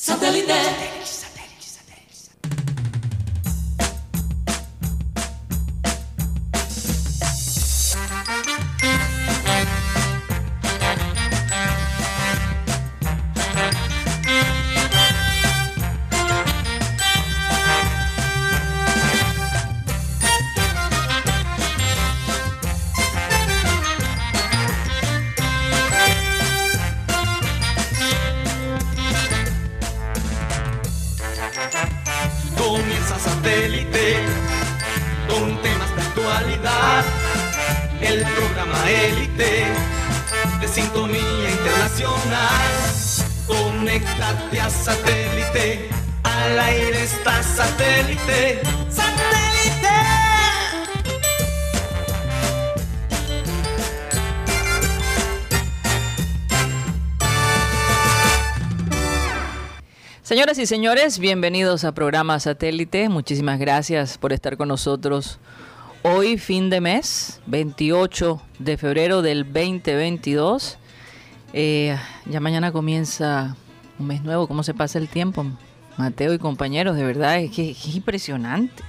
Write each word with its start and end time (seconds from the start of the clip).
Satellite. 0.00 1.17
Señoras 60.58 60.70
y 60.72 60.74
señores, 60.74 61.18
bienvenidos 61.20 61.84
a 61.84 61.92
programa 61.94 62.40
Satélite. 62.40 63.08
Muchísimas 63.08 63.60
gracias 63.60 64.18
por 64.18 64.32
estar 64.32 64.56
con 64.56 64.66
nosotros. 64.66 65.38
Hoy, 66.02 66.36
fin 66.36 66.68
de 66.68 66.80
mes, 66.80 67.40
28 67.46 68.42
de 68.58 68.76
febrero 68.76 69.22
del 69.22 69.44
2022. 69.44 70.78
Eh, 71.52 71.96
ya 72.26 72.40
mañana 72.40 72.72
comienza 72.72 73.54
un 74.00 74.08
mes 74.08 74.24
nuevo. 74.24 74.48
¿Cómo 74.48 74.64
se 74.64 74.74
pasa 74.74 74.98
el 74.98 75.06
tiempo? 75.06 75.46
Mateo 75.96 76.34
y 76.34 76.38
compañeros, 76.40 76.96
de 76.96 77.04
verdad, 77.04 77.38
es 77.38 77.52
que 77.52 77.70
es 77.70 77.94
impresionante. 77.94 78.82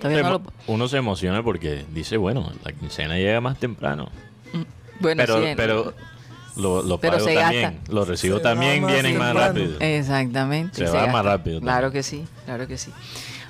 Todavía 0.00 0.22
no 0.22 0.30
lo- 0.30 0.42
Uno 0.68 0.86
se 0.86 0.98
emociona 0.98 1.42
porque 1.42 1.84
dice, 1.92 2.16
bueno, 2.16 2.52
la 2.62 2.70
quincena 2.70 3.16
llega 3.16 3.40
más 3.40 3.58
temprano. 3.58 4.08
Bueno, 5.00 5.20
pero 5.26 5.42
sí, 5.42 5.54
pero 5.56 5.94
lo, 6.56 6.82
lo 6.82 6.98
Pero 6.98 7.18
se 7.20 7.34
también. 7.34 7.62
gasta. 7.74 7.92
Los 7.92 8.08
recibos 8.08 8.38
Se 8.38 8.42
también 8.44 8.82
más 8.82 8.92
vienen 8.92 9.18
más 9.18 9.34
rápido. 9.34 9.76
Exactamente. 9.80 10.76
Se 10.78 10.84
va 10.84 10.92
gasta. 10.92 11.12
más 11.12 11.24
rápido 11.24 11.60
Claro 11.60 11.86
también. 11.88 11.92
que 11.92 12.02
sí, 12.02 12.24
claro 12.44 12.66
que 12.66 12.78
sí. 12.78 12.90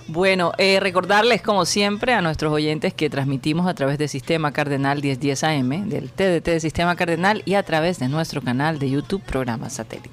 Bueno, 0.08 0.52
eh, 0.58 0.80
recordarles 0.80 1.42
como 1.42 1.64
siempre 1.64 2.12
a 2.12 2.20
nuestros 2.20 2.52
oyentes 2.52 2.92
que 2.92 3.08
transmitimos 3.08 3.68
a 3.68 3.74
través 3.74 3.98
de 3.98 4.08
Sistema 4.08 4.52
Cardenal 4.52 5.00
1010 5.00 5.44
AM, 5.44 5.88
del 5.88 6.10
TDT 6.10 6.44
de 6.50 6.60
Sistema 6.60 6.96
Cardenal 6.96 7.42
y 7.44 7.54
a 7.54 7.62
través 7.62 8.00
de 8.00 8.08
nuestro 8.08 8.42
canal 8.42 8.78
de 8.80 8.90
YouTube, 8.90 9.22
programa 9.22 9.70
satélite. 9.70 10.10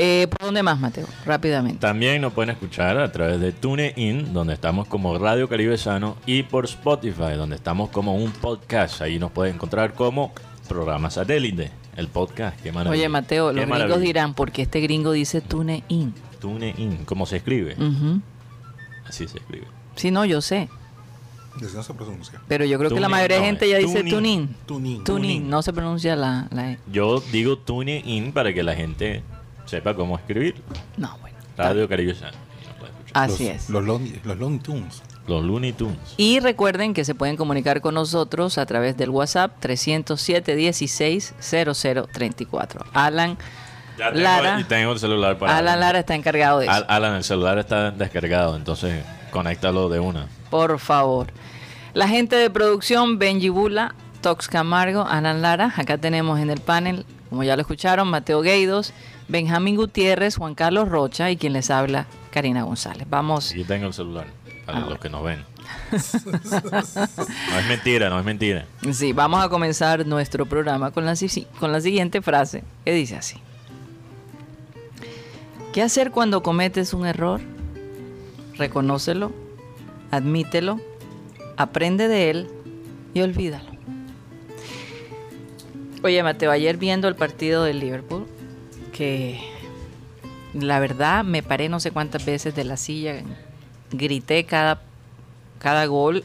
Eh, 0.00 0.28
¿Por 0.30 0.46
dónde 0.46 0.62
más, 0.62 0.78
Mateo? 0.78 1.06
Rápidamente. 1.26 1.80
También 1.80 2.22
nos 2.22 2.32
pueden 2.32 2.50
escuchar 2.50 2.96
a 2.98 3.10
través 3.10 3.40
de 3.40 3.50
TuneIn, 3.50 4.32
donde 4.32 4.54
estamos 4.54 4.86
como 4.86 5.18
Radio 5.18 5.48
Caribe 5.48 5.76
Sano, 5.76 6.16
y 6.24 6.44
por 6.44 6.66
Spotify, 6.66 7.32
donde 7.36 7.56
estamos 7.56 7.90
como 7.90 8.14
un 8.14 8.30
podcast. 8.30 9.02
Ahí 9.02 9.18
nos 9.18 9.32
pueden 9.32 9.56
encontrar 9.56 9.94
como 9.94 10.32
programa 10.68 11.10
satélite, 11.10 11.70
el 11.96 12.08
podcast. 12.08 12.60
Qué 12.60 12.70
maravilla. 12.72 13.00
Oye, 13.00 13.08
Mateo, 13.08 13.48
Qué 13.48 13.54
los 13.54 13.62
gringos 13.66 13.78
maravilla. 13.88 14.06
dirán, 14.06 14.34
porque 14.34 14.62
este 14.62 14.80
gringo 14.80 15.12
dice 15.12 15.40
tune 15.40 15.82
in. 15.88 16.14
TuneIn, 16.40 17.04
¿cómo 17.04 17.26
se 17.26 17.38
escribe? 17.38 17.76
Así 19.06 19.26
se 19.26 19.38
escribe. 19.38 19.66
Sí, 19.96 20.10
no, 20.10 20.24
yo 20.24 20.40
sé. 20.40 20.68
No 21.74 21.82
se 21.82 21.92
pronuncia. 21.94 22.40
Pero 22.46 22.64
yo 22.64 22.78
creo 22.78 22.90
que 22.90 23.00
la 23.00 23.08
Tune 23.08 23.16
in, 23.16 23.16
mayoría 23.16 23.36
de 23.38 23.42
no, 23.42 23.46
gente 23.48 23.68
ya 23.68 23.78
es 23.78 23.86
dice 23.86 24.04
tune 24.04 24.08
in. 24.08 24.14
tune 24.14 24.28
in. 24.30 24.54
Tune 24.66 24.88
in. 24.90 25.04
Tune 25.04 25.32
in, 25.32 25.50
no 25.50 25.60
se 25.62 25.72
pronuncia 25.72 26.14
la, 26.14 26.46
la 26.52 26.72
E. 26.72 26.78
Yo 26.92 27.20
digo 27.32 27.58
TuneIn 27.58 28.32
para 28.32 28.54
que 28.54 28.62
la 28.62 28.76
gente 28.76 29.22
sepa 29.64 29.94
cómo 29.96 30.16
escribir. 30.16 30.54
No, 30.96 31.18
bueno. 31.20 31.36
Radio 31.56 31.88
Caribe. 31.88 32.14
Así 33.12 33.46
los, 33.46 33.54
es. 33.56 33.70
Los 33.70 33.84
Lonely, 33.84 34.20
los 34.24 34.38
Lonely 34.38 34.58
Tunes. 34.60 35.02
Los 35.28 35.44
Looney 35.44 35.72
Tunes. 35.72 35.98
Y 36.16 36.40
recuerden 36.40 36.94
que 36.94 37.04
se 37.04 37.14
pueden 37.14 37.36
comunicar 37.36 37.80
con 37.80 37.94
nosotros 37.94 38.58
a 38.58 38.66
través 38.66 38.96
del 38.96 39.10
WhatsApp 39.10 39.52
307 39.60 40.56
16 40.56 41.34
0034. 41.40 42.84
Alan, 42.92 43.36
Ya 43.98 44.08
tengo, 44.12 44.20
Lara. 44.22 44.60
y 44.60 44.64
tengo 44.64 44.92
el 44.92 44.98
celular 44.98 45.38
para. 45.38 45.56
Alan 45.58 45.80
Lara 45.80 45.98
está 46.00 46.14
encargado 46.14 46.60
de 46.60 46.66
eso. 46.66 46.74
Al- 46.74 46.86
Alan, 46.88 47.14
el 47.16 47.24
celular 47.24 47.58
está 47.58 47.90
descargado, 47.90 48.56
entonces 48.56 49.04
conéctalo 49.30 49.88
de 49.88 50.00
una. 50.00 50.26
Por 50.50 50.78
favor. 50.78 51.28
La 51.94 52.06
gente 52.08 52.36
de 52.36 52.48
producción, 52.50 53.18
Benji 53.18 53.48
Bula, 53.48 53.94
Tox 54.20 54.48
Camargo, 54.48 55.02
Alan 55.06 55.42
Lara. 55.42 55.72
Acá 55.76 55.98
tenemos 55.98 56.38
en 56.38 56.50
el 56.50 56.60
panel, 56.60 57.04
como 57.28 57.42
ya 57.44 57.56
lo 57.56 57.62
escucharon, 57.62 58.08
Mateo 58.08 58.40
Gueidos, 58.40 58.92
Benjamín 59.26 59.76
Gutiérrez, 59.76 60.36
Juan 60.36 60.54
Carlos 60.54 60.88
Rocha 60.88 61.30
y 61.30 61.36
quien 61.36 61.52
les 61.52 61.70
habla, 61.70 62.06
Karina 62.30 62.62
González. 62.62 63.06
Vamos. 63.10 63.50
Aquí 63.50 63.64
tengo 63.64 63.86
el 63.88 63.92
celular 63.94 64.26
para 64.68 64.78
Ah, 64.78 64.80
los 64.80 64.98
bueno. 65.00 65.00
que 65.00 65.08
nos 65.08 65.24
ven. 65.24 65.44
no 67.50 67.58
es 67.58 67.66
mentira, 67.68 68.10
no 68.10 68.18
es 68.18 68.24
mentira. 68.24 68.66
Sí, 68.92 69.12
vamos 69.14 69.42
a 69.42 69.48
comenzar 69.48 70.06
nuestro 70.06 70.44
programa 70.46 70.90
con 70.90 71.06
la, 71.06 71.16
si- 71.16 71.46
con 71.58 71.72
la 71.72 71.80
siguiente 71.80 72.20
frase, 72.20 72.62
que 72.84 72.92
dice 72.92 73.16
así. 73.16 73.38
¿Qué 75.72 75.80
hacer 75.82 76.10
cuando 76.10 76.42
cometes 76.42 76.92
un 76.92 77.06
error? 77.06 77.40
Reconócelo, 78.56 79.32
admítelo, 80.10 80.78
aprende 81.56 82.08
de 82.08 82.30
él 82.30 82.48
y 83.14 83.20
olvídalo. 83.22 83.70
Oye, 86.02 86.22
Mateo, 86.22 86.50
ayer 86.50 86.76
viendo 86.76 87.08
el 87.08 87.16
partido 87.16 87.64
del 87.64 87.80
Liverpool, 87.80 88.26
que 88.92 89.40
la 90.52 90.78
verdad 90.78 91.24
me 91.24 91.42
paré 91.42 91.68
no 91.70 91.80
sé 91.80 91.90
cuántas 91.90 92.24
veces 92.26 92.54
de 92.54 92.64
la 92.64 92.76
silla, 92.76 93.22
grité 93.90 94.44
cada, 94.44 94.80
cada 95.58 95.86
gol 95.86 96.24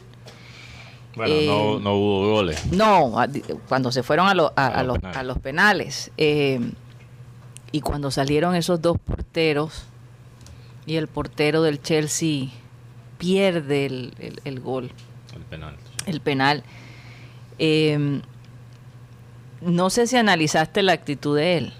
Bueno, 1.16 1.32
Eh, 1.34 1.46
no, 1.46 1.78
no 1.78 1.94
hubo 1.94 2.30
goles. 2.32 2.66
no, 2.72 3.14
cuando 3.68 3.92
se 3.92 4.02
fueron 4.02 4.26
a, 4.28 4.34
lo- 4.34 4.52
a- 4.56 4.82
los 4.82 4.86
los, 4.86 4.98
penales. 4.98 5.16
a 5.18 5.22
los 5.22 5.38
penales. 5.38 6.10
eh, 6.16 6.60
y 7.72 7.80
cuando 7.80 8.10
salieron 8.10 8.54
esos 8.54 8.80
dos 8.82 8.98
porteros 8.98 9.84
y 10.86 10.96
el 10.96 11.06
portero 11.08 11.62
del 11.62 11.80
Chelsea 11.82 12.48
pierde 13.18 13.86
el, 13.86 14.14
el- 14.18 14.40
el 14.44 14.60
gol, 14.60 14.90
El 15.34 15.42
penal. 15.42 15.76
el 16.06 16.20
penal. 16.20 16.64
eh, 17.58 18.20
no 19.60 19.88
sé 19.90 20.06
si 20.06 20.16
analizaste 20.16 20.82
la 20.82 20.92
actitud 20.92 21.36
de 21.36 21.56
él. 21.58 21.72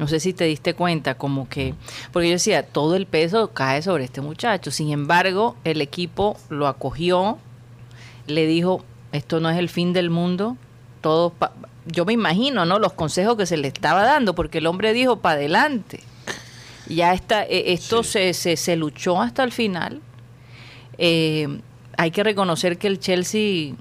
No 0.00 0.08
sé 0.08 0.18
si 0.18 0.32
te 0.32 0.44
diste 0.44 0.74
cuenta, 0.74 1.14
como 1.14 1.48
que, 1.48 1.74
porque 2.12 2.28
yo 2.28 2.32
decía, 2.32 2.64
todo 2.64 2.96
el 2.96 3.06
peso 3.06 3.48
cae 3.52 3.82
sobre 3.82 4.04
este 4.04 4.20
muchacho. 4.22 4.70
Sin 4.70 4.90
embargo, 4.90 5.56
el 5.62 5.80
equipo 5.82 6.36
lo 6.48 6.66
acogió, 6.66 7.38
le 8.26 8.46
dijo, 8.46 8.82
esto 9.12 9.38
no 9.40 9.50
es 9.50 9.58
el 9.58 9.68
fin 9.68 9.92
del 9.92 10.08
mundo, 10.10 10.56
todo, 11.02 11.30
pa-". 11.30 11.52
yo 11.86 12.04
me 12.06 12.12
imagino, 12.14 12.64
¿no? 12.64 12.78
Los 12.78 12.94
consejos 12.94 13.36
que 13.36 13.46
se 13.46 13.56
le 13.58 13.68
estaba 13.68 14.02
dando, 14.04 14.34
porque 14.34 14.58
el 14.58 14.66
hombre 14.66 14.92
dijo, 14.92 15.16
para 15.20 15.34
adelante. 15.36 16.00
Ya 16.88 17.12
está, 17.12 17.44
eh, 17.44 17.72
esto 17.72 18.02
Sí. 18.02 18.10
se, 18.12 18.34
se, 18.34 18.56
se 18.56 18.76
luchó 18.76 19.20
hasta 19.20 19.44
el 19.44 19.52
final. 19.52 20.00
Eh, 20.98 21.60
hay 21.96 22.10
que 22.10 22.24
reconocer 22.24 22.78
que 22.78 22.86
el 22.88 22.98
Chelsea 22.98 23.74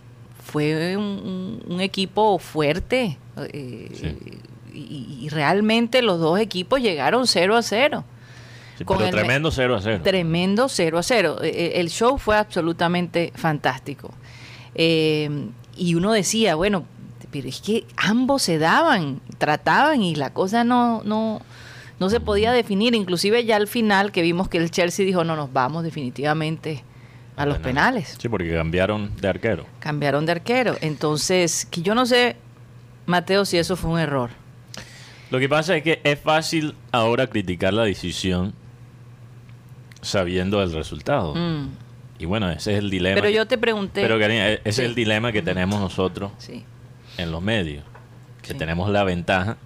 fue 0.43 0.95
un, 0.97 1.77
equipo 1.79 2.37
fuerte. 2.39 3.17
eh, 3.53 4.13
y, 4.73 5.19
y 5.21 5.29
realmente 5.29 6.01
los 6.01 6.19
dos 6.19 6.39
equipos 6.39 6.81
llegaron 6.81 7.27
0 7.27 7.55
a 7.57 7.61
0. 7.61 8.03
Sí, 8.77 8.85
Con 8.85 8.97
pero 8.97 9.09
el 9.09 9.15
tremendo 9.15 9.51
0 9.51 9.75
a 9.75 9.81
0. 9.81 10.01
Tremendo 10.03 10.69
0 10.69 10.97
a 10.97 11.03
0. 11.03 11.37
Eh, 11.43 11.47
eh, 11.47 11.71
El 11.75 11.89
show 11.89 12.17
fue 12.17 12.37
absolutamente 12.37 13.33
fantástico. 13.35 14.13
Eh, 14.75 15.49
y 15.75 15.95
uno 15.95 16.11
decía, 16.13 16.55
bueno, 16.55 16.85
pero 17.31 17.47
es 17.47 17.61
que 17.61 17.85
ambos 17.97 18.41
se 18.41 18.57
daban, 18.57 19.21
trataban 19.37 20.01
y 20.01 20.15
la 20.15 20.31
cosa 20.33 20.63
no, 20.63 21.01
no, 21.03 21.41
no 21.99 22.09
se 22.09 22.19
podía 22.19 22.51
definir. 22.51 22.95
Inclusive 22.95 23.45
ya 23.45 23.57
al 23.57 23.67
final 23.67 24.11
que 24.11 24.21
vimos 24.21 24.47
que 24.49 24.57
el 24.57 24.71
Chelsea 24.71 25.05
dijo, 25.05 25.23
no, 25.23 25.35
nos 25.35 25.51
vamos 25.51 25.83
definitivamente 25.83 26.83
a 27.35 27.45
los 27.45 27.59
penales. 27.59 28.17
Sí, 28.19 28.27
porque 28.27 28.53
cambiaron 28.53 29.15
de 29.15 29.27
arquero. 29.29 29.65
Cambiaron 29.79 30.25
de 30.25 30.33
arquero. 30.33 30.75
Entonces, 30.81 31.65
que 31.71 31.81
yo 31.81 31.95
no 31.95 32.05
sé, 32.05 32.35
Mateo, 33.05 33.45
si 33.45 33.57
eso 33.57 33.77
fue 33.77 33.91
un 33.91 33.99
error. 33.99 34.29
Lo 35.31 35.39
que 35.39 35.47
pasa 35.49 35.75
es 35.77 35.83
que 35.83 36.01
es 36.03 36.19
fácil 36.19 36.75
ahora 36.91 37.27
criticar 37.27 37.73
la 37.73 37.83
decisión 37.83 38.53
sabiendo 40.01 40.61
el 40.63 40.71
resultado. 40.73 41.35
Mm. 41.35 41.69
Y 42.19 42.25
bueno, 42.25 42.49
ese 42.49 42.73
es 42.73 42.79
el 42.79 42.89
dilema. 42.89 43.15
Pero 43.15 43.27
que- 43.27 43.33
yo 43.33 43.47
te 43.47 43.57
pregunté... 43.57 44.01
Pero 44.01 44.19
Karina, 44.19 44.49
e- 44.49 44.61
ese 44.63 44.71
Sí. 44.73 44.81
es 44.81 44.87
el 44.89 44.95
dilema 44.95 45.31
que 45.31 45.41
tenemos 45.41 45.79
nosotros 45.79 46.31
Sí. 46.37 46.63
en 47.17 47.31
los 47.31 47.41
medios. 47.41 47.83
Que 48.41 48.53
Sí. 48.53 48.57
tenemos 48.57 48.89
la 48.89 49.03
ventaja 49.03 49.57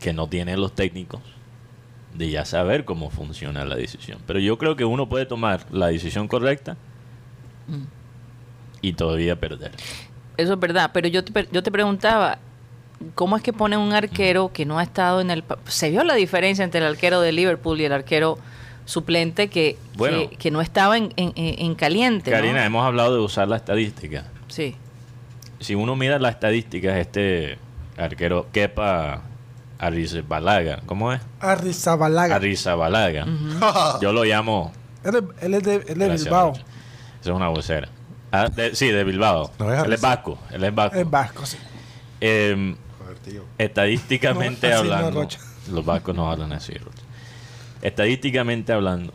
que 0.00 0.12
no 0.12 0.28
tiene 0.28 0.56
los 0.56 0.74
técnicos 0.74 1.20
de 2.14 2.30
ya 2.30 2.44
saber 2.44 2.84
cómo 2.84 3.10
funciona 3.10 3.64
la 3.64 3.74
decisión. 3.76 4.18
Pero 4.26 4.38
yo 4.38 4.56
creo 4.58 4.76
que 4.76 4.84
uno 4.84 5.08
puede 5.08 5.26
tomar 5.26 5.66
la 5.70 5.88
decisión 5.88 6.28
correcta 6.28 6.76
Mm. 7.66 7.82
y 8.80 8.92
todavía 8.94 9.38
perder. 9.40 9.72
Eso 10.36 10.52
es 10.54 10.60
verdad, 10.60 10.90
pero 10.94 11.08
yo 11.08 11.24
te, 11.24 11.48
yo 11.50 11.62
te 11.62 11.70
preguntaba, 11.70 12.38
¿cómo 13.14 13.36
es 13.36 13.42
que 13.42 13.52
ponen 13.52 13.78
un 13.78 13.92
arquero 13.92 14.50
que 14.52 14.64
no 14.66 14.78
ha 14.78 14.82
estado 14.82 15.20
en 15.20 15.30
el... 15.30 15.44
Se 15.66 15.90
vio 15.90 16.04
la 16.04 16.14
diferencia 16.14 16.64
entre 16.64 16.80
el 16.80 16.86
arquero 16.86 17.20
de 17.20 17.32
Liverpool 17.32 17.80
y 17.80 17.84
el 17.84 17.92
arquero 17.92 18.38
suplente 18.84 19.48
que, 19.48 19.76
Bueno. 19.96 20.30
que, 20.30 20.36
que 20.36 20.50
no 20.50 20.60
estaba 20.60 20.96
en, 20.96 21.12
en- 21.16 21.32
en- 21.36 21.58
en 21.66 21.74
caliente. 21.74 22.30
¿no? 22.30 22.36
Karina, 22.36 22.64
hemos 22.64 22.84
hablado 22.86 23.14
de 23.14 23.20
usar 23.20 23.46
la 23.48 23.56
estadística. 23.56 24.24
Sí, 24.48 24.74
Si 25.60 25.74
uno 25.74 25.94
mira 25.96 26.18
las 26.18 26.34
estadísticas, 26.34 26.96
este 26.96 27.58
arquero 27.96 28.46
Kepa 28.52 29.22
Arrizabalaga, 29.78 30.80
¿cómo 30.86 31.12
es? 31.12 31.20
Arrizabalaga. 31.40 32.36
Arrizabalaga. 32.36 33.26
Yo 34.00 34.12
lo 34.12 34.24
llamo... 34.24 34.72
él, 35.04 35.16
es, 35.16 35.44
él 35.44 35.54
es 35.54 35.62
de, 35.62 35.74
él 35.88 36.02
es 36.02 36.24
Bilbao. 36.24 36.52
Esa 37.20 37.30
es 37.30 37.36
una 37.36 37.48
vocera. 37.48 37.88
Ah, 38.32 38.48
de- 38.48 38.74
sí, 38.74 38.88
de 38.88 39.04
Bilbao. 39.04 39.50
No 39.58 39.72
es 39.72 39.84
él 39.84 39.92
es 39.92 40.00
vasco. 40.00 40.38
Él 40.50 40.64
es 40.64 40.74
vasco. 40.74 40.96
Es 40.98 41.10
vasco, 41.10 41.46
sí. 41.46 41.58
Joder, 42.20 42.76
tío. 43.30 43.44
estadísticamente 43.58 44.68
No, 44.70 44.76
así 44.78 44.88
no, 44.88 44.94
hablando, 44.94 45.28
los 45.72 45.84
vascos 45.84 46.14
no 46.14 46.30
hablan 46.30 46.52
así, 46.52 46.72
Rocha. 46.74 47.02
Estadísticamente 47.82 48.72
hablando, 48.72 49.12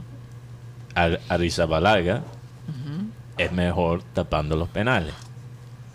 Ar- 0.95 1.19
Arrizabalaga 1.29 2.21
es 3.37 3.51
mejor 3.51 4.03
tapando 4.13 4.55
los 4.55 4.69
penales. 4.69 5.13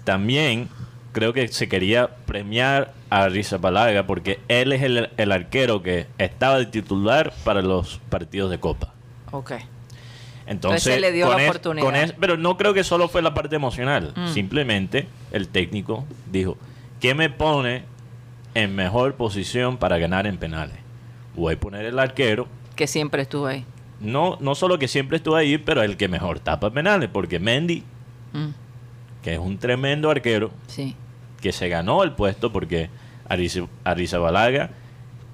También 0.05 0.69
creo 1.13 1.33
que 1.33 1.49
se 1.49 1.69
quería 1.69 2.09
premiar 2.27 2.93
a 3.11 3.23
Arrizabalaga 3.25 4.07
porque 4.07 4.41
él 4.49 4.73
es 4.73 4.83
el, 4.83 5.09
el 5.17 5.33
arquero 5.33 5.83
que 5.83 6.07
estaba 6.19 6.59
de 6.59 6.67
titular 6.67 7.33
para 7.45 7.63
los 7.63 8.01
partidos 8.11 8.51
de 8.51 8.59
Copa. 8.61 8.93
ok. 9.31 9.53
Entonces, 10.51 10.87
Entonces, 10.87 11.01
le 11.03 11.13
dio 11.13 11.27
con 11.27 11.37
la 11.37 11.43
es- 11.43 11.49
oportunidad. 11.51 11.85
con 11.87 11.95
es- 11.95 12.13
pero 12.19 12.39
no 12.39 12.57
creo 12.57 12.73
que 12.73 12.83
solo 12.83 13.09
fue 13.09 13.21
la 13.21 13.35
parte 13.35 13.55
emocional. 13.57 14.15
Mm. 14.17 14.29
Simplemente 14.29 15.07
el 15.31 15.49
técnico 15.49 16.07
dijo, 16.33 16.57
¿qué 17.01 17.15
me 17.15 17.29
pone 17.29 17.83
en 18.63 18.75
mejor 18.75 19.15
posición 19.15 19.77
para 19.77 19.99
ganar 19.99 20.27
en 20.27 20.39
penales? 20.39 20.77
Voy 21.35 21.55
a 21.55 21.61
poner 21.61 21.85
el 21.85 21.99
arquero. 21.99 22.47
Que 22.77 22.87
siempre 22.87 23.23
estuvo 23.23 23.47
ahí. 23.47 23.65
No, 24.01 24.37
no 24.41 24.55
solo 24.55 24.79
que 24.79 24.87
siempre 24.89 25.17
estuvo 25.17 25.35
ahí, 25.37 25.59
pero 25.59 25.83
el 25.83 25.97
que 25.97 26.09
mejor 26.09 26.39
tapa 26.41 26.71
penales. 26.71 27.09
Porque 27.13 27.39
Mendy, 27.39 27.83
Mm, 28.33 28.49
que 29.23 29.33
es 29.35 29.39
un 29.39 29.59
tremendo 29.59 30.11
arquero, 30.11 30.51
sí. 30.67 30.95
que 31.41 31.51
se 31.53 31.69
ganó 31.69 32.03
el 32.03 32.13
puesto 32.13 32.53
porque 32.53 32.91
Ariz- 33.29 33.67
Arrizabalaga 33.85 34.71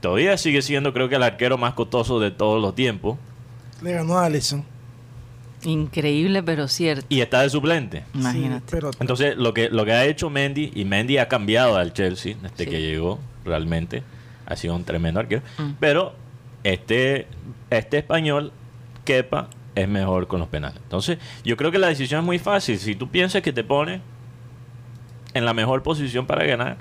todavía 0.01 0.37
sigue 0.39 0.63
siendo 0.63 0.93
creo 0.93 1.09
que 1.09 1.17
el 1.17 1.23
arquero 1.23 1.59
más 1.59 1.75
costoso 1.75 2.21
de 2.21 2.31
todos 2.31 2.61
los 2.63 2.75
tiempos. 2.75 3.19
Le 3.83 3.93
ganó 3.93 4.19
a 4.19 4.27
Allison. 4.27 4.65
Increíble, 5.65 6.43
pero 6.43 6.69
cierto. 6.69 7.07
Y 7.09 7.21
está 7.21 7.43
de 7.43 7.51
suplente. 7.51 8.05
Imagínate. 8.15 8.61
Sí, 8.67 8.67
pero 8.71 8.91
Entonces, 9.01 9.37
lo 9.37 9.55
que, 9.55 9.69
lo 9.71 9.85
que 9.85 9.93
ha 9.93 10.05
hecho 10.05 10.31
Mendy, 10.31 10.73
y 10.75 10.85
Mendy 10.85 11.19
ha 11.19 11.29
cambiado 11.29 11.77
al 11.77 11.93
Chelsea 11.93 12.37
desde 12.41 12.65
Sí. 12.65 12.71
que 12.71 12.81
llegó, 12.81 13.19
realmente, 13.45 14.03
ha 14.47 14.57
sido 14.57 14.75
un 14.75 14.85
tremendo 14.85 15.21
arquero. 15.21 15.43
Mm. 15.59 15.71
Pero 15.81 16.15
este, 16.65 17.27
este 17.71 17.99
español, 17.99 18.53
Kepa, 19.05 19.49
es 19.75 19.89
mejor 19.89 20.27
con 20.29 20.41
los 20.41 20.49
penales. 20.49 20.79
Entonces, 20.83 21.19
yo 21.45 21.57
creo 21.57 21.71
que 21.73 21.79
la 21.79 21.89
decisión 21.89 22.21
es 22.21 22.27
muy 22.27 22.39
fácil. 22.39 22.79
Si 22.79 22.95
tú 22.95 23.09
piensas 23.09 23.43
que 23.43 23.53
te 23.53 23.65
pone 23.65 24.01
en 25.35 25.45
la 25.45 25.53
mejor 25.53 25.83
posición 25.83 26.27
para 26.27 26.45
ganar, 26.45 26.77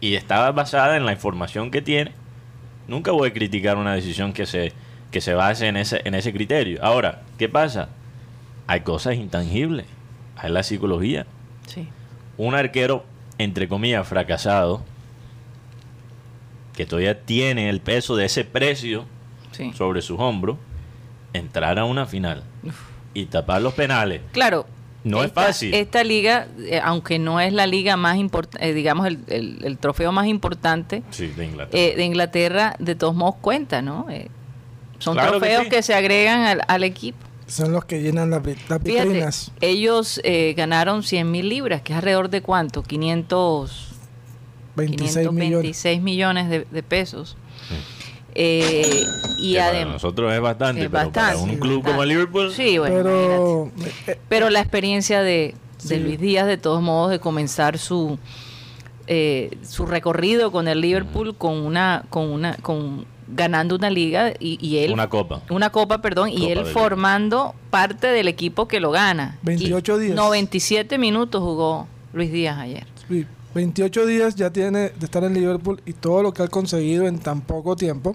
y 0.00 0.14
está 0.14 0.50
basada 0.52 0.96
en 0.96 1.04
la 1.04 1.12
información 1.12 1.70
que 1.70 1.82
tiene, 1.82 2.12
nunca 2.86 3.10
voy 3.12 3.28
a 3.28 3.32
criticar 3.32 3.76
una 3.76 3.94
decisión 3.94 4.32
que 4.32 4.46
se, 4.46 4.72
que 5.10 5.20
se 5.20 5.34
base 5.34 5.66
en 5.68 5.76
ese, 5.76 6.00
en 6.04 6.14
ese 6.14 6.32
criterio. 6.32 6.82
Ahora, 6.84 7.22
¿qué 7.38 7.48
pasa? 7.48 7.88
Hay 8.66 8.80
cosas 8.80 9.14
intangibles. 9.14 9.86
Hay 10.36 10.50
la 10.52 10.62
psicología. 10.62 11.26
Sí. 11.66 11.88
Un 12.36 12.54
arquero, 12.54 13.04
entre 13.38 13.68
comillas, 13.68 14.06
fracasado, 14.06 14.82
que 16.74 16.86
todavía 16.86 17.22
tiene 17.22 17.68
el 17.70 17.80
peso 17.80 18.16
de 18.16 18.26
ese 18.26 18.44
precio 18.44 19.04
Sí. 19.52 19.72
sobre 19.72 20.02
sus 20.02 20.20
hombros, 20.20 20.58
entrar 21.32 21.78
a 21.78 21.84
una 21.84 22.06
final 22.06 22.44
y 23.14 23.26
tapar 23.26 23.62
los 23.62 23.74
penales. 23.74 24.20
Claro. 24.32 24.66
No 25.04 25.22
es 25.24 25.32
fácil. 25.32 25.72
Esta 25.74 26.04
liga, 26.04 26.48
eh, 26.58 26.80
aunque 26.84 27.18
no 27.18 27.40
es 27.40 27.52
la 27.52 27.66
liga 27.66 27.96
más 27.96 28.16
importante, 28.18 28.74
digamos, 28.74 29.06
el, 29.06 29.20
el- 29.28 29.64
el 29.64 29.78
trofeo 29.78 30.12
más 30.12 30.26
importante 30.26 31.02
Sí, 31.10 31.28
de 31.28 31.46
Inglaterra. 31.46 31.78
eh, 31.82 31.94
de 31.96 32.04
Inglaterra, 32.04 32.74
de 32.78 32.94
todos 32.94 33.14
modos 33.14 33.36
cuenta, 33.40 33.80
¿no? 33.80 34.06
Son 34.98 35.14
Claro 35.14 35.32
que 35.34 35.38
trofeos 35.38 35.64
sí. 35.64 35.70
que, 35.70 35.82
se 35.82 35.94
agregan 35.94 36.42
al, 36.42 36.60
al 36.66 36.84
equipo. 36.84 37.18
son 37.46 37.72
los 37.72 37.84
que 37.84 38.02
llenan 38.02 38.30
las, 38.30 38.42
las 38.44 38.82
Fíjate, 38.82 39.04
vitrinas. 39.08 39.52
ellos 39.60 40.20
eh, 40.24 40.54
ganaron 40.56 41.02
100 41.02 41.30
mil 41.30 41.48
libras, 41.48 41.82
que 41.82 41.92
es 41.92 41.96
alrededor 41.96 42.28
de 42.30 42.42
cuánto? 42.42 42.82
500, 42.82 43.88
26 44.76 45.16
millones. 45.32 45.32
526 45.32 46.02
millones 46.02 46.48
de, 46.50 46.66
de 46.70 46.82
pesos. 46.82 47.36
Eh, 48.34 49.02
y 49.38 49.54
para 49.56 49.68
además... 49.68 49.94
nosotros 49.94 50.32
es 50.32 50.40
bastante, 50.40 50.82
es 50.82 50.88
pero 50.90 51.10
para 51.12 51.24
bastante, 51.26 51.42
un 51.52 51.58
club 51.58 51.76
bastante. 51.76 51.90
como 51.90 52.02
el 52.02 52.08
Liverpool, 52.10 52.52
Sí, 52.52 52.78
bueno. 52.78 52.94
Pero 52.96 53.72
eh, 54.06 54.18
Pero 54.28 54.50
la 54.50 54.60
experiencia 54.60 55.22
de, 55.22 55.54
de 55.82 55.96
Sí. 55.96 55.96
Luis 55.96 56.20
Díaz, 56.20 56.46
de 56.46 56.56
todos 56.58 56.82
modos, 56.82 57.10
de 57.10 57.18
comenzar 57.20 57.78
su 57.78 58.18
eh, 59.06 59.56
su 59.62 59.86
recorrido 59.86 60.52
con 60.52 60.68
el 60.68 60.80
Liverpool 60.82 61.34
con 61.36 61.54
una 61.54 62.04
con 62.10 62.30
una 62.30 62.54
con 62.56 63.06
ganando 63.34 63.74
una 63.76 63.90
liga 63.90 64.32
y, 64.40 64.58
y 64.66 64.78
él 64.78 64.92
una 64.92 65.08
copa. 65.08 65.42
una 65.50 65.70
copa, 65.70 66.00
perdón, 66.00 66.30
y 66.30 66.50
él 66.50 66.64
formando 66.64 67.54
parte 67.70 68.06
del 68.08 68.28
equipo 68.28 68.66
que 68.68 68.80
lo 68.80 68.90
gana. 68.90 69.38
28 69.42 69.96
Y 69.96 70.04
días. 70.06 70.16
97 70.16 70.98
minutos 70.98 71.42
jugó 71.42 71.86
Luis 72.12 72.32
Díaz 72.32 72.58
ayer. 72.58 72.86
sí, 73.08 73.26
28 73.54 74.06
días 74.06 74.34
ya 74.36 74.50
tiene 74.50 74.90
de 74.90 75.04
estar 75.04 75.24
en 75.24 75.34
Liverpool 75.34 75.80
y 75.86 75.92
todo 75.94 76.22
lo 76.22 76.32
que 76.32 76.42
ha 76.42 76.48
conseguido 76.48 77.06
en 77.06 77.18
tan 77.18 77.40
poco 77.40 77.76
tiempo. 77.76 78.14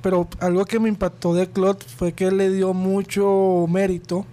Pero 0.00 0.28
algo 0.38 0.64
que 0.64 0.78
me 0.78 0.88
impactó 0.88 1.34
de 1.34 1.48
Claude 1.50 1.84
fue 1.84 2.12
que 2.12 2.26
él 2.28 2.36
le 2.36 2.50
dio 2.50 2.72
mucho 2.72 3.66
mérito 3.68 4.24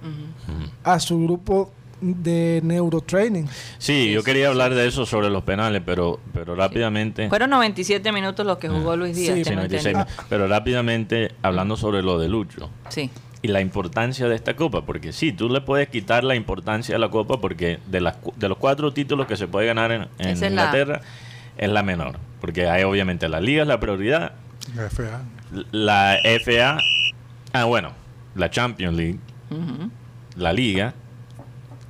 a 0.84 1.00
su 1.00 1.20
grupo 1.24 1.72
de 2.14 2.62
neurotraining. 2.64 3.48
Sí, 3.78 4.12
yo 4.12 4.22
sí, 4.22 4.26
quería 4.26 4.48
hablar 4.50 4.74
de 4.76 4.88
eso 4.88 5.06
sobre 5.06 5.30
los 5.30 5.44
penales, 5.44 5.82
pero, 5.86 6.20
pero 6.34 6.56
rápidamente. 6.56 7.30
Fueron 7.30 7.50
97 7.50 8.12
minutos 8.12 8.46
los 8.46 8.58
que 8.58 8.70
jugó 8.70 8.96
Luis 8.96 9.16
Díaz. 9.16 9.36
Sí, 9.36 9.44
tengo 9.44 9.58
96, 9.58 9.96
entendido. 9.96 10.26
pero 10.30 10.48
rápidamente 10.48 11.32
hablando 11.42 11.76
sobre 11.78 12.02
lo 12.04 12.20
de 12.20 12.30
Lucho 12.30 12.70
Sí, 12.90 13.10
y 13.42 13.48
la 13.48 13.62
importancia 13.62 14.28
de 14.28 14.36
esta 14.36 14.56
copa, 14.56 14.86
porque 14.86 15.12
sí, 15.14 15.32
tú 15.32 15.50
le 15.50 15.62
puedes 15.62 15.88
quitar 15.90 16.24
la 16.24 16.36
importancia 16.36 16.96
a 16.96 17.00
la 17.00 17.10
copa 17.10 17.40
porque 17.42 17.80
de, 17.88 18.02
las, 18.02 18.18
de 18.36 18.50
los 18.50 18.58
cuatro 18.58 18.92
títulos 18.94 19.28
que 19.28 19.36
se 19.38 19.48
puede 19.48 19.68
ganar 19.68 19.92
en, 19.92 20.08
en 20.20 20.40
la- 20.40 20.48
Inglaterra 20.48 21.02
es 21.58 21.70
la 21.70 21.84
menor, 21.84 22.18
porque 22.42 22.68
hay 22.68 22.84
obviamente 22.84 23.30
la 23.30 23.40
liga 23.40 23.62
es 23.62 23.68
la 23.68 23.80
prioridad, 23.80 24.34
La 24.76 24.90
FA. 24.90 25.22
la 25.72 26.18
FA, 26.44 26.80
ah 27.54 27.64
bueno, 27.66 27.92
la 28.36 28.50
Champions 28.50 28.98
League, 28.98 29.20
la 30.36 30.52
liga, 30.52 30.94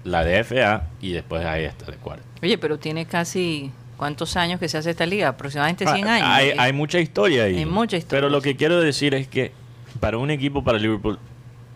la 0.06 0.24
de 0.24 0.42
FA 0.44 0.88
y 1.02 1.12
después 1.12 1.46
hay 1.46 1.66
esta 1.66 1.92
de 1.92 1.98
cuarto. 1.98 2.24
Oye, 2.42 2.58
pero 2.58 2.80
tiene 2.80 3.06
casi 3.06 3.72
¿cuántos 3.98 4.38
años 4.38 4.60
que 4.60 4.70
se 4.70 4.78
hace 4.78 4.92
esta 4.92 5.06
liga? 5.06 5.28
Aproximadamente 5.30 5.86
100 5.86 6.08
Ah, 6.08 6.14
años. 6.16 6.28
Hay, 6.30 6.52
hay 6.58 6.74
mucha 6.74 7.00
historia 7.00 7.44
ahí. 7.44 7.58
Hay 7.58 7.66
mucha 7.66 7.98
historia, 7.98 8.22
Pero 8.22 8.30
lo 8.30 8.42
que 8.42 8.56
quiero 8.56 8.80
decir 8.80 9.14
es 9.14 9.28
que 9.28 9.52
para 10.00 10.18
un 10.18 10.32
equipo, 10.32 10.64
para 10.64 10.78
Liverpool, 10.78 11.18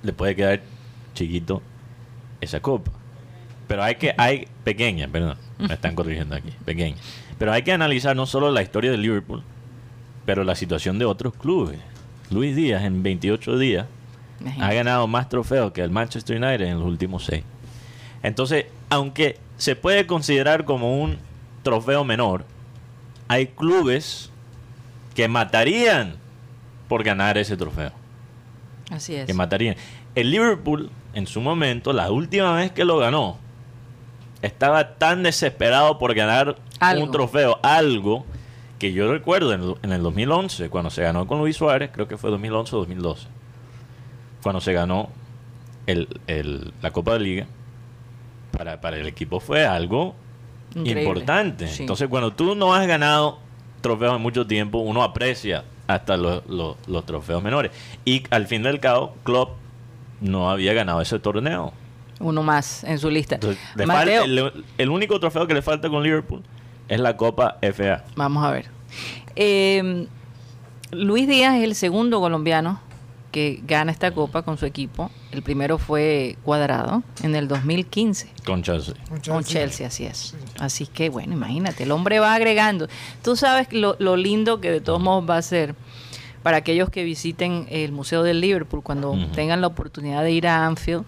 le 0.04 0.14
puede 0.14 0.36
quedar 0.36 0.62
chiquito 1.14 1.62
esa 2.40 2.60
copa. 2.62 2.92
Pero 3.68 3.84
hay 3.84 3.96
que, 3.96 4.14
hay 4.18 4.48
pequeña, 4.64 5.08
perdón, 5.08 5.38
me 5.60 5.74
están 5.74 5.94
corrigiendo 5.96 6.36
aquí, 6.36 6.50
pequeña. 6.66 6.98
Pero 7.38 7.52
hay 7.54 7.64
que 7.64 7.72
analizar 7.72 8.16
no 8.16 8.26
solo 8.26 8.52
la 8.52 8.62
historia 8.62 8.92
de 8.92 8.98
Liverpool, 8.98 9.44
pero 10.26 10.44
la 10.44 10.56
situación 10.56 11.00
de 11.00 11.06
otros 11.06 11.34
clubes. 11.36 11.80
Luis 12.32 12.56
Díaz 12.56 12.84
en 12.84 13.02
28 13.02 13.58
días 13.58 13.88
ha 14.60 14.74
ganado 14.74 15.08
más 15.08 15.30
trofeos 15.30 15.72
que 15.72 15.82
el 15.82 15.90
Manchester 15.90 16.38
United 16.38 16.66
en 16.68 16.80
los 16.80 16.88
últimos 16.88 17.26
seis. 17.26 17.44
Entonces, 18.24 18.66
aunque 18.90 19.38
se 19.58 19.76
puede 19.76 20.06
considerar 20.08 20.66
como 20.66 21.02
un 21.02 21.18
trofeo 21.64 22.04
menor, 22.04 22.46
hay 23.28 23.48
clubes 23.48 24.30
que 25.16 25.28
matarían 25.28 26.16
por 26.88 27.04
ganar 27.04 27.38
ese 27.38 27.56
trofeo. 27.58 27.92
Así 28.92 29.16
es. 29.16 29.28
Que 29.28 29.34
matarían. 29.34 29.76
El 30.16 30.32
Liverpool, 30.32 30.90
en 31.14 31.28
su 31.28 31.42
momento, 31.42 31.94
la 31.94 32.12
última 32.12 32.56
vez 32.56 32.72
que 32.72 32.86
lo 32.86 32.98
ganó, 32.98 33.38
estaba 34.42 34.96
tan 34.96 35.24
desesperado 35.24 36.00
por 36.00 36.14
ganar 36.16 36.56
Algo. 36.80 37.04
un 37.06 37.12
trofeo, 37.12 37.60
algo 37.62 38.26
que 38.80 38.94
yo 38.94 39.12
recuerdo 39.12 39.54
en, 39.54 39.62
el- 39.62 39.76
en 39.84 39.92
el 39.92 40.02
2011, 40.02 40.70
cuando 40.70 40.90
se 40.90 41.02
ganó 41.04 41.28
con 41.28 41.40
Luis 41.40 41.58
Suárez, 41.58 41.92
creo 41.94 42.08
que 42.08 42.18
fue 42.18 42.30
2011 42.32 42.76
o 42.76 42.80
2012, 42.80 43.28
cuando 44.42 44.62
se 44.62 44.72
ganó 44.74 45.10
el, 45.86 46.08
el- 46.28 46.74
la 46.82 46.92
Copa 46.92 47.14
de 47.14 47.20
Liga, 47.20 47.48
para, 48.52 48.80
para 48.82 48.98
el 48.98 49.08
equipo 49.08 49.40
fue 49.40 49.66
algo 49.66 50.16
Increíble. 50.76 51.04
importante. 51.04 51.68
Sí. 51.68 51.84
Entonces, 51.84 52.08
cuando 52.10 52.34
tú 52.34 52.56
no 52.56 52.74
has 52.74 52.86
ganado 52.88 53.40
trofeos 53.82 54.16
en 54.16 54.22
mucho 54.22 54.46
tiempo, 54.48 54.80
uno 54.80 55.04
aprecia 55.04 55.64
hasta 55.88 56.18
los, 56.18 56.46
los- 56.48 56.76
los 56.88 57.06
trofeos 57.06 57.42
menores. 57.42 57.72
Y 58.06 58.24
al 58.30 58.46
fin 58.48 58.62
del 58.64 58.80
cabo, 58.80 59.16
Klopp 59.24 59.52
no 60.22 60.50
había 60.50 60.74
ganado 60.74 61.02
ese 61.02 61.18
torneo. 61.20 61.74
Uno 62.20 62.44
más 62.44 62.84
en 62.84 63.00
su 63.00 63.10
lista. 63.10 63.36
Entonces, 63.36 63.62
Mateo, 63.88 64.52
el 64.78 64.90
único 64.90 65.20
trofeo 65.20 65.48
que 65.48 65.54
le 65.54 65.62
falta 65.62 65.90
con 65.90 66.04
Liverpool 66.04 66.44
es 66.90 67.00
la 67.00 67.16
Copa 67.16 67.58
FA. 67.62 68.04
vamos 68.16 68.44
a 68.44 68.52
ver. 68.52 68.66
Eh, 69.36 70.06
Luis 70.92 71.28
Díaz 71.28 71.56
es 71.56 71.64
el 71.64 71.76
segundo 71.76 72.20
colombiano 72.20 72.82
que 73.32 73.62
gana 73.66 73.92
esta 73.92 74.12
copa 74.12 74.42
con 74.42 74.58
su 74.58 74.66
equipo. 74.66 75.12
El 75.32 75.44
primero 75.44 75.78
fue 75.78 76.38
Cuadrado 76.44 77.04
en 77.24 77.36
el 77.36 77.48
2015. 77.48 78.30
Con 78.46 78.64
Chelsea. 78.64 78.96
Con 79.28 79.44
Chelsea, 79.44 79.88
así 79.88 80.06
es. 80.06 80.36
Así 80.60 80.88
que, 80.88 81.10
bueno, 81.10 81.34
imagínate, 81.34 81.84
el 81.84 81.92
hombre 81.92 82.20
va 82.20 82.34
agregando. 82.34 82.88
Tú 83.24 83.36
sabes 83.36 83.72
lo, 83.72 83.96
lo 84.00 84.18
lindo 84.18 84.60
que 84.60 84.72
de 84.72 84.82
todos 84.82 85.02
modos 85.02 85.30
va 85.30 85.38
a 85.38 85.42
ser 85.42 85.76
para 86.44 86.58
aquellos 86.58 86.90
que 86.90 87.04
visiten 87.04 87.68
el 87.70 87.92
Museo 87.92 88.24
del 88.24 88.42
Liverpool 88.42 88.82
cuando 88.82 89.16
tengan 89.34 89.62
la 89.62 89.68
oportunidad 89.68 90.24
de 90.24 90.32
ir 90.32 90.48
a 90.48 90.66
Anfield 90.66 91.06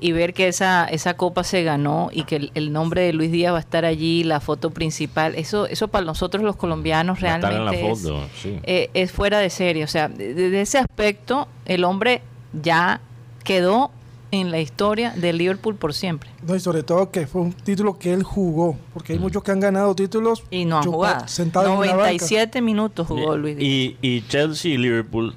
y 0.00 0.12
ver 0.12 0.32
que 0.34 0.48
esa, 0.48 0.84
esa 0.86 1.14
copa 1.14 1.42
se 1.44 1.62
ganó 1.64 2.08
y 2.12 2.22
que 2.24 2.36
el, 2.36 2.52
el 2.54 2.72
nombre 2.72 3.02
de 3.02 3.12
Luis 3.12 3.32
Díaz 3.32 3.52
va 3.52 3.56
a 3.58 3.60
estar 3.60 3.84
allí, 3.84 4.22
la 4.24 4.40
foto 4.40 4.70
principal. 4.70 5.34
Eso, 5.34 5.66
eso 5.66 5.88
para 5.88 6.04
nosotros 6.04 6.44
los 6.44 6.56
colombianos 6.56 7.20
realmente 7.20 7.56
en 7.56 7.64
la 7.64 7.72
es, 7.72 8.00
foto, 8.02 8.22
sí. 8.40 8.58
eh, 8.62 8.90
es 8.94 9.10
fuera 9.10 9.38
de 9.40 9.50
serie. 9.50 9.82
O 9.84 9.88
sea, 9.88 10.08
de, 10.08 10.34
de 10.34 10.60
ese 10.60 10.78
aspecto, 10.78 11.48
el 11.64 11.82
hombre 11.84 12.22
ya 12.62 13.00
quedó 13.44 13.90
en 14.30 14.50
la 14.50 14.60
historia 14.60 15.12
del 15.16 15.38
Liverpool 15.38 15.74
por 15.74 15.94
siempre. 15.94 16.28
No, 16.46 16.54
y 16.54 16.60
sobre 16.60 16.82
todo 16.82 17.10
que 17.10 17.26
fue 17.26 17.40
un 17.40 17.52
título 17.54 17.98
que 17.98 18.12
él 18.12 18.22
jugó, 18.22 18.76
porque 18.92 19.14
hay 19.14 19.18
muchos 19.18 19.42
que 19.42 19.50
han 19.52 19.58
ganado 19.60 19.94
títulos 19.94 20.44
Y 20.50 20.64
no 20.66 20.78
han 20.78 20.84
jugado. 20.84 21.26
sentados 21.28 21.68
en 21.70 21.76
una 21.78 21.86
banca. 21.86 21.96
97 21.96 22.60
minutos 22.60 23.06
jugó 23.06 23.36
Luis 23.36 23.56
Díaz. 23.56 23.68
Y, 23.68 23.96
y 24.02 24.20
Chelsea 24.28 24.72
y 24.72 24.76
Liverpool 24.76 25.34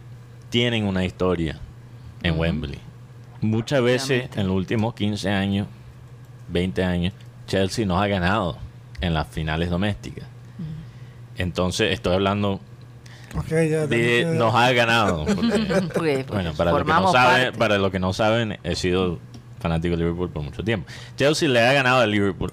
tienen 0.50 0.86
una 0.86 1.06
historia 1.06 1.58
en 2.22 2.38
Wembley. 2.38 2.80
Muchas 3.41 3.81
veces 3.81 4.29
en 4.36 4.48
los 4.48 4.55
últimos 4.55 4.93
15 4.93 5.29
años, 5.29 5.67
20 6.50 6.83
años, 6.83 7.13
Chelsea 7.48 7.86
nos 7.86 8.01
ha 8.01 8.07
ganado 8.07 8.57
en 9.01 9.13
las 9.13 9.27
finales 9.27 9.69
domésticas. 9.69 10.25
Entonces 11.38 11.91
estoy 11.93 12.13
hablando 12.15 12.60
ya, 13.69 13.88
de 13.88 14.21
ya, 14.24 14.31
nos 14.31 14.53
ha 14.55 14.71
ganado. 14.74 15.25
porque- 15.25 15.60
Porque, 15.93 16.24
bueno, 16.27 16.53
para 16.53 16.71
los 16.71 16.81
que 16.86 16.88
no 16.93 17.12
saben, 17.12 17.53
para 17.57 17.77
los 17.77 17.91
que 17.91 18.00
no 18.00 18.13
saben, 18.13 18.60
he 18.63 18.75
sido 18.75 19.19
fanático 19.60 19.95
de 19.95 20.03
Liverpool 20.03 20.29
por 20.29 20.43
mucho 20.43 20.63
tiempo. 20.63 20.88
Chelsea 21.15 21.48
le 21.50 21.62
ha 21.62 21.74
ganado 21.74 22.01
a 22.01 22.05
Liverpool 22.07 22.51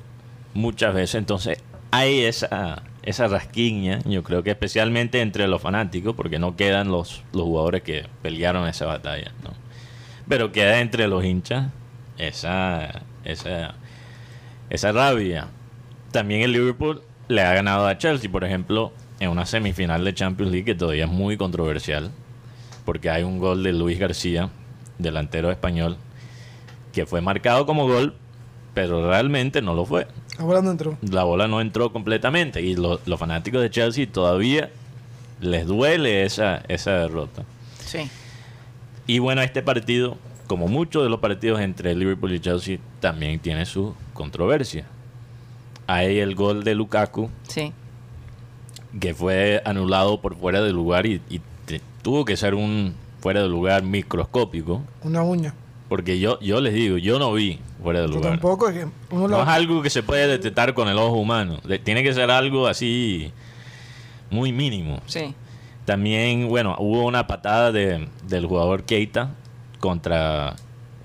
muchas 0.54 0.94
veces, 0.94 1.16
entonces 1.16 1.58
hay 1.90 2.20
esa 2.24 2.82
esa 3.02 3.26
rasquiña, 3.26 4.00
yo 4.04 4.22
creo 4.22 4.42
que 4.42 4.50
especialmente 4.50 5.22
entre 5.22 5.48
los 5.48 5.62
fanáticos, 5.62 6.14
porque 6.14 6.38
no 6.38 6.56
quedan 6.56 6.88
los, 6.88 7.22
los 7.32 7.44
jugadores 7.44 7.82
que 7.82 8.06
pelearon 8.20 8.68
esa 8.68 8.84
batalla, 8.84 9.32
¿no? 9.42 9.50
Pero 10.28 10.52
queda 10.52 10.80
entre 10.80 11.08
los 11.08 11.24
hinchas 11.24 11.68
esa 12.18 13.02
esa 13.24 13.74
esa 14.70 14.92
rabia. 14.92 15.48
También 16.12 16.42
el 16.42 16.52
Liverpool 16.52 17.02
le 17.28 17.42
ha 17.42 17.54
ganado 17.54 17.86
a 17.86 17.96
Chelsea, 17.98 18.30
por 18.30 18.44
ejemplo, 18.44 18.92
en 19.20 19.30
una 19.30 19.46
semifinal 19.46 20.04
de 20.04 20.14
Champions 20.14 20.52
League 20.52 20.64
que 20.64 20.74
todavía 20.74 21.04
es 21.04 21.10
muy 21.10 21.36
controversial, 21.36 22.10
porque 22.84 23.10
hay 23.10 23.22
un 23.22 23.38
gol 23.38 23.62
de 23.62 23.72
Luis 23.72 23.98
García, 23.98 24.50
delantero 24.98 25.50
español, 25.50 25.96
que 26.92 27.06
fue 27.06 27.20
marcado 27.20 27.66
como 27.66 27.86
gol, 27.86 28.14
pero 28.74 29.08
realmente 29.08 29.60
no 29.62 29.74
lo 29.74 29.84
fue. 29.84 30.06
Ahora 30.38 30.62
no 30.62 30.70
entró. 30.70 30.96
La 31.02 31.24
bola 31.24 31.48
no 31.48 31.60
entró 31.60 31.92
completamente 31.92 32.62
y 32.62 32.76
lo- 32.76 33.00
los 33.06 33.18
fanáticos 33.18 33.60
de 33.60 33.70
Chelsea 33.70 34.06
todavía 34.10 34.70
les 35.40 35.66
duele 35.66 36.24
esa, 36.24 36.62
esa 36.68 36.92
derrota. 36.92 37.44
Sí. 37.84 38.08
Y 39.08 39.18
bueno, 39.18 39.42
este 39.42 39.62
partido, 39.62 40.16
como 40.46 40.68
muchos 40.68 41.02
de 41.02 41.08
los 41.08 41.18
partidos 41.18 41.60
entre 41.60 41.94
Liverpool 41.96 42.32
y 42.34 42.40
Chelsea, 42.40 42.78
también 43.00 43.40
tiene 43.40 43.66
su 43.66 43.94
controversia. 44.12 44.86
Hay 45.86 46.18
el 46.18 46.34
gol 46.34 46.62
de 46.62 46.74
Lukaku, 46.74 47.30
Sí. 47.48 47.72
que 49.00 49.14
fue 49.14 49.62
anulado 49.64 50.20
por 50.20 50.36
fuera 50.36 50.60
de 50.62 50.72
lugar 50.72 51.06
y, 51.06 51.20
y 51.30 51.40
te- 51.64 51.80
tuvo 52.02 52.24
que 52.24 52.36
ser 52.36 52.54
un 52.54 52.94
fuera 53.20 53.42
de 53.42 53.48
lugar 53.48 53.82
microscópico, 53.82 54.82
Una 55.02 55.22
uña. 55.22 55.54
porque 55.88 56.18
yo, 56.18 56.38
yo 56.40 56.60
les 56.60 56.74
digo, 56.74 56.98
yo 56.98 57.18
no 57.18 57.32
vi 57.32 57.58
fuera 57.82 58.02
de 58.02 58.08
Yo 58.08 58.14
lugar. 58.14 58.32
tampoco. 58.32 58.68
Es 58.68 58.74
que 58.76 58.86
uno 59.10 59.26
No 59.28 59.38
la- 59.38 59.42
es 59.44 59.48
algo 59.48 59.80
que 59.82 59.90
se 59.90 60.02
puede 60.02 60.26
detectar 60.28 60.74
con 60.74 60.86
el 60.88 60.98
ojo 60.98 61.16
humano. 61.16 61.58
De- 61.64 61.78
tiene 61.78 62.02
que 62.02 62.12
ser 62.12 62.30
algo 62.30 62.66
así 62.66 63.32
muy 64.30 64.52
mínimo. 64.52 65.00
Sí. 65.06 65.34
También, 65.88 66.50
bueno, 66.50 66.76
hubo 66.80 67.06
una 67.06 67.26
patada 67.26 67.72
de, 67.72 68.10
del 68.26 68.44
jugador 68.44 68.82
Keita 68.82 69.30
contra 69.80 70.54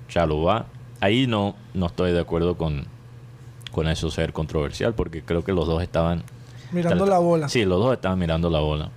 Chalobah. 0.09 0.65
Ahí 0.99 1.25
no, 1.25 1.55
no 1.73 1.85
estoy 1.85 2.11
de 2.11 2.19
acuerdo 2.19 2.57
con, 2.57 2.83
con 3.71 3.87
eso 3.87 4.11
ser 4.11 4.33
controversial, 4.33 4.93
porque 4.93 5.21
creo 5.21 5.41
que 5.45 5.53
los 5.53 5.67
dos 5.67 5.81
estaban... 5.81 6.23
mirando 6.73 7.05
la 7.05 7.17
bola. 7.19 7.47
Sí, 7.47 7.63
los 7.63 7.79
dos 7.79 7.93
estaban 7.93 8.19
mirando 8.19 8.49
la 8.49 8.59
bola. 8.59 8.89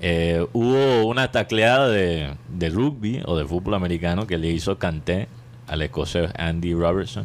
Eh, 0.00 0.46
hubo 0.52 1.06
una 1.06 1.30
tacleada 1.30 1.88
de, 1.88 2.34
de 2.50 2.68
rugby 2.68 3.22
o 3.24 3.34
de 3.38 3.46
fútbol 3.46 3.72
americano 3.72 4.26
que 4.26 4.36
le 4.36 4.48
hizo 4.48 4.78
Kanté 4.78 5.28
al 5.68 5.80
escocés 5.80 6.32
Andy 6.36 6.74
Robertson. 6.74 7.24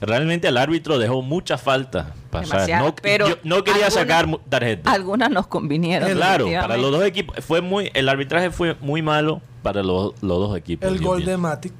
Realmente 0.00 0.48
el 0.48 0.56
árbitro 0.56 0.98
dejó 0.98 1.22
muchas 1.22 1.60
faltas 1.60 2.06
pasar. 2.30 2.68
No, 2.82 2.94
pero 2.94 3.28
yo 3.28 3.36
no 3.42 3.64
quería 3.64 3.86
alguna- 3.86 4.00
sacar 4.02 4.26
mu- 4.26 4.38
tarjeta. 4.38 4.90
Algunas 4.92 5.30
nos 5.30 5.46
convinieron. 5.48 6.10
Claro, 6.12 6.46
para 6.60 6.76
los 6.76 6.90
dos 6.92 7.04
equipos 7.04 7.36
fue 7.44 7.60
muy 7.60 7.90
el 7.94 8.08
arbitraje 8.08 8.50
fue 8.50 8.76
muy 8.80 9.02
malo 9.02 9.40
para 9.62 9.82
los, 9.82 10.12
los 10.22 10.38
dos 10.38 10.56
equipos. 10.56 10.88
el 10.88 11.00
gol 11.00 11.24
de. 11.24 11.36
Matic. 11.36 11.72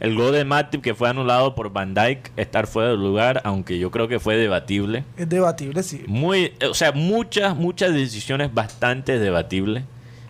el 0.00 0.16
gol 0.16 0.32
de 0.32 0.44
Matip 0.44 0.82
que 0.82 0.94
fue 0.96 1.08
anulado 1.08 1.54
por 1.54 1.72
Van 1.72 1.94
Dyke 1.94 2.32
estar 2.36 2.66
fuera 2.66 2.90
del 2.90 2.98
lugar, 3.00 3.40
aunque 3.44 3.78
yo 3.78 3.92
creo 3.92 4.08
que 4.08 4.18
fue 4.18 4.36
debatible. 4.36 5.04
Es 5.16 5.28
debatible, 5.28 5.82
sí. 5.84 6.02
Muy, 6.08 6.52
o 6.68 6.74
sea, 6.74 6.90
muchas 6.90 7.54
muchas 7.56 7.94
decisiones 7.94 8.52
bastante 8.52 9.20
debatibles 9.20 9.84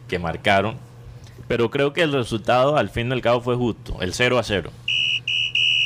que 0.08 0.18
marcaron, 0.18 0.76
pero 1.48 1.70
creo 1.70 1.94
que 1.94 2.02
el 2.02 2.12
resultado 2.12 2.76
al 2.76 2.90
fin 2.90 3.08
del 3.08 3.22
cabo 3.22 3.40
fue 3.40 3.56
justo, 3.56 3.96
el 4.02 4.12
0 4.12 4.38
a 4.38 4.42
0. 4.42 4.70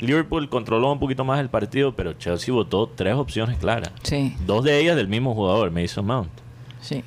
Liverpool 0.00 0.48
controló 0.48 0.92
un 0.92 0.98
poquito 0.98 1.24
más 1.24 1.40
el 1.40 1.48
partido, 1.48 1.94
pero 1.94 2.12
Chelsea 2.14 2.52
votó 2.54 2.86
tres 2.88 3.14
opciones 3.14 3.58
claras. 3.58 3.92
Sí, 4.02 4.34
Dos 4.46 4.64
de 4.64 4.78
ellas 4.80 4.96
del 4.96 5.08
mismo 5.08 5.34
jugador, 5.34 5.70
Mason 5.70 6.06
Mount. 6.06 6.30
sí. 6.80 7.02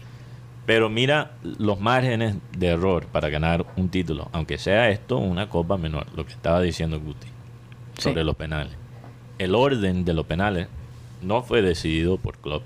Pero 0.66 0.88
mira 0.88 1.32
los 1.42 1.80
márgenes 1.80 2.36
de 2.56 2.68
error 2.68 3.08
para 3.08 3.30
ganar 3.30 3.66
un 3.76 3.90
título, 3.90 4.30
aunque 4.34 4.60
sea 4.60 4.90
esto 4.92 5.18
una 5.18 5.50
copa 5.50 5.78
menor, 5.78 6.06
lo 6.16 6.28
que 6.28 6.32
estaba 6.34 6.62
diciendo 6.62 7.00
Guti 7.00 7.26
sobre 7.98 8.22
Sí. 8.22 8.26
los 8.26 8.36
penales. 8.36 8.74
El 9.40 9.56
orden 9.56 10.06
de 10.06 10.14
los 10.14 10.28
penales 10.28 10.68
no 11.24 11.42
fue 11.42 11.64
decidido 11.64 12.18
por 12.18 12.38
Klopp, 12.38 12.62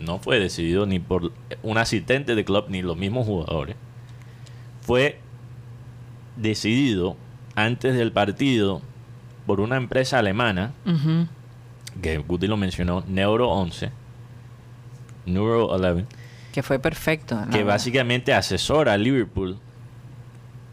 no 0.00 0.18
fue 0.18 0.40
decidido 0.40 0.84
ni 0.84 0.98
por 0.98 1.30
un 1.62 1.78
asistente 1.78 2.34
de 2.34 2.44
Klopp 2.44 2.68
ni 2.70 2.82
los 2.82 2.96
mismos 2.96 3.24
jugadores. 3.24 3.76
Fue 4.80 5.20
decidido 6.36 7.16
antes 7.54 7.94
del 7.94 8.10
partido 8.10 8.82
por 9.46 9.60
una 9.60 9.76
empresa 9.76 10.18
alemana 10.18 10.72
que 12.00 12.18
Guti 12.18 12.46
lo 12.46 12.56
mencionó, 12.56 13.04
Neuro 13.06 13.50
11, 13.50 13.90
Neuro 15.26 15.66
11 15.66 16.04
Que 16.52 16.62
fue 16.62 16.78
perfecto. 16.78 17.36
que 17.50 17.58
verdad. 17.58 17.72
básicamente 17.74 18.32
asesora 18.34 18.94
a 18.94 18.96
Liverpool 18.96 19.58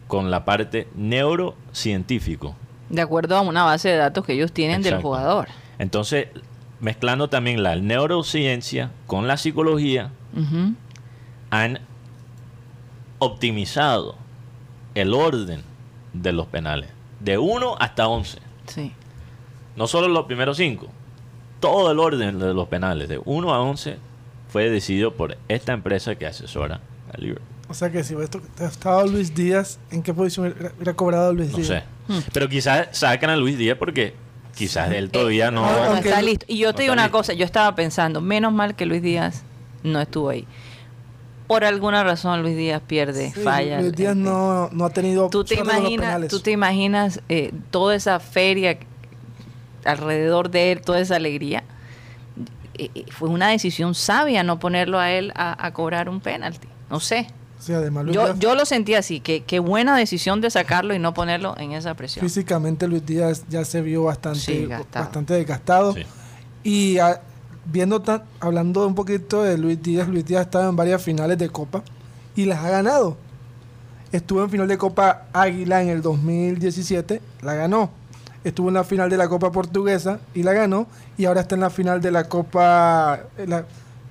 con 0.07 0.31
la 0.31 0.43
parte 0.45 0.87
neurocientífico. 0.95 2.55
De 2.89 3.01
acuerdo 3.01 3.37
a 3.37 3.41
una 3.41 3.63
base 3.63 3.89
de 3.89 3.97
datos 3.97 4.25
que 4.25 4.33
ellos 4.33 4.51
tienen 4.51 4.81
del 4.81 5.01
jugador. 5.01 5.47
Entonces, 5.77 6.27
mezclando 6.79 7.29
también 7.29 7.61
la 7.61 7.75
neurociencia 7.75 8.91
con 9.05 9.27
la 9.27 9.37
psicología, 9.37 10.11
han 11.51 11.79
optimizado 13.19 14.15
el 14.95 15.13
orden 15.13 15.61
de 16.13 16.31
los 16.31 16.47
penales, 16.47 16.89
de 17.19 17.37
1 17.37 17.75
hasta 17.79 18.07
11. 18.07 18.39
Sí. 18.69 18.91
No 19.75 19.87
solo 19.87 20.07
los 20.07 20.25
primeros 20.25 20.57
5, 20.57 20.87
todo 21.59 21.91
el 21.91 21.99
orden 21.99 22.39
de 22.39 22.53
los 22.53 22.67
penales, 22.67 23.09
de 23.09 23.21
1 23.23 23.53
a 23.53 23.61
11, 23.61 23.97
fue 24.49 24.69
decidido 24.69 25.13
por 25.13 25.37
esta 25.47 25.73
empresa 25.73 26.15
que 26.15 26.25
asesora 26.25 26.81
a 27.13 27.17
Liverpool. 27.17 27.45
O 27.69 27.73
sea 27.73 27.91
que 27.91 28.03
si 28.03 28.15
esto 28.15 28.41
estaba 28.59 29.05
Luis 29.05 29.35
Díaz, 29.35 29.79
¿en 29.91 30.01
qué 30.01 30.13
posición 30.13 30.55
hubiera, 30.77 30.93
cobrado 30.95 31.33
Luis 31.33 31.51
No 31.51 31.57
Díaz? 31.57 31.67
sé. 31.67 31.83
Hmm. 32.07 32.19
Pero 32.33 32.49
quizás 32.49 32.87
sacan 32.97 33.29
a 33.29 33.35
Luis 33.35 33.57
Díaz 33.59 33.77
porque 33.77 34.15
quizás 34.55 34.91
él 34.91 35.11
todavía 35.11 35.51
no. 35.51 35.61
No, 35.65 35.85
no 35.91 35.95
está 35.97 36.21
listo. 36.21 36.45
Y 36.49 36.57
yo 36.57 36.69
no 36.69 36.73
te 36.75 36.81
digo 36.81 36.93
una 36.93 37.03
listo. 37.03 37.17
cosa, 37.19 37.33
yo 37.33 37.45
estaba 37.45 37.75
pensando, 37.75 38.21
menos 38.21 38.51
mal 38.51 38.75
que 38.75 38.87
Luis 38.87 39.03
Díaz 39.03 39.43
no 39.83 40.01
estuvo 40.01 40.29
ahí. 40.29 40.47
Por 41.49 41.65
alguna 41.65 42.03
razón 42.03 42.43
Luis 42.43 42.55
Díaz 42.55 42.81
pierde, 42.85 43.31
Sí, 43.33 43.41
falla. 43.41 43.81
Luis 43.81 43.91
Díaz 43.93 44.15
no, 44.15 44.69
no 44.71 44.85
ha 44.85 44.89
tenido 44.91 45.29
¿Tú 45.29 45.43
te 45.43 45.55
imaginas, 45.55 46.05
penales. 46.05 46.29
tú 46.29 46.39
te 46.41 46.51
imaginas 46.51 47.21
eh, 47.27 47.51
toda 47.71 47.95
esa 47.95 48.19
feria 48.21 48.77
alrededor 49.85 50.51
de 50.51 50.71
él, 50.73 50.81
toda 50.81 50.99
esa 50.99 51.15
alegría? 51.15 51.63
eh, 52.75 52.91
eh, 52.95 53.05
fue 53.11 53.27
una 53.29 53.49
decisión 53.49 53.93
sabia 53.95 54.43
no 54.43 54.57
ponerlo 54.59 54.99
a 54.99 55.11
él 55.11 55.33
a, 55.35 55.65
a 55.65 55.73
cobrar 55.73 56.07
un 56.07 56.21
penalti. 56.21 56.67
No 56.89 56.99
sé. 57.01 57.27
Sí, 57.59 57.73
además 57.73 58.05
Luis 58.05 58.15
Yo, 58.15 58.25
Díaz- 58.27 58.39
yo 58.39 58.55
lo 58.55 58.65
sentí 58.65 58.93
así, 58.93 59.19
que 59.19 59.43
qué 59.43 59.59
buena 59.59 59.97
decisión 59.97 60.39
de 60.39 60.49
sacarlo 60.49 60.93
y 60.93 60.99
no 60.99 61.13
ponerlo 61.13 61.55
en 61.57 61.73
esa 61.73 61.93
presión. 61.95 62.23
físicamente 62.23 62.87
Luis 62.87 63.05
Díaz 63.05 63.43
ya 63.49 63.65
se 63.65 63.81
vio 63.81 64.03
bastante, 64.03 64.39
Sí, 64.39 64.65
bastante 64.93 65.33
desgastado. 65.33 65.93
Sí. 65.93 66.03
Y 66.63 66.99
ah, 66.99 67.19
viendo 67.71 68.01
tan- 68.01 68.23
hablando 68.39 68.85
un 68.87 68.95
poquito 68.95 69.43
de 69.43 69.57
Luis 69.57 69.81
Díaz, 69.81 70.07
Luis 70.07 70.25
Díaz 70.25 70.41
estaba 70.45 70.67
en 70.69 70.75
varias 70.75 71.01
finales 71.01 71.37
de 71.37 71.49
Copa 71.49 71.83
y 72.35 72.45
las 72.45 72.63
ha 72.63 72.69
ganado. 72.69 73.17
Estuvo 74.11 74.43
en 74.43 74.49
final 74.49 74.67
de 74.67 74.77
Copa 74.77 75.23
Águila 75.33 75.81
en 75.83 75.89
el 75.89 76.01
2017, 76.01 77.21
la 77.41 77.53
ganó. 77.53 77.91
Estuvo 78.43 78.69
en 78.69 78.73
la 78.75 78.83
final 78.83 79.09
de 79.09 79.17
la 79.17 79.27
Copa 79.27 79.51
Portuguesa 79.51 80.19
y 80.33 80.43
la 80.43 80.53
ganó. 80.53 80.87
Y 81.17 81.25
ahora 81.25 81.41
está 81.41 81.55
en 81.55 81.61
la 81.61 81.69
final 81.69 82.01
de 82.01 82.09
la 82.11 82.23
Copa 82.23 83.19
eh, 83.37 83.45
la- 83.47 83.65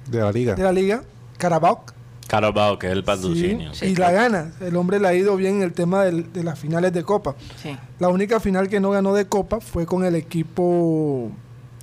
De 0.08 0.18
la 0.20 0.30
liga. 0.30 0.54
de 0.54 0.62
la 0.62 0.72
Liga, 0.72 1.02
Carabao. 1.38 1.82
Carabao, 2.28 2.78
que 2.78 2.88
es 2.88 2.92
el 2.92 3.04
patrocinio. 3.04 3.72
Sí, 3.72 3.86
y 3.86 3.96
la 3.96 4.12
gana. 4.12 4.52
El 4.60 4.76
hombre 4.76 5.00
le 5.00 5.08
ha 5.08 5.14
ido 5.14 5.34
bien 5.36 5.56
en 5.56 5.62
el 5.62 5.72
tema 5.72 6.04
del- 6.04 6.30
de 6.32 6.44
las 6.44 6.58
finales 6.58 6.92
de 6.92 7.02
Copa. 7.02 7.34
Sí. 7.62 7.74
La 7.98 8.10
única 8.10 8.38
final 8.38 8.68
que 8.68 8.80
no 8.80 8.90
ganó 8.90 9.14
de 9.14 9.26
Copa 9.26 9.60
fue 9.60 9.86
con 9.86 10.04
el 10.04 10.14
equipo 10.14 11.30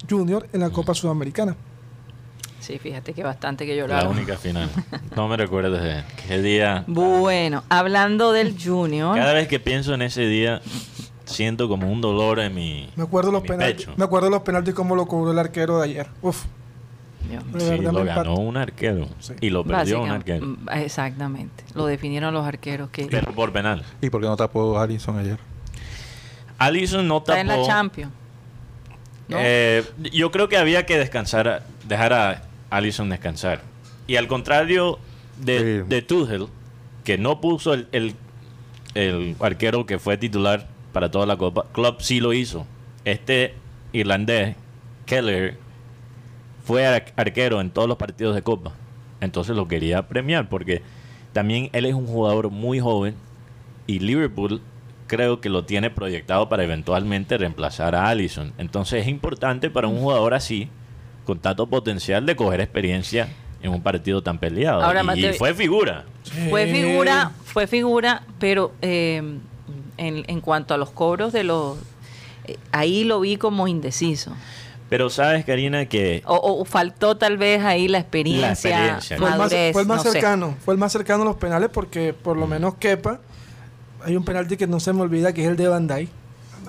Junior 0.09 0.47
en 0.53 0.59
la 0.61 0.69
Copa 0.69 0.93
Sudamericana. 0.93 1.55
Sí, 2.59 2.79
fíjate 2.79 3.13
que 3.13 3.23
bastante 3.23 3.65
que 3.65 3.75
La 3.75 3.81
lloraron. 3.81 4.15
única 4.17 4.37
final. 4.37 4.69
No 5.15 5.27
me 5.27 5.37
recuerdo 5.37 5.71
de 5.77 6.03
qué 6.27 6.41
día. 6.41 6.83
Bueno, 6.87 7.63
hablando 7.69 8.31
del 8.31 8.55
Junior, 8.61 9.15
Cada 9.15 9.33
vez 9.33 9.47
que 9.47 9.59
pienso 9.59 9.93
en 9.93 10.01
ese 10.01 10.25
día, 10.27 10.61
siento 11.25 11.67
como 11.69 11.91
un 11.91 12.01
dolor 12.01 12.39
en 12.39 12.55
mi, 12.55 12.89
Me 12.95 13.03
acuerdo 13.03 13.31
los 13.31 13.43
penaltis. 13.43 13.85
pecho. 13.85 13.93
Me 13.97 14.03
acuerdo 14.05 14.29
los 14.31 14.41
penaltis 14.41 14.73
como 14.73 14.95
lo 14.95 15.05
cobró 15.05 15.31
el 15.31 15.37
arquero 15.39 15.77
de 15.77 15.83
ayer. 15.85 16.07
Uf, 16.23 16.43
Dios 17.29 17.45
mío. 17.45 17.53
de 17.59 17.77
Sí, 17.77 17.83
lo 17.83 18.03
ganó 18.03 18.35
un 18.35 18.57
arquero 18.57 19.07
Sí. 19.19 19.33
y 19.41 19.49
lo 19.51 19.63
perdió 19.63 20.01
un 20.01 20.09
arquero. 20.09 20.45
mm, 20.47 20.69
Exactamente. 20.73 21.63
Lo 21.75 21.85
definieron 21.85 22.33
los 22.33 22.45
arqueros 22.45 22.89
que 22.89 23.05
Pero 23.05 23.31
por 23.33 23.51
penal. 23.53 23.83
¿Y 24.01 24.09
por 24.09 24.21
qué 24.21 24.27
no 24.27 24.35
tapó 24.37 24.79
Allison 24.79 25.17
ayer? 25.19 25.37
Allison 26.57 27.07
no 27.07 27.17
está 27.17 27.39
en 27.39 27.47
la 27.47 27.55
tapó. 27.55 27.67
Champions. 27.67 28.11
¿No? 29.27 29.37
Eh, 29.39 29.83
yo 30.11 30.31
creo 30.31 30.49
que 30.49 30.57
había 30.57 30.85
que 30.85 30.97
descansar, 30.97 31.63
dejar 31.87 32.13
a 32.13 32.43
Allison 32.69 33.09
descansar. 33.09 33.61
Y 34.07 34.15
al 34.17 34.27
contrario 34.27 34.99
de, 35.41 35.83
Sí. 35.83 35.89
de 35.89 36.01
Tuchel, 36.01 36.47
que 37.03 37.17
no 37.17 37.41
puso 37.41 37.73
el, 37.73 37.87
el, 37.91 38.13
el 38.93 39.35
arquero 39.39 39.85
que 39.85 39.99
fue 39.99 40.17
titular 40.17 40.67
para 40.93 41.11
toda 41.11 41.25
la 41.25 41.37
Copa, 41.37 41.65
Klopp 41.73 42.01
sí 42.01 42.19
lo 42.19 42.33
hizo. 42.33 42.65
Este 43.03 43.53
irlandés, 43.93 44.55
Keller, 45.05 45.57
fue 46.63 46.85
ar- 46.85 47.13
arquero 47.15 47.61
en 47.61 47.69
todos 47.69 47.87
los 47.87 47.97
partidos 47.97 48.35
de 48.35 48.41
Copa. 48.41 48.71
Entonces 49.21 49.55
lo 49.55 49.67
quería 49.67 50.07
premiar 50.07 50.49
porque 50.49 50.81
también 51.33 51.69
él 51.73 51.85
es 51.85 51.93
un 51.93 52.05
jugador 52.07 52.49
muy 52.49 52.79
joven 52.79 53.15
y 53.87 53.99
Liverpool 53.99 54.61
creo 55.07 55.39
que 55.41 55.49
lo 55.49 55.65
tiene 55.65 55.89
proyectado 55.89 56.49
para 56.49 56.63
eventualmente 56.63 57.37
reemplazar 57.37 57.95
a 57.95 58.07
Allison. 58.09 58.53
Entonces 58.57 59.01
es 59.03 59.07
importante 59.07 59.69
para 59.69 59.87
un 59.87 59.99
jugador 59.99 60.33
así, 60.33 60.69
con 61.25 61.39
tanto 61.39 61.67
potencial 61.67 62.25
de 62.25 62.35
coger 62.35 62.61
experiencia 62.61 63.27
en 63.61 63.71
un 63.71 63.81
partido 63.81 64.21
tan 64.21 64.37
peleado. 64.37 64.81
Ahora, 64.83 65.01
y, 65.01 65.05
Mateo- 65.05 65.31
y 65.33 65.37
fue 65.37 65.53
figura. 65.53 66.05
Fue 66.49 66.67
figura, 66.67 67.31
fue 67.45 67.67
figura, 67.67 68.23
pero 68.39 68.71
eh, 68.81 69.17
en, 69.97 70.23
en 70.27 70.41
cuanto 70.41 70.73
a 70.73 70.77
los 70.77 70.91
cobros 70.91 71.33
de 71.33 71.43
los... 71.43 71.77
eh, 72.45 72.57
ahí 72.71 73.03
lo 73.03 73.19
vi 73.21 73.37
como 73.37 73.67
indeciso. 73.67 74.35
Pero 74.87 75.09
sabes, 75.09 75.45
Karina, 75.45 75.87
que 75.87 76.21
O, 76.27 76.35
o 76.35 76.63
faltó 76.65 77.17
tal 77.17 77.37
vez 77.37 77.63
ahí 77.63 77.87
la 77.87 77.97
experiencia, 77.97 78.51
experiencia, 78.51 79.17
Fue 79.17 79.25
el 79.25 79.31
más, 79.31 79.37
madurez, 79.39 79.73
fue 79.73 79.81
el 79.81 79.87
más 79.87 79.97
no 79.97 80.03
sé. 80.03 80.11
cercano. 80.11 80.55
Fue 80.63 80.73
el 80.75 80.79
más 80.79 80.91
cercano 80.91 81.23
a 81.23 81.25
los 81.25 81.35
penales 81.37 81.69
porque 81.73 82.13
por 82.13 82.37
Mm. 82.37 82.39
lo 82.39 82.47
menos 82.47 82.75
Kepa. 82.75 83.19
Hay 84.05 84.15
un 84.15 84.23
penalti 84.23 84.55
que 84.57 84.67
no 84.67 84.79
se 84.79 84.93
me 84.93 85.01
olvida 85.01 85.33
que 85.33 85.43
es 85.43 85.49
el 85.49 85.57
de 85.57 85.67
Bandai. 85.67 86.07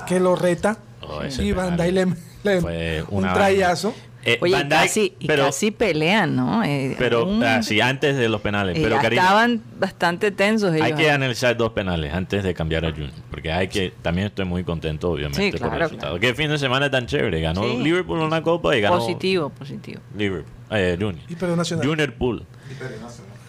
Que 0.07 0.19
lo 0.21 0.35
reta. 0.37 0.79
Oh, 1.03 1.21
y 1.25 1.53
Bandai 1.53 1.93
le, 1.93 2.07
le 2.43 2.61
fue 2.61 3.05
un 3.11 3.23
trayazo. 3.23 3.95
eh, 4.25 4.39
Oye, 4.43 4.57
Dijk- 4.57 4.69
casi, 4.69 5.15
y 5.21 5.27
pero, 5.29 5.45
casi 5.47 5.71
pelean, 5.71 6.35
¿no? 6.35 6.65
Eh, 6.65 6.97
pero 6.99 7.25
un- 7.27 7.43
ah, 7.45 7.63
sí, 7.63 7.81
antes 7.81 8.17
de 8.17 8.29
los 8.29 8.41
penales. 8.41 8.77
eh, 8.77 8.81
pero 8.83 8.97
Karina, 8.99 9.23
estaban 9.23 9.63
bastante 9.79 10.33
tensos 10.33 10.75
ellos. 10.75 10.85
Hay 10.85 10.95
que 10.95 11.11
analizar 11.11 11.57
dos 11.57 11.71
penales 11.73 12.13
antes 12.13 12.43
de 12.43 12.53
cambiar 12.53 12.85
a 12.85 12.91
Junior. 12.91 13.13
Porque 13.31 13.53
hay 13.53 13.69
que. 13.69 13.93
También 14.03 14.27
estoy 14.27 14.45
muy 14.47 14.65
contento, 14.65 15.11
obviamente, 15.11 15.43
Sí, 15.45 15.51
por 15.53 15.61
claro, 15.61 15.75
el 15.77 15.81
resultado. 15.83 16.19
claro. 16.19 16.21
Qué 16.21 16.35
fin 16.43 16.51
de 16.51 16.59
semana 16.59 16.91
tan 16.91 17.07
chévere. 17.07 17.41
Ganó 17.41 17.63
Sí. 17.63 17.77
Liverpool 17.79 18.19
una 18.19 18.43
copa 18.43 18.77
y 18.77 18.81
ganó. 18.81 18.99
Positivo, 18.99 19.49
positivo. 19.51 20.01
Liverpool. 20.17 20.53
Eh, 20.73 20.97
Junior. 21.01 21.25
Y 21.29 21.37
perdió 21.37 21.55
Nacional. 21.57 21.87
Junior 21.87 22.13
Pool. 22.15 22.45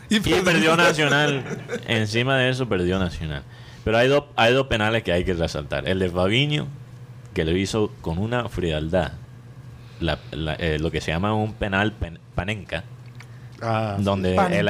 Y 0.10 0.16
Y 0.18 0.20
perdió 0.20 0.78
Nacional. 0.78 1.44
Encima 1.88 2.38
de 2.38 2.50
eso, 2.52 2.70
perdió 2.70 3.00
Nacional. 3.00 3.44
Pero 3.88 4.00
hay, 4.00 4.10
dos 4.10 4.26
hay 4.36 4.54
dos 4.54 4.67
penales 4.67 5.02
que 5.04 5.13
hay 5.13 5.23
que 5.23 5.34
resaltar. 5.34 5.88
El 5.88 6.00
de 6.00 6.10
Fabinho, 6.10 6.67
que 7.34 7.45
lo 7.45 7.56
hizo 7.56 7.89
con 8.02 8.17
una 8.17 8.50
frialdad. 8.50 9.13
La- 10.02 10.19
la- 10.32 10.56
eh, 10.56 10.78
lo 10.78 10.91
que 10.91 11.00
se 11.00 11.12
llama 11.12 11.34
un 11.34 11.54
penal 11.54 11.93
pen- 11.93 12.19
panenca. 12.36 12.84
Ah, 13.62 13.95
donde 13.97 14.36
el, 14.36 14.69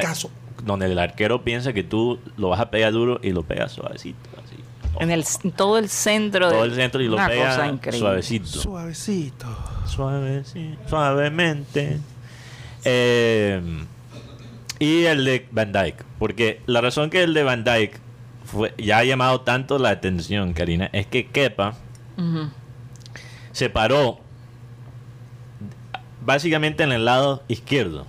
donde 0.63 0.86
el 0.86 0.99
arquero 0.99 1.43
piensa 1.43 1.73
que 1.73 1.84
tú 1.84 2.19
lo 2.38 2.49
vas 2.49 2.60
a 2.60 2.69
pegar 2.69 2.91
duro 2.91 3.19
y 3.23 3.32
lo 3.32 3.41
pegas 3.41 3.71
suavecito. 3.71 4.19
Así. 4.38 4.56
En 4.99 5.10
el, 5.10 5.25
todo 5.56 5.80
el 5.80 5.89
centro 5.89 6.49
Todo 6.51 6.62
de 6.62 6.67
el 6.67 6.75
centro 6.75 7.01
y 7.01 7.08
lo 7.08 7.15
pega 7.17 7.56
suavecito. 7.91 8.45
Suavecito. 8.60 9.47
Suavecito. 9.88 10.88
Suavemente. 10.88 11.97
Eh, 12.86 13.62
y 14.77 15.06
el 15.06 15.25
de 15.25 15.47
Van 15.51 15.71
Dyke. 15.71 16.03
Porque 16.19 16.62
la 16.67 16.82
razón 16.82 17.10
que 17.10 17.23
el 17.23 17.34
de 17.34 17.41
Van 17.41 17.63
Dyke 17.63 17.99
fue, 18.48 18.74
ya 18.78 19.00
ha 19.00 19.04
llamado 19.04 19.42
tanto 19.42 19.78
la 19.78 19.90
atención, 19.90 20.54
Karina, 20.54 20.90
es 20.94 21.06
que 21.06 21.28
Kepa 21.28 21.76
se 23.52 23.70
paró 23.70 24.20
básicamente 26.22 26.84
en 26.84 26.94
el 26.94 27.06
lado 27.06 27.44
izquierdo. 27.50 28.08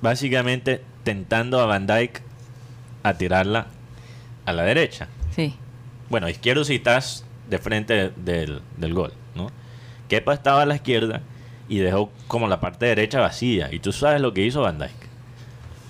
Básicamente 0.00 0.82
tentando 1.04 1.60
a 1.60 1.66
Van 1.66 1.86
Dyke 1.86 2.22
a 3.02 3.14
tirarla 3.14 3.66
a 4.46 4.52
la 4.52 4.62
derecha. 4.62 5.08
Sí. 5.36 5.54
Bueno, 6.08 6.28
izquierdo 6.28 6.64
si 6.64 6.76
estás 6.76 7.26
de 7.50 7.58
frente 7.58 8.12
del, 8.16 8.62
del 8.78 8.94
gol, 8.94 9.12
¿no? 9.34 9.50
Kepa 10.08 10.32
estaba 10.32 10.62
a 10.62 10.66
la 10.66 10.76
izquierda 10.76 11.20
y 11.68 11.78
dejó 11.78 12.10
como 12.28 12.48
la 12.48 12.60
parte 12.60 12.86
derecha 12.86 13.20
vacía. 13.20 13.68
Y 13.70 13.80
tú 13.80 13.92
sabes 13.92 14.22
lo 14.22 14.32
que 14.32 14.44
hizo 14.46 14.62
Van 14.62 14.78
Dyke. 14.78 15.09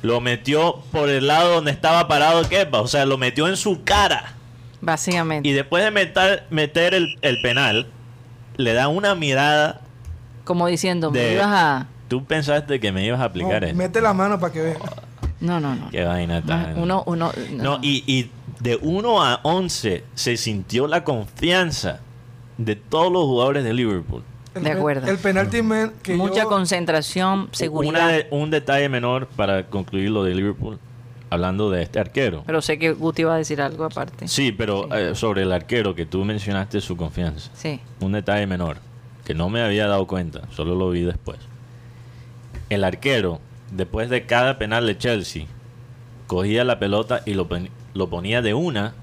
Lo 0.02 0.20
metió 0.20 0.76
por 0.92 1.08
el 1.10 1.26
lado 1.26 1.54
donde 1.56 1.70
estaba 1.70 2.08
parado 2.08 2.48
Kepa. 2.48 2.80
O 2.80 2.86
sea, 2.86 3.04
lo 3.06 3.18
metió 3.18 3.48
en 3.48 3.56
su 3.56 3.82
cara. 3.84 4.34
Básicamente. 4.80 5.48
Y 5.48 5.52
después 5.52 5.84
de 5.84 5.90
meter, 5.90 6.44
meter 6.50 6.94
el, 6.94 7.18
el 7.22 7.40
penal, 7.42 7.86
le 8.56 8.72
da 8.72 8.88
una 8.88 9.14
mirada. 9.14 9.82
Como 10.44 10.66
diciendo, 10.66 11.10
me 11.10 11.18
de- 11.18 11.34
ibas 11.34 11.48
a... 11.48 11.86
Tú 12.08 12.24
pensaste 12.24 12.80
que 12.80 12.90
me 12.90 13.04
ibas 13.04 13.20
a 13.20 13.24
aplicar 13.24 13.60
No, 13.60 13.66
eso. 13.68 13.76
mete 13.76 14.00
la 14.00 14.12
mano 14.14 14.40
para 14.40 14.52
que 14.52 14.60
vea. 14.62 14.76
No, 15.40 15.60
no, 15.60 15.74
no. 15.76 15.90
Qué 15.90 16.02
vaina 16.04 16.42
tan- 16.42 16.76
Uno, 16.78 17.04
uno, 17.06 17.30
no. 17.52 17.62
No, 17.62 17.78
y, 17.82 18.02
y 18.06 18.30
de 18.58 18.76
1 18.82 19.22
a 19.24 19.40
11 19.44 20.04
se 20.14 20.36
sintió 20.36 20.86
la 20.88 21.04
confianza 21.04 22.00
de 22.58 22.74
todos 22.74 23.12
los 23.12 23.22
jugadores 23.24 23.62
de 23.64 23.72
Liverpool. 23.74 24.24
El 24.54 24.64
De 24.64 24.72
acuerdo. 24.72 25.06
El 25.08 25.18
penalti 25.18 25.62
men 25.62 25.92
que 26.02 26.14
Mucha 26.16 26.42
yo- 26.42 26.48
concentración, 26.48 27.40
Una 27.40 27.48
seguridad. 27.52 28.08
de- 28.08 28.26
un 28.30 28.50
detalle 28.50 28.88
menor 28.88 29.26
para 29.28 29.66
concluir 29.66 30.10
lo 30.10 30.24
de 30.24 30.34
Liverpool, 30.34 30.78
hablando 31.30 31.70
de 31.70 31.82
este 31.82 32.00
arquero. 32.00 32.42
Pero 32.46 32.60
sé 32.60 32.78
que 32.78 32.92
Guti 32.92 33.22
va 33.22 33.34
a 33.34 33.38
decir 33.38 33.60
algo 33.62 33.84
aparte. 33.84 34.26
Sí, 34.26 34.50
pero 34.50 34.84
Sí. 34.84 34.88
eh, 34.96 35.14
sobre 35.14 35.42
el 35.42 35.52
arquero 35.52 35.94
que 35.94 36.04
tú 36.04 36.24
mencionaste 36.24 36.80
su 36.80 36.96
confianza. 36.96 37.50
Sí. 37.54 37.80
Un 38.00 38.12
detalle 38.12 38.46
menor, 38.48 38.78
que 39.24 39.34
no 39.34 39.48
me 39.50 39.62
había 39.62 39.86
dado 39.86 40.06
cuenta, 40.08 40.42
solo 40.50 40.74
lo 40.74 40.90
vi 40.90 41.02
después. 41.02 41.38
El 42.70 42.82
arquero, 42.84 43.40
después 43.70 44.10
de 44.10 44.26
cada 44.26 44.58
penal 44.58 44.86
de 44.86 44.98
Chelsea, 44.98 45.46
cogía 46.26 46.64
la 46.64 46.78
pelota 46.80 47.22
y 47.24 47.34
lo, 47.34 47.48
lo 47.94 48.08
ponía 48.10 48.42
de 48.42 48.54
una, 48.54 48.94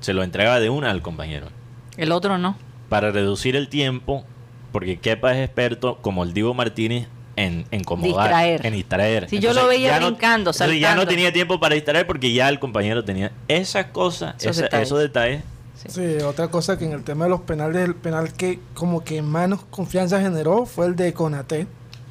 se 0.00 0.12
lo 0.12 0.22
entregaba 0.22 0.60
de 0.60 0.70
una 0.70 0.90
al 0.90 1.02
compañero. 1.02 1.48
El 1.96 2.12
otro 2.12 2.38
no. 2.38 2.56
Para 2.90 3.10
reducir 3.10 3.56
el 3.56 3.68
tiempo, 3.70 4.24
porque 4.72 4.98
Kepa 4.98 5.32
es 5.32 5.42
experto, 5.46 5.96
como 6.02 6.22
el 6.24 6.34
Divo 6.34 6.52
Martínez, 6.52 7.08
en, 7.36 7.64
en 7.70 7.80
incomodar, 7.80 8.26
Distraer. 8.28 8.66
en 8.66 8.72
distraer. 8.74 9.28
Sí, 9.30 9.38
yo 9.38 9.54
lo 9.54 9.66
veía 9.66 9.98
no- 9.98 10.08
brincando, 10.08 10.50
entonces 10.50 10.78
ya 10.80 10.94
no 10.94 11.06
tenía 11.06 11.32
tiempo 11.32 11.58
para 11.58 11.74
distraer 11.74 12.06
porque 12.06 12.32
ya 12.34 12.48
el 12.50 12.58
compañero 12.58 13.02
tenía 13.04 13.32
esas 13.48 13.86
cosas, 13.86 14.34
Esos 14.38 14.56
esa- 14.56 14.62
detalles. 14.64 14.86
esos 14.88 14.98
detalles. 14.98 15.42
Sí, 15.88 16.18
otra 16.26 16.48
cosa 16.48 16.76
que 16.76 16.84
en 16.84 16.92
el 16.92 17.02
tema 17.04 17.24
de 17.24 17.30
los 17.30 17.40
penales, 17.40 17.82
el 17.82 17.94
penal 17.94 18.34
que 18.34 18.58
como 18.74 19.02
que 19.02 19.22
más 19.22 19.48
confianza 19.70 20.20
generó 20.20 20.66
fue 20.66 20.84
el 20.86 20.94
de 20.96 21.14
Conate 21.14 21.66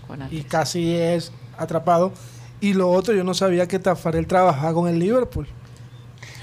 Con 0.08 0.28
y 0.32 0.42
casi 0.42 0.96
es 0.96 1.32
atrapado. 1.56 2.12
Y 2.62 2.74
lo 2.74 2.90
otro, 2.90 3.14
yo 3.14 3.24
no 3.24 3.36
sabía 3.36 3.68
que 3.68 3.78
Tafarel 3.78 4.26
trabajaba 4.26 4.74
con 4.74 4.90
el 4.90 4.98
Liverpool. 4.98 5.48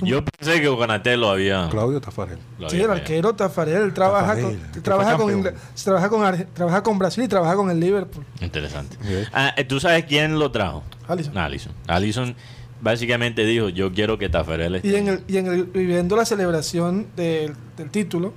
Yo 0.03 0.25
pensé 0.25 0.61
que 0.61 0.69
Ocanatello 0.69 1.31
había. 1.31 1.69
Claudio 1.71 2.01
Tafarel. 2.01 2.39
lo 2.59 2.69
Sí, 2.71 2.81
el 2.81 2.91
arquero 2.91 3.35
Tafarel, 3.35 3.93
trabaja 3.95 4.35
Tafarel, 4.37 4.59
con, 4.73 4.83
trabaja 4.83 5.17
con. 5.17 5.33
Ingl- 5.45 5.55
trabaja 5.85 6.09
con 6.09 6.21
Arge- 6.23 6.47
trabaja 6.53 6.83
con 6.83 6.99
Brasil 6.99 7.25
y 7.25 7.29
trabaja 7.29 7.57
con 7.57 7.71
el 7.71 7.81
Liverpool. 7.81 8.25
Interesante. 8.41 8.97
Ah, 9.33 9.55
eh, 9.57 9.65
¿Tú 9.65 9.81
sabes 9.81 10.05
quién 10.05 10.39
lo 10.39 10.51
trajo? 10.51 10.83
Alisson. 11.09 11.39
Allison. 11.39 11.73
Allison 11.87 12.35
básicamente 12.81 13.45
dijo: 13.45 13.69
Yo 13.71 13.93
quiero 13.93 14.19
que 14.19 14.29
Tafarel 14.29 14.75
esté. 14.77 14.89
Y 14.89 14.95
en 14.97 15.09
el, 15.09 15.25
y 15.29 15.37
en 15.39 15.47
el, 15.47 15.71
y 15.75 15.87
viendo 15.87 16.17
la 16.17 16.25
celebración 16.25 17.07
del, 17.17 17.55
del 17.77 17.91
título, 17.91 18.35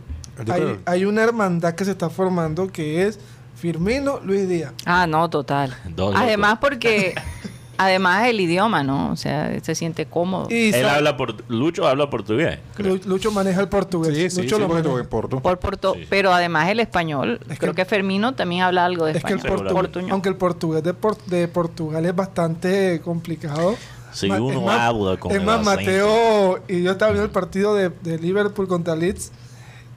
hay, 0.52 0.80
hay 0.86 1.06
una 1.06 1.24
hermandad 1.24 1.74
que 1.76 1.84
se 1.86 1.92
está 1.92 2.10
formando 2.10 2.68
que 2.72 3.06
es 3.08 3.20
Firmino 3.56 4.22
Luis 4.24 4.48
Díaz. 4.48 4.72
Ah, 4.86 5.06
no, 5.08 5.30
total. 5.30 5.76
Dos 5.96 6.16
Además 6.18 6.60
porque, 6.62 7.14
además 7.80 8.28
el 8.28 8.40
idioma, 8.40 8.84
¿no? 8.84 9.12
O 9.12 9.16
sea, 9.16 9.58
se 9.64 9.74
siente 9.74 10.06
cómodo. 10.06 10.48
Y 10.52 10.74
Él 10.74 10.86
habla 10.88 11.18
por 11.18 11.36
Lucho 11.50 11.88
habla 11.88 12.10
portugués. 12.10 12.60
creo. 12.76 13.00
Lucho 13.06 13.32
maneja 13.32 13.62
el 13.62 13.70
portugués. 13.70 14.16
Sí, 14.16 14.30
sí, 14.30 14.42
Lucho 14.44 14.58
sí, 14.58 14.62
lo 14.62 14.68
maneja. 14.68 15.00
en 15.00 15.08
Porto. 15.08 15.40
Por 15.40 15.58
Porto, 15.60 15.94
Sí. 15.96 16.06
pero 16.10 16.32
además 16.34 16.70
el 16.70 16.80
español. 16.80 17.40
Es 17.50 17.58
creo 17.58 17.74
que- 17.74 17.84
que, 17.84 17.86
Fermino 17.86 18.36
también 18.36 18.62
habla 18.64 18.86
algo 18.86 19.06
de 19.06 19.14
Es 19.14 19.24
que 19.24 19.34
el 19.34 19.40
español. 19.40 19.68
portu- 19.68 19.72
Portuñol. 19.74 20.12
aunque 20.12 20.30
el 20.30 20.36
portugués 20.36 20.84
de, 20.84 20.94
Por- 20.94 21.18
de 21.26 21.48
Portugal 21.48 22.06
es 22.06 22.16
bastante 22.16 23.02
complicado. 23.04 23.76
Si 24.12 24.28
Ma- 24.28 24.42
uno 24.42 24.60
es 24.60 24.66
más- 24.66 24.80
habla 24.82 25.18
con 25.18 25.32
Es 25.32 25.38
el 25.38 25.44
más, 25.46 25.60
acento. 25.68 25.76
Mateo 25.82 26.60
y 26.68 26.84
yo 26.84 26.92
estaba 26.92 27.12
viendo 27.12 27.26
el 27.26 27.32
partido 27.32 27.76
de, 27.76 27.90
de 27.90 28.18
Liverpool 28.20 28.68
contra 28.68 28.96
Leeds 28.96 29.32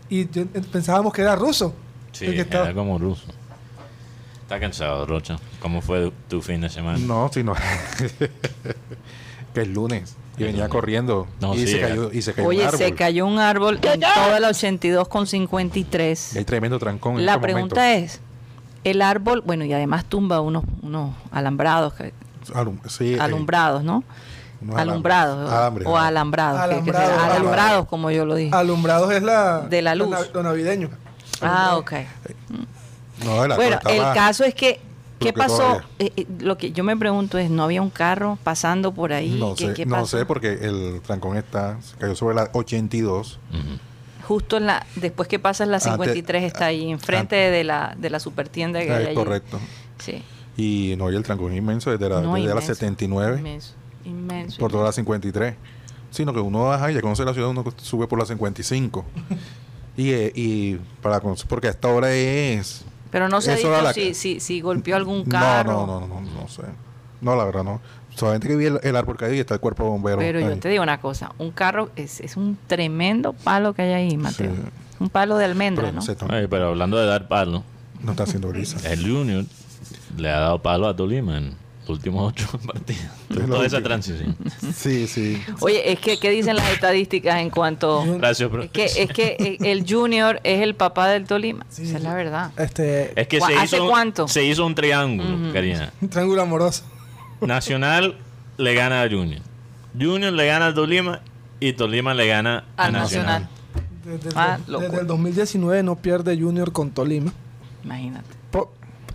y 0.09 0.29
yo- 0.31 0.45
pensábamos 0.71 1.13
que 1.13 1.23
era 1.23 1.35
ruso. 1.35 1.75
Sí, 2.13 2.27
el 2.27 2.35
que 2.35 2.41
estaba- 2.43 2.67
era 2.67 2.75
como 2.75 2.99
ruso. 2.99 3.25
Está 4.53 4.61
cansado, 4.61 5.07
Rocha. 5.07 5.39
¿Cómo 5.63 5.81
fue 5.81 6.13
tu 6.29 6.43
fin 6.43 6.61
de 6.61 6.69
semana? 6.69 6.99
No, 6.99 7.31
sino 7.33 7.55
que 9.55 9.63
es 9.63 9.69
lunes. 9.69 10.15
Y 10.37 10.45
venía 10.45 10.69
corriendo. 10.69 11.27
No, 11.41 11.55
y, 11.55 11.61
sí, 11.61 11.69
se 11.69 11.79
eh. 11.79 11.81
cayó, 11.81 12.13
y 12.13 12.21
se 12.21 12.35
cayó 12.35 12.49
Oye, 12.49 12.61
un 12.61 12.67
árbol. 12.67 12.79
se 12.79 12.95
cayó 12.95 13.27
un 13.27 13.39
árbol 13.39 13.81
en 13.83 14.01
toda 14.01 14.41
la 14.41 14.49
82 14.49 15.09
con 15.09 15.23
Y 15.23 15.27
53. 15.27 16.37
hay 16.37 16.45
tremendo 16.45 16.79
trancón. 16.79 17.19
en 17.19 17.25
La 17.25 17.33
estos 17.33 17.43
pregunta 17.45 17.81
momentos. 17.81 18.15
es, 18.17 18.21
el 18.85 19.01
árbol, 19.01 19.43
bueno, 19.47 19.65
y 19.65 19.73
además 19.73 20.05
tumba 20.05 20.43
unos, 20.43 20.65
unos 20.83 21.15
alambrados, 21.31 21.95
que- 21.95 22.13
Alum- 22.53 22.87
sí, 22.91 23.15
eh, 23.15 23.21
alumbrados, 23.21 23.83
¿no? 23.83 24.05
unos 24.61 24.77
Alumbrados. 24.77 25.51
alambres, 25.51 25.89
o 25.89 25.97
alambres. 25.97 26.45
alambrados. 26.45 26.61
que- 26.61 26.85
que 26.85 26.91
Alambrados, 26.91 27.09
sea- 27.09 27.15
alambrados. 27.15 27.41
alambrados, 27.41 27.89
como 27.89 28.11
yo 28.11 28.27
lo 28.27 28.35
dije. 28.35 28.55
Alumbrados 28.55 29.11
es 29.15 29.23
la 29.23 29.61
De 29.61 29.81
la 29.81 29.95
luz. 29.95 30.15
Lo, 30.35 30.43
navideño. 30.43 30.91
Ah, 31.41 31.77
ok. 31.79 31.93
No, 33.25 33.37
Bueno, 33.57 33.79
el 33.89 34.01
caso 34.15 34.45
es 34.45 34.55
que, 34.55 34.81
¿qué 35.19 35.33
pasó? 35.33 35.81
Eh, 35.99 36.13
eh, 36.17 36.27
lo 36.41 36.57
que 36.59 36.73
yo 36.73 36.85
me 36.85 36.97
pregunto 36.97 37.39
es, 37.39 37.51
¿no 37.51 37.63
había 37.65 37.83
un 37.83 37.91
carro 37.91 38.39
pasando 38.43 38.93
por 38.93 39.13
ahí? 39.13 39.37
No 39.39 39.55
¿Qué, 39.55 39.69
sé, 39.69 39.75
qué 39.75 39.87
no 39.87 40.07
sé 40.07 40.25
porque 40.27 40.53
el 40.53 41.01
trancón 41.05 41.37
está, 41.37 41.81
se 41.83 41.97
cayó 41.97 42.15
sobre 42.17 42.35
la 42.35 42.51
82. 42.53 43.39
Ujú. 43.51 43.61
Justo 44.27 44.57
en 44.57 44.67
la, 44.67 44.87
después 44.97 45.29
que 45.29 45.39
pasas 45.39 45.67
la 45.69 45.77
Antes- 45.79 45.91
53 45.91 46.45
está 46.45 46.67
ahí, 46.67 46.91
enfrente 46.91 47.37
de 47.37 47.65
la, 47.65 47.95
de 47.99 48.09
la 48.11 48.21
supertienda 48.21 48.81
que 48.81 48.93
hay 48.93 49.07
allí. 49.07 49.15
correcto. 49.15 49.59
Sí. 49.99 50.23
Y 50.57 50.95
no, 50.97 51.11
y 51.11 51.17
el 51.17 51.23
trancón 51.23 51.53
es 51.53 51.59
inmenso 51.59 51.91
desde 51.91 52.09
la, 52.09 52.21
No, 52.21 52.35
desde 52.35 52.47
la 52.47 52.53
inmenso, 52.53 52.75
79 52.75 53.39
Inmenso, 53.39 53.73
inmenso. 54.05 54.59
por 54.59 54.71
toda 54.71 54.85
la 54.85 54.93
53. 54.93 55.55
Sino 56.11 56.35
que 56.35 56.41
uno 56.41 56.65
baja 56.65 56.91
y 56.91 56.95
ya 56.95 57.01
conoce 57.01 57.25
la 57.25 57.33
ciudad, 57.33 57.49
uno 57.49 57.65
sube 57.79 58.07
por 58.07 58.19
la 58.19 58.27
55. 58.27 59.05
y, 59.97 60.11
eh, 60.11 60.33
y 60.35 60.75
para 61.01 61.21
conocer, 61.21 61.47
porque 61.49 61.69
hasta 61.69 61.89
ahora 61.89 62.13
es... 62.13 62.85
Pero 63.13 63.29
no 63.29 63.41
se 63.41 63.55
dicho 63.55 63.71
la- 63.71 63.93
si, 63.93 64.15
si, 64.15 64.41
si 64.41 64.61
golpeó 64.61 64.97
algún 64.97 65.25
carro. 65.25 65.73
no, 65.73 65.87
no, 65.87 66.01
no, 66.09 66.21
no, 66.21 66.41
no 66.43 66.49
sé. 66.49 66.63
No, 67.21 67.37
la 67.37 67.45
verdad 67.45 67.63
no. 67.63 67.81
Solamente 68.17 68.49
que 68.49 68.57
vi 68.57 68.65
el, 68.67 68.81
el 68.83 68.97
árbol 68.97 69.17
caído 69.17 69.37
y 69.37 69.39
está 69.39 69.55
el 69.55 69.61
cuerpo 69.61 69.85
de 69.85 69.91
bombero. 69.91 70.19
Pero 70.19 70.41
yo 70.41 70.59
te 70.59 70.69
digo 70.69 70.83
una 70.83 71.01
cosa, 71.01 71.33
un 71.39 71.51
carro 71.53 71.91
es, 71.95 72.21
es 72.21 72.37
un 72.37 72.59
tremendo 72.67 73.33
palo 73.33 73.73
que 73.75 73.83
hay 73.83 73.93
ahí, 73.93 74.17
Mateo. 74.17 74.51
Sí. 74.53 74.61
Un 74.99 75.09
palo 75.09 75.37
de 75.39 75.45
almendra, 75.45 75.85
Pero 75.85 75.95
¿no? 75.97 76.03
se 76.03 76.13
está- 76.13 76.27
Ay, 76.29 76.47
pero 76.49 76.69
hablando 76.69 76.97
de 76.99 77.07
dar 77.07 77.29
palo, 77.29 77.63
no 78.03 78.11
está 78.11 78.25
haciendo 78.25 78.49
brisa. 78.49 78.79
el 78.91 79.03
Junior 79.09 79.45
le 80.17 80.31
ha 80.31 80.41
dado 80.41 80.59
palo 80.63 80.89
a 80.89 80.97
Tolima 80.97 81.39
en 81.39 81.55
últimos 81.89 82.29
ocho 82.33 82.47
partidos. 82.67 83.03
Toda 83.47 83.67
esa 83.67 83.83
transición. 83.83 84.37
Sí, 84.75 85.07
sí. 85.07 85.43
Oye, 85.61 85.93
es 85.93 85.99
que, 85.99 86.19
¿qué 86.19 86.31
dicen 86.31 86.57
las 86.57 86.69
estadísticas 86.71 87.41
en 87.41 87.51
cuanto... 87.51 88.05
Gracias, 88.19 88.51
bro. 88.51 88.63
Es 88.63 88.71
que, 88.71 88.85
es 88.85 89.11
que 89.13 89.37
eh, 89.39 89.59
el 89.73 89.85
Junior 89.89 90.41
es 90.45 90.61
el 90.63 90.75
papá 90.75 91.09
del 91.09 91.25
Tolima. 91.27 91.67
Sí, 91.69 91.83
Esa 91.85 91.97
es 91.99 92.03
la 92.05 92.15
verdad. 92.15 92.51
Este, 92.57 93.19
Es 93.21 93.27
que 93.29 93.39
¿Cu- 93.41 93.47
se 93.47 93.57
hace 93.57 93.77
hizo, 93.77 93.89
cuánto? 93.89 94.29
se 94.29 94.45
hizo 94.45 94.65
un 94.67 94.75
triángulo, 94.75 95.53
Karina. 95.53 95.93
un 96.01 96.09
triángulo 96.09 96.43
amoroso. 96.43 96.85
Nacional 97.41 98.17
le 98.57 98.75
gana 98.75 99.03
a 99.03 99.09
Junior. 99.09 99.41
Junior 99.99 100.33
le 100.33 100.47
gana 100.47 100.69
a 100.69 100.75
Tolima 100.75 101.21
y 101.61 101.73
Tolima 101.75 102.15
le 102.15 102.27
gana 102.27 102.65
a 102.77 102.85
Al 102.85 102.93
Nacional. 102.93 103.43
Nacional. 103.43 103.49
Desde, 104.25 104.31
Ah, 104.39 104.59
desde 104.67 105.01
el 105.01 105.07
2019 105.07 105.83
no 105.83 105.97
pierde 105.97 106.37
Junior 106.39 106.73
con 106.73 106.91
Tolima. 106.91 107.33
Imagínate. 107.85 108.27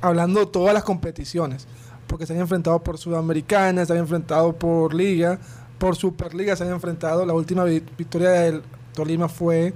Hablando 0.01 0.39
de 0.41 0.45
todas 0.45 0.73
las 0.73 0.83
competiciones. 0.83 1.67
Porque 2.07 2.25
se 2.25 2.33
han 2.33 2.39
enfrentado 2.39 2.79
por 2.83 2.97
Sudamericana, 2.97 3.85
se 3.85 3.93
han 3.93 3.99
enfrentado 3.99 4.53
por 4.53 4.93
Liga, 4.93 5.39
por 5.77 5.95
Superliga 5.95 6.55
se 6.55 6.63
han 6.63 6.71
enfrentado. 6.71 7.25
La 7.25 7.33
última 7.33 7.63
vi- 7.65 7.83
victoria 7.97 8.29
del 8.31 8.61
Tolima 8.93 9.27
fue 9.29 9.73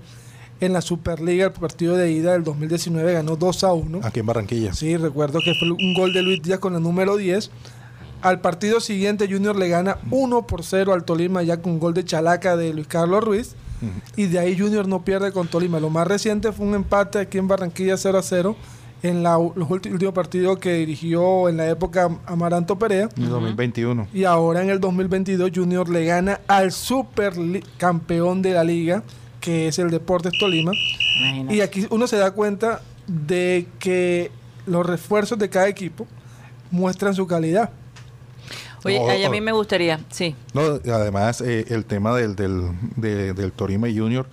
en 0.60 0.74
la 0.74 0.82
Superliga, 0.82 1.46
el 1.48 1.52
partido 1.54 1.96
de 1.96 2.12
ida 2.12 2.34
del 2.34 2.44
2019, 2.44 3.13
ganó 3.13 3.36
2 3.36 3.63
a 3.63 3.74
1. 3.74 4.00
Aquí 4.04 4.20
en 4.22 4.26
Barranquilla. 4.26 4.74
Sí, 4.74 4.96
recuerdo 4.96 5.39
que 5.44 5.54
fue 5.60 5.72
un 5.72 5.94
gol 5.94 6.13
de 6.13 6.22
Luis 6.22 6.41
Díaz 6.41 6.60
con 6.60 6.76
el 6.76 6.82
número 6.84 7.17
10. 7.17 7.52
Al 8.22 8.39
partido 8.41 8.80
siguiente, 8.80 9.28
Junior 9.28 9.56
le 9.56 9.67
gana 9.67 9.98
1 10.12 10.46
por 10.46 10.63
0 10.63 10.94
al 10.94 11.04
Tolima, 11.04 11.41
ya 11.41 11.62
con 11.62 11.80
gol 11.80 11.96
de 11.96 12.06
Chalaca 12.06 12.56
de 12.56 12.74
Luis 12.74 12.88
Carlos 12.88 13.24
Ruiz. 13.24 13.56
Y 14.15 14.28
de 14.28 14.38
ahí 14.38 14.56
Junior 14.56 14.88
no 14.88 15.04
pierde 15.04 15.32
con 15.32 15.48
Tolima. 15.48 15.80
Lo 15.80 15.89
más 15.89 16.08
reciente 16.08 16.52
fue 16.52 16.67
un 16.67 16.76
empate 16.76 17.17
aquí 17.17 17.39
en 17.39 17.48
Barranquilla 17.48 17.98
0 17.98 18.20
a 18.20 18.22
0 18.22 18.56
en 19.04 19.24
la, 19.24 19.38
los 19.56 19.70
últimos 19.70 20.14
partidos 20.14 20.60
que 20.60 20.74
dirigió 20.74 21.50
en 21.50 21.58
la 21.58 21.68
época 21.70 22.10
Amaranto 22.26 22.78
Perea. 22.78 23.10
En 23.18 23.24
el 23.24 23.30
2021. 23.30 24.08
Y 24.14 24.24
ahora 24.26 24.62
en 24.62 24.70
el 24.70 24.80
2022 24.80 25.52
Junior 25.54 25.90
le 25.90 26.06
gana 26.06 26.40
al 26.48 26.72
super 26.72 27.34
campeón 27.78 28.42
de 28.42 28.54
la 28.54 28.64
liga, 28.64 29.04
que 29.40 29.68
es 29.68 29.80
el 29.80 29.90
Deportes 29.90 30.34
Tolima. 30.40 30.72
Imagínate. 31.20 31.56
Y 31.56 31.62
aquí 31.62 31.88
uno 31.90 32.06
se 32.08 32.18
da 32.18 32.32
cuenta 32.32 32.82
de 33.08 33.68
que 33.80 34.32
los 34.68 34.86
refuerzos 34.86 35.40
de 35.40 35.50
cada 35.50 35.68
equipo 35.68 36.06
muestran 36.70 37.16
su 37.16 37.26
calidad. 37.26 37.72
Oye, 38.84 39.26
a 39.26 39.30
mí 39.30 39.42
me 39.42 39.52
gustaría, 39.52 40.00
sí. 40.10 40.36
No, 40.54 40.62
además, 40.92 41.42
eh, 41.42 41.66
el 41.70 41.86
tema 41.86 42.16
del, 42.16 42.36
del, 42.36 42.64
de- 42.96 43.34
del 43.34 43.52
Torima 43.52 43.88
y 43.90 43.98
Junior. 43.98 44.28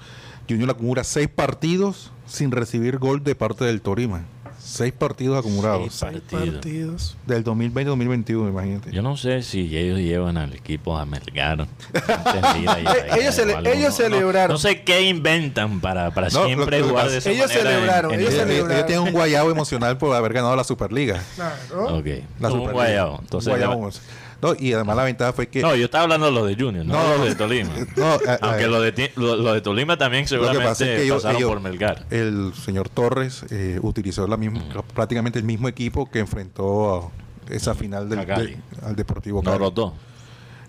Junior 0.49 0.71
acumula 0.71 1.05
seis 1.05 1.29
partidos 1.29 2.11
sin 2.27 2.51
recibir 2.51 2.97
gol 2.99 3.23
de 3.23 3.35
parte 3.35 3.67
del 3.67 3.83
Torima. 3.83 4.23
Seis 4.69 4.93
partidos 4.93 5.39
acumulados. 5.39 5.93
Seis 5.95 6.21
partidos. 6.31 6.55
Partidos. 6.57 7.17
Del 7.27 7.43
2020-2021, 7.45 8.49
imagínate. 8.51 8.93
Yo 8.93 9.01
no 9.03 9.17
sé 9.17 9.43
si 9.43 9.75
ellos 9.77 9.99
llevan 9.99 10.37
al 10.37 10.53
equipo 10.53 10.99
a 10.99 11.07
Melgar. 11.07 11.67
Ellos 13.19 13.35
cele- 13.39 13.59
ellos 13.67 13.77
no, 13.79 13.89
no- 13.89 13.91
celebraron. 13.93 14.53
No, 14.55 14.59
sé 14.59 14.83
qué 14.83 15.03
inventan 15.09 15.81
para, 15.81 16.11
para 16.13 16.29
No, 16.29 16.45
siempre 16.47 16.81
lo 16.81 16.85
que 16.85 16.91
jugar 16.91 17.05
pasa- 17.07 17.13
de 17.13 17.19
esa 17.19 17.31
ellos 17.31 17.49
manera. 17.49 17.71
en- 17.71 17.77
celebraron, 17.77 18.13
en- 18.15 18.21
ellos 18.21 18.33
ellos, 18.35 18.43
celebraron. 18.47 18.73
ellos 18.77 18.87
tienen 18.87 19.05
un 19.07 19.13
guayabo 19.13 19.51
emocional 19.51 19.99
por 19.99 20.15
haber 20.15 20.33
ganado 20.33 20.55
la 20.57 20.65
Superliga. 20.65 21.23
Claro. 21.35 21.97
Ok. 21.99 22.07
La 22.41 22.49
un 22.49 22.53
Superliga. 22.53 22.73
guayabo. 22.73 23.19
Entonces, 23.23 23.49
Guayabo 23.49 23.73
emocional. 23.75 24.11
No, 24.41 24.55
y 24.59 24.73
además 24.73 24.97
la 24.97 25.05
ventaja 25.05 25.33
fue 25.33 25.49
que. 25.49 25.61
no, 25.63 25.75
yo 25.75 25.87
estaba 25.87 26.05
hablando 26.05 26.27
de 26.27 26.33
los 26.33 26.47
de 26.47 26.55
Junior, 26.55 26.85
no, 26.87 26.95
No, 26.95 27.17
los 27.19 27.27
de 27.29 27.35
Tolima. 27.35 27.71
no, 27.97 28.15
eh, 28.15 28.39
Aunque 28.41 28.65
eh, 28.65 28.69
los 28.69 28.83
de, 28.83 29.13
lo- 29.17 29.37
los 29.37 29.55
de 29.55 29.61
Tolima 29.61 29.97
también 29.99 30.23
Lo 30.23 30.27
que 30.27 30.29
seguramente 30.31 30.65
pasa 30.69 30.85
es 30.85 30.97
que 30.99 31.05
ellos- 31.05 31.17
pasaron 31.17 31.37
ellos- 31.39 31.51
por 31.51 31.61
Melgar. 31.61 32.07
el 32.11 32.53
señor 32.55 32.89
Torres 32.89 33.45
eh, 33.51 33.79
utilizó 33.83 34.27
la 34.29 34.37
misma, 34.37 34.61
prácticamente 34.95 35.39
el 35.39 35.45
mismo 35.45 35.67
equipo 35.69 36.11
que 36.11 36.21
enfrentó 36.21 37.13
a 37.49 37.53
esa 37.53 37.75
final 37.75 38.09
del, 38.09 38.25
Cali. 38.27 38.57
al 38.83 38.95
Deportivo 38.95 39.43
No 39.43 39.51
Cali. 39.51 39.59
rotó. 39.65 39.95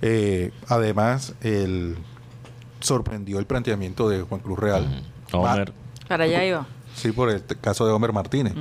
Eh, 0.02 0.52
además, 0.68 1.34
el, 1.42 1.98
sorprendió 2.80 3.40
el 3.40 3.46
planteamiento 3.46 4.10
de 4.10 4.22
Juan 4.22 4.42
Cruz 4.42 4.58
Real. 4.60 5.04
Homer. 5.32 5.74
Para 6.08 6.24
allá 6.24 6.44
iba. 6.46 6.66
Sí, 6.96 7.12
por 7.12 7.30
el 7.30 7.44
caso 7.62 7.86
de 7.86 7.92
Homer 7.94 8.14
Martínez. 8.14 8.54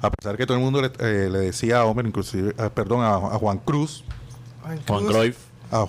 A 0.00 0.10
pesar 0.10 0.36
que 0.36 0.46
todo 0.46 0.56
el 0.56 0.62
mundo 0.62 0.80
le, 0.82 0.88
eh, 1.00 1.28
le 1.30 1.38
decía 1.38 1.80
a 1.80 1.84
Homer, 1.84 2.06
inclusive, 2.06 2.54
ah, 2.58 2.68
perdón, 2.68 3.02
a, 3.02 3.14
a 3.14 3.38
Juan 3.38 3.58
Cruz, 3.58 4.04
Juan 4.68 4.80
Juan 4.86 5.04
Cruz. 5.04 5.16
Cruyff. 5.16 5.36
a, 5.70 5.86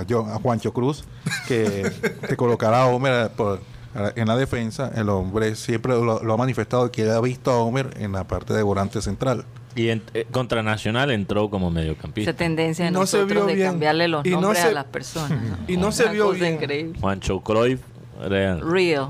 a, 0.00 0.02
Yo- 0.06 0.26
a 0.26 0.34
Juancho 0.38 0.72
Cruz, 0.72 1.04
que, 1.48 1.90
que 2.28 2.36
colocara 2.36 2.82
a 2.82 2.86
Homer 2.86 3.12
a- 3.12 3.28
por- 3.30 3.60
a- 3.94 4.12
en 4.16 4.26
la 4.28 4.36
defensa. 4.36 4.90
El 4.94 5.08
hombre 5.08 5.54
siempre 5.54 5.92
lo, 5.92 6.22
lo 6.22 6.34
ha 6.34 6.36
manifestado 6.36 6.90
que 6.90 7.10
ha 7.10 7.20
visto 7.20 7.50
a 7.50 7.58
Homer 7.58 7.94
en 7.98 8.12
la 8.12 8.24
parte 8.26 8.54
de 8.54 8.62
volante 8.62 9.00
central. 9.02 9.44
Y 9.74 9.88
en- 9.88 10.02
eh, 10.12 10.26
contra 10.30 10.62
Nacional 10.62 11.10
entró 11.10 11.48
como 11.48 11.68
Esa 11.68 11.74
mediocampista. 11.74 12.32
tendencia 12.34 12.84
de 12.84 12.90
no 12.90 13.06
se 13.06 13.24
vio 13.24 13.46
de 13.46 13.54
bien. 13.54 13.68
cambiarle 13.68 14.06
los 14.08 14.24
Y 14.26 14.30
no 14.30 14.40
nombres 14.42 14.62
se- 14.62 14.68
a 14.68 14.72
las 14.72 14.84
personas. 14.84 15.30
¿no? 15.40 15.56
y 15.68 15.76
no 15.76 15.92
se 15.92 16.08
vio 16.08 16.30
bien. 16.32 16.54
increíble. 16.54 16.98
Juancho 17.00 17.40
Cruyff. 17.40 17.80
Real. 18.20 18.60
Real. 18.60 19.08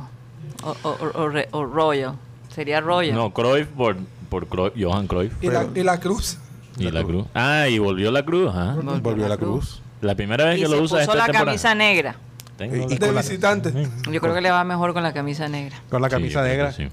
O, 0.62 0.76
o- 0.84 0.88
o- 0.90 1.22
o 1.22 1.28
re- 1.28 1.48
o 1.50 1.64
Royal. 1.64 2.14
Sería 2.54 2.80
Royal. 2.80 3.14
No, 3.16 3.32
Cruyff 3.32 3.66
por, 3.68 3.96
por 4.28 4.46
Cruyff, 4.46 4.74
Johan 4.78 5.06
Cruyff. 5.08 5.32
Y 5.42 5.48
la, 5.48 5.66
y 5.74 5.82
la 5.82 5.98
Cruz. 5.98 6.38
Y 6.78 6.90
la 6.90 7.02
cruz. 7.04 7.26
Ah, 7.34 7.68
y 7.68 7.78
volvió 7.78 8.10
la 8.10 8.24
cruz. 8.24 8.50
¿ah? 8.54 8.76
Volvió 9.02 9.28
la 9.28 9.36
cruz. 9.36 9.80
La 10.00 10.14
primera 10.14 10.44
vez 10.46 10.58
y 10.58 10.60
que 10.62 10.66
se 10.66 10.72
lo 10.76 10.82
usa 10.82 10.98
puso 10.98 11.00
esta 11.00 11.14
la 11.14 11.24
temporada. 11.26 11.44
camisa 11.46 11.74
negra. 11.74 12.16
Tengo 12.56 12.74
Y- 12.90 12.96
De 12.98 13.10
visitante. 13.12 13.72
Yo 14.10 14.20
creo 14.20 14.34
que 14.34 14.40
le 14.40 14.50
va 14.50 14.64
mejor 14.64 14.92
con 14.94 15.02
la 15.02 15.12
camisa 15.12 15.48
negra. 15.48 15.76
Con 15.90 16.02
la 16.02 16.08
camisa 16.08 16.42
negra, 16.42 16.72
sí. 16.72 16.88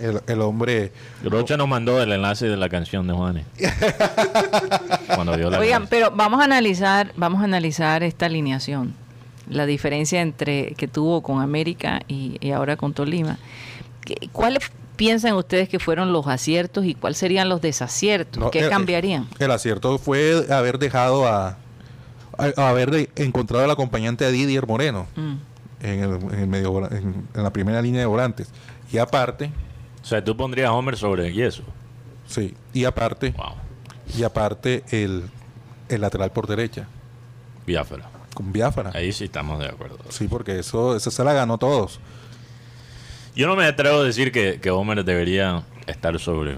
el, 0.00 0.20
el 0.26 0.40
hombre... 0.40 0.92
Rocha 1.24 1.56
nos 1.56 1.68
mandó 1.68 2.00
el 2.02 2.12
enlace 2.12 2.46
de 2.46 2.56
la 2.56 2.68
canción 2.68 3.06
de 3.06 3.12
Juanes. 3.14 3.46
Cuando 5.14 5.36
vio 5.36 5.50
la 5.50 5.58
Oigan, 5.58 5.86
pero 5.88 6.10
vamos 6.10 6.40
a 6.40 6.44
analizar, 6.44 7.12
vamos 7.16 7.40
a 7.40 7.44
analizar 7.44 8.02
esta 8.02 8.26
alineación, 8.26 8.94
la 9.48 9.66
diferencia 9.66 10.20
entre 10.20 10.74
que 10.74 10.88
tuvo 10.88 11.22
con 11.22 11.40
América 11.40 12.00
y, 12.08 12.36
y 12.40 12.50
ahora 12.52 12.76
con 12.76 12.92
Tolima. 12.94 13.38
¿Qué- 14.04 14.28
¿Cuáles 14.32 14.70
piensan 14.96 15.34
ustedes 15.34 15.68
que 15.68 15.78
fueron 15.78 16.12
los 16.12 16.26
aciertos 16.26 16.84
y 16.84 16.94
cuáles 16.94 17.18
serían 17.18 17.48
los 17.48 17.60
desaciertos? 17.60 18.40
No, 18.42 18.50
¿Qué 18.50 18.60
el- 18.60 18.70
cambiarían? 18.70 19.28
El 19.38 19.50
acierto 19.50 19.98
fue 19.98 20.46
haber 20.50 20.78
dejado 20.78 21.26
a... 21.26 21.56
a- 22.38 22.52
a 22.56 22.68
haber 22.70 23.10
encontrado 23.16 23.64
al 23.64 23.70
acompañante 23.70 24.24
de 24.24 24.32
Didier 24.32 24.66
Moreno 24.66 25.06
Mm. 25.16 25.34
en, 25.82 26.00
el, 26.02 26.10
en 26.32 26.38
el 26.40 26.46
medio, 26.46 26.90
en, 26.90 27.26
en 27.34 27.42
la 27.42 27.50
primera 27.52 27.80
línea 27.82 28.00
de 28.00 28.06
volantes. 28.06 28.48
Y 28.92 28.98
aparte, 28.98 29.50
O 30.02 30.04
sea, 30.06 30.22
tú 30.24 30.36
pondrías 30.36 30.68
a 30.68 30.72
Homer 30.72 30.96
sobre 30.96 31.32
Yeso. 31.32 31.62
sí, 32.26 32.54
y 32.72 32.84
aparte, 32.84 33.30
Wow. 33.36 33.54
y 34.18 34.22
aparte 34.24 34.82
el, 34.90 35.24
el 35.88 36.00
lateral 36.00 36.30
por 36.32 36.46
derecha, 36.46 36.86
Biafra. 37.66 38.08
con 38.34 38.52
Biafara. 38.52 38.90
Ahí 38.94 39.12
sí 39.12 39.24
estamos 39.24 39.58
de 39.60 39.66
acuerdo. 39.66 39.98
Sí, 40.08 40.26
porque 40.28 40.58
eso, 40.58 40.96
eso 40.96 41.10
se 41.10 41.22
la 41.24 41.32
ganó 41.34 41.58
todos. 41.58 42.00
Yo 43.34 43.46
no 43.46 43.56
me 43.56 43.64
atrevo 43.64 44.00
a 44.00 44.04
decir 44.04 44.30
que, 44.32 44.60
que 44.60 44.70
Homer 44.70 45.04
debería 45.04 45.62
estar 45.86 46.18
sobre, 46.18 46.56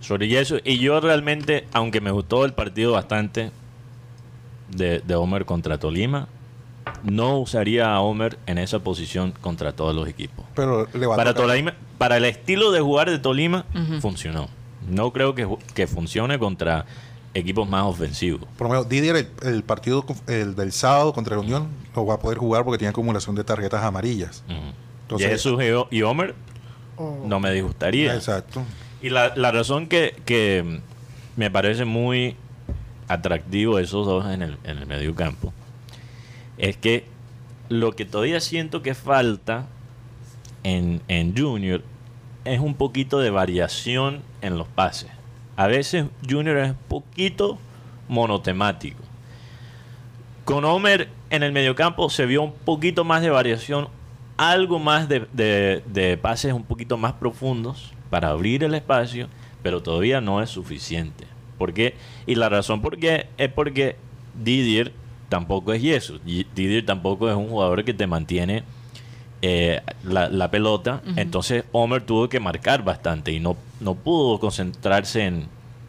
sobre 0.00 0.28
Yeso. 0.28 0.58
Y 0.64 0.78
yo 0.78 1.00
realmente, 1.00 1.66
aunque 1.72 2.00
me 2.00 2.10
gustó 2.10 2.44
el 2.44 2.52
partido 2.52 2.92
bastante 2.92 3.50
de, 4.70 5.00
de 5.00 5.14
Homer 5.14 5.44
contra 5.46 5.78
Tolima, 5.78 6.28
no 7.02 7.38
usaría 7.38 7.94
a 7.94 8.00
Homer 8.00 8.38
en 8.46 8.58
esa 8.58 8.78
posición 8.80 9.32
contra 9.40 9.72
todos 9.72 9.94
los 9.94 10.06
equipos. 10.08 10.44
Pero 10.54 10.86
le 10.92 11.06
va 11.06 11.14
a 11.14 11.16
Para, 11.16 11.34
tocar- 11.34 11.48
Tolima, 11.48 11.74
para 11.98 12.16
el 12.18 12.24
estilo 12.26 12.70
de 12.72 12.80
jugar 12.80 13.10
de 13.10 13.18
Tolima, 13.18 13.64
funcionó. 14.00 14.48
No 14.88 15.12
creo 15.12 15.34
que, 15.34 15.48
que 15.74 15.86
funcione 15.86 16.38
contra 16.38 16.84
equipos 17.34 17.68
más 17.68 17.84
ofensivos. 17.84 18.42
Por 18.56 18.66
lo 18.68 18.72
menos 18.74 18.88
Didier, 18.88 19.16
el, 19.16 19.28
el 19.42 19.62
partido 19.64 20.04
el 20.26 20.54
del 20.54 20.72
sábado 20.72 21.12
contra 21.12 21.36
la 21.36 21.42
Unión, 21.42 21.68
lo 21.94 22.06
va 22.06 22.14
a 22.14 22.18
poder 22.20 22.38
jugar 22.38 22.64
porque 22.64 22.78
tiene 22.78 22.90
acumulación 22.90 23.34
de 23.34 23.44
tarjetas 23.44 23.82
amarillas. 23.82 24.44
Entonces- 25.06 25.28
Jesús 25.30 25.60
y 25.90 26.02
Homer 26.02 26.34
Oh. 26.98 27.24
no 27.26 27.40
me 27.40 27.52
disgustaría. 27.52 28.14
Exacto. 28.14 28.62
Y 29.02 29.10
la, 29.10 29.36
la 29.36 29.52
razón 29.52 29.86
que, 29.86 30.16
que 30.24 30.80
me 31.36 31.50
parece 31.50 31.84
muy 31.84 32.36
atractivo 33.06 33.78
esos 33.78 34.06
dos 34.06 34.24
en 34.32 34.40
el, 34.42 34.56
en 34.64 34.78
el 34.78 34.86
medio 34.86 35.14
campo 35.14 35.52
es 36.56 36.76
que 36.78 37.04
lo 37.68 37.92
que 37.92 38.06
todavía 38.06 38.40
siento 38.40 38.80
que 38.82 38.94
falta 38.94 39.66
en, 40.64 41.02
en 41.08 41.36
Junior 41.36 41.82
es 42.46 42.60
un 42.60 42.74
poquito 42.74 43.18
de 43.18 43.28
variación 43.30 44.22
en 44.40 44.56
los 44.56 44.66
pases. 44.66 45.10
A 45.56 45.66
veces 45.66 46.06
Junior 46.28 46.56
es 46.56 46.70
un 46.70 46.76
poquito 46.88 47.58
monotemático. 48.08 49.02
Con 50.46 50.64
Homer 50.64 51.08
en 51.28 51.42
el 51.42 51.52
mediocampo 51.52 52.08
se 52.08 52.24
vio 52.24 52.42
un 52.42 52.52
poquito 52.54 53.04
más 53.04 53.20
de 53.20 53.30
variación, 53.30 53.88
algo 54.36 54.78
más 54.78 55.08
de, 55.08 55.26
de- 55.32 55.82
de 55.86 56.16
pases 56.16 56.52
un 56.52 56.64
poquito 56.64 56.96
más 56.96 57.14
profundos 57.14 57.92
para 58.10 58.28
abrir 58.28 58.64
el 58.64 58.74
espacio, 58.74 59.28
pero 59.62 59.82
todavía 59.82 60.20
no 60.20 60.42
es 60.42 60.50
suficiente. 60.50 61.26
¿Por 61.58 61.72
qué? 61.72 61.94
Y 62.26 62.34
la 62.34 62.48
razón 62.48 62.82
por 62.82 62.98
qué 62.98 63.26
es 63.38 63.50
porque 63.50 63.96
Didier 64.42 64.92
tampoco 65.28 65.72
es 65.72 65.80
Jesús. 65.82 66.20
Didier 66.24 66.84
tampoco 66.84 67.28
es 67.30 67.34
un 67.36 67.48
jugador 67.48 67.82
que 67.84 67.94
te 67.94 68.06
mantiene 68.06 68.62
eh, 69.42 69.80
la, 70.04 70.28
la 70.28 70.50
pelota. 70.50 71.02
Entonces 71.16 71.64
Homer 71.72 72.02
tuvo 72.02 72.28
que 72.28 72.40
marcar 72.40 72.84
bastante 72.84 73.32
y 73.32 73.40
no, 73.40 73.56
no 73.80 73.94
pudo 73.94 74.38
concentrarse 74.38 75.24
en, 75.24 75.46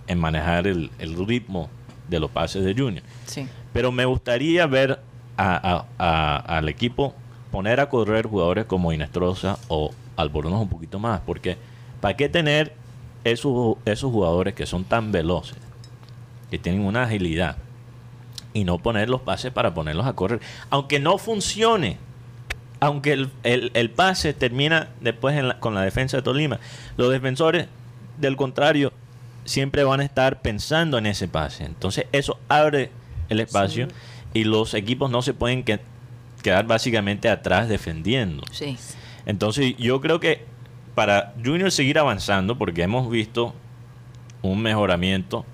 en 0.08 0.20
manejar 0.20 0.68
el, 0.68 0.90
el 1.00 1.16
ritmo 1.28 1.70
de 2.08 2.20
los 2.22 2.32
pases 2.32 2.64
de 2.64 2.74
Junior. 2.74 3.04
Sí. 3.26 3.46
Pero 3.74 3.92
me 3.92 4.06
gustaría 4.06 4.66
ver 4.68 5.00
a- 5.36 5.76
a- 5.76 5.86
a- 6.00 6.58
al 6.58 6.70
equipo 6.70 7.14
poner 7.58 7.80
a 7.80 7.90
correr 7.90 8.28
jugadores 8.28 8.66
como 8.66 8.94
Inestrosa 8.94 9.58
o 9.68 9.92
Albornoz 10.16 10.62
un 10.62 10.70
poquito 10.70 11.00
más. 11.00 11.22
Porque 11.26 11.58
¿para 12.02 12.16
qué 12.16 12.30
tener 12.30 12.74
esos, 13.24 13.78
esos 13.86 14.12
jugadores 14.12 14.54
que 14.54 14.68
son 14.68 14.84
tan 14.84 15.12
veloces, 15.12 15.58
que 16.52 16.60
tienen 16.60 16.82
una 16.86 17.04
agilidad, 17.06 17.58
y 18.54 18.64
no 18.64 18.78
poner 18.78 19.10
los 19.10 19.22
pases 19.22 19.52
para 19.52 19.74
ponerlos 19.74 20.06
a 20.06 20.14
correr? 20.14 20.40
Aunque 20.70 21.00
no 21.00 21.18
funcione, 21.18 21.98
aunque 22.80 23.14
el, 23.14 23.32
el- 23.44 23.72
el 23.74 23.90
pase 23.90 24.36
termina 24.36 24.90
después 25.02 25.36
en 25.36 25.48
la- 25.48 25.60
con 25.60 25.74
la 25.74 25.82
defensa 25.82 26.18
de 26.18 26.22
Tolima, 26.24 26.60
los 26.96 27.12
defensores, 27.12 27.66
del 28.20 28.36
contrario, 28.38 28.94
siempre 29.46 29.84
van 29.84 30.02
a 30.02 30.04
estar 30.04 30.42
pensando 30.44 31.00
en 31.00 31.08
ese 31.08 31.28
pase. 31.28 31.66
Entonces 31.66 32.06
eso 32.12 32.38
abre 32.50 32.92
el 33.30 33.40
espacio 33.40 33.88
y 34.36 34.44
los 34.44 34.76
equipos 34.76 35.10
no 35.10 35.24
se 35.24 35.34
pueden 35.34 35.64
que- 35.64 35.80
quedar 36.42 36.66
básicamente 36.68 37.30
atrás 37.30 37.68
defendiendo. 37.70 38.44
Sí. 38.52 38.78
Entonces 39.26 39.76
yo 39.78 40.00
creo 40.02 40.20
que 40.20 40.46
para 40.96 41.34
Junior 41.44 41.72
seguir 41.72 42.00
avanzando, 42.00 42.58
porque 42.58 42.84
hemos 42.84 43.10
visto 43.10 43.54
un 44.42 44.62
mejoramiento 44.62 45.46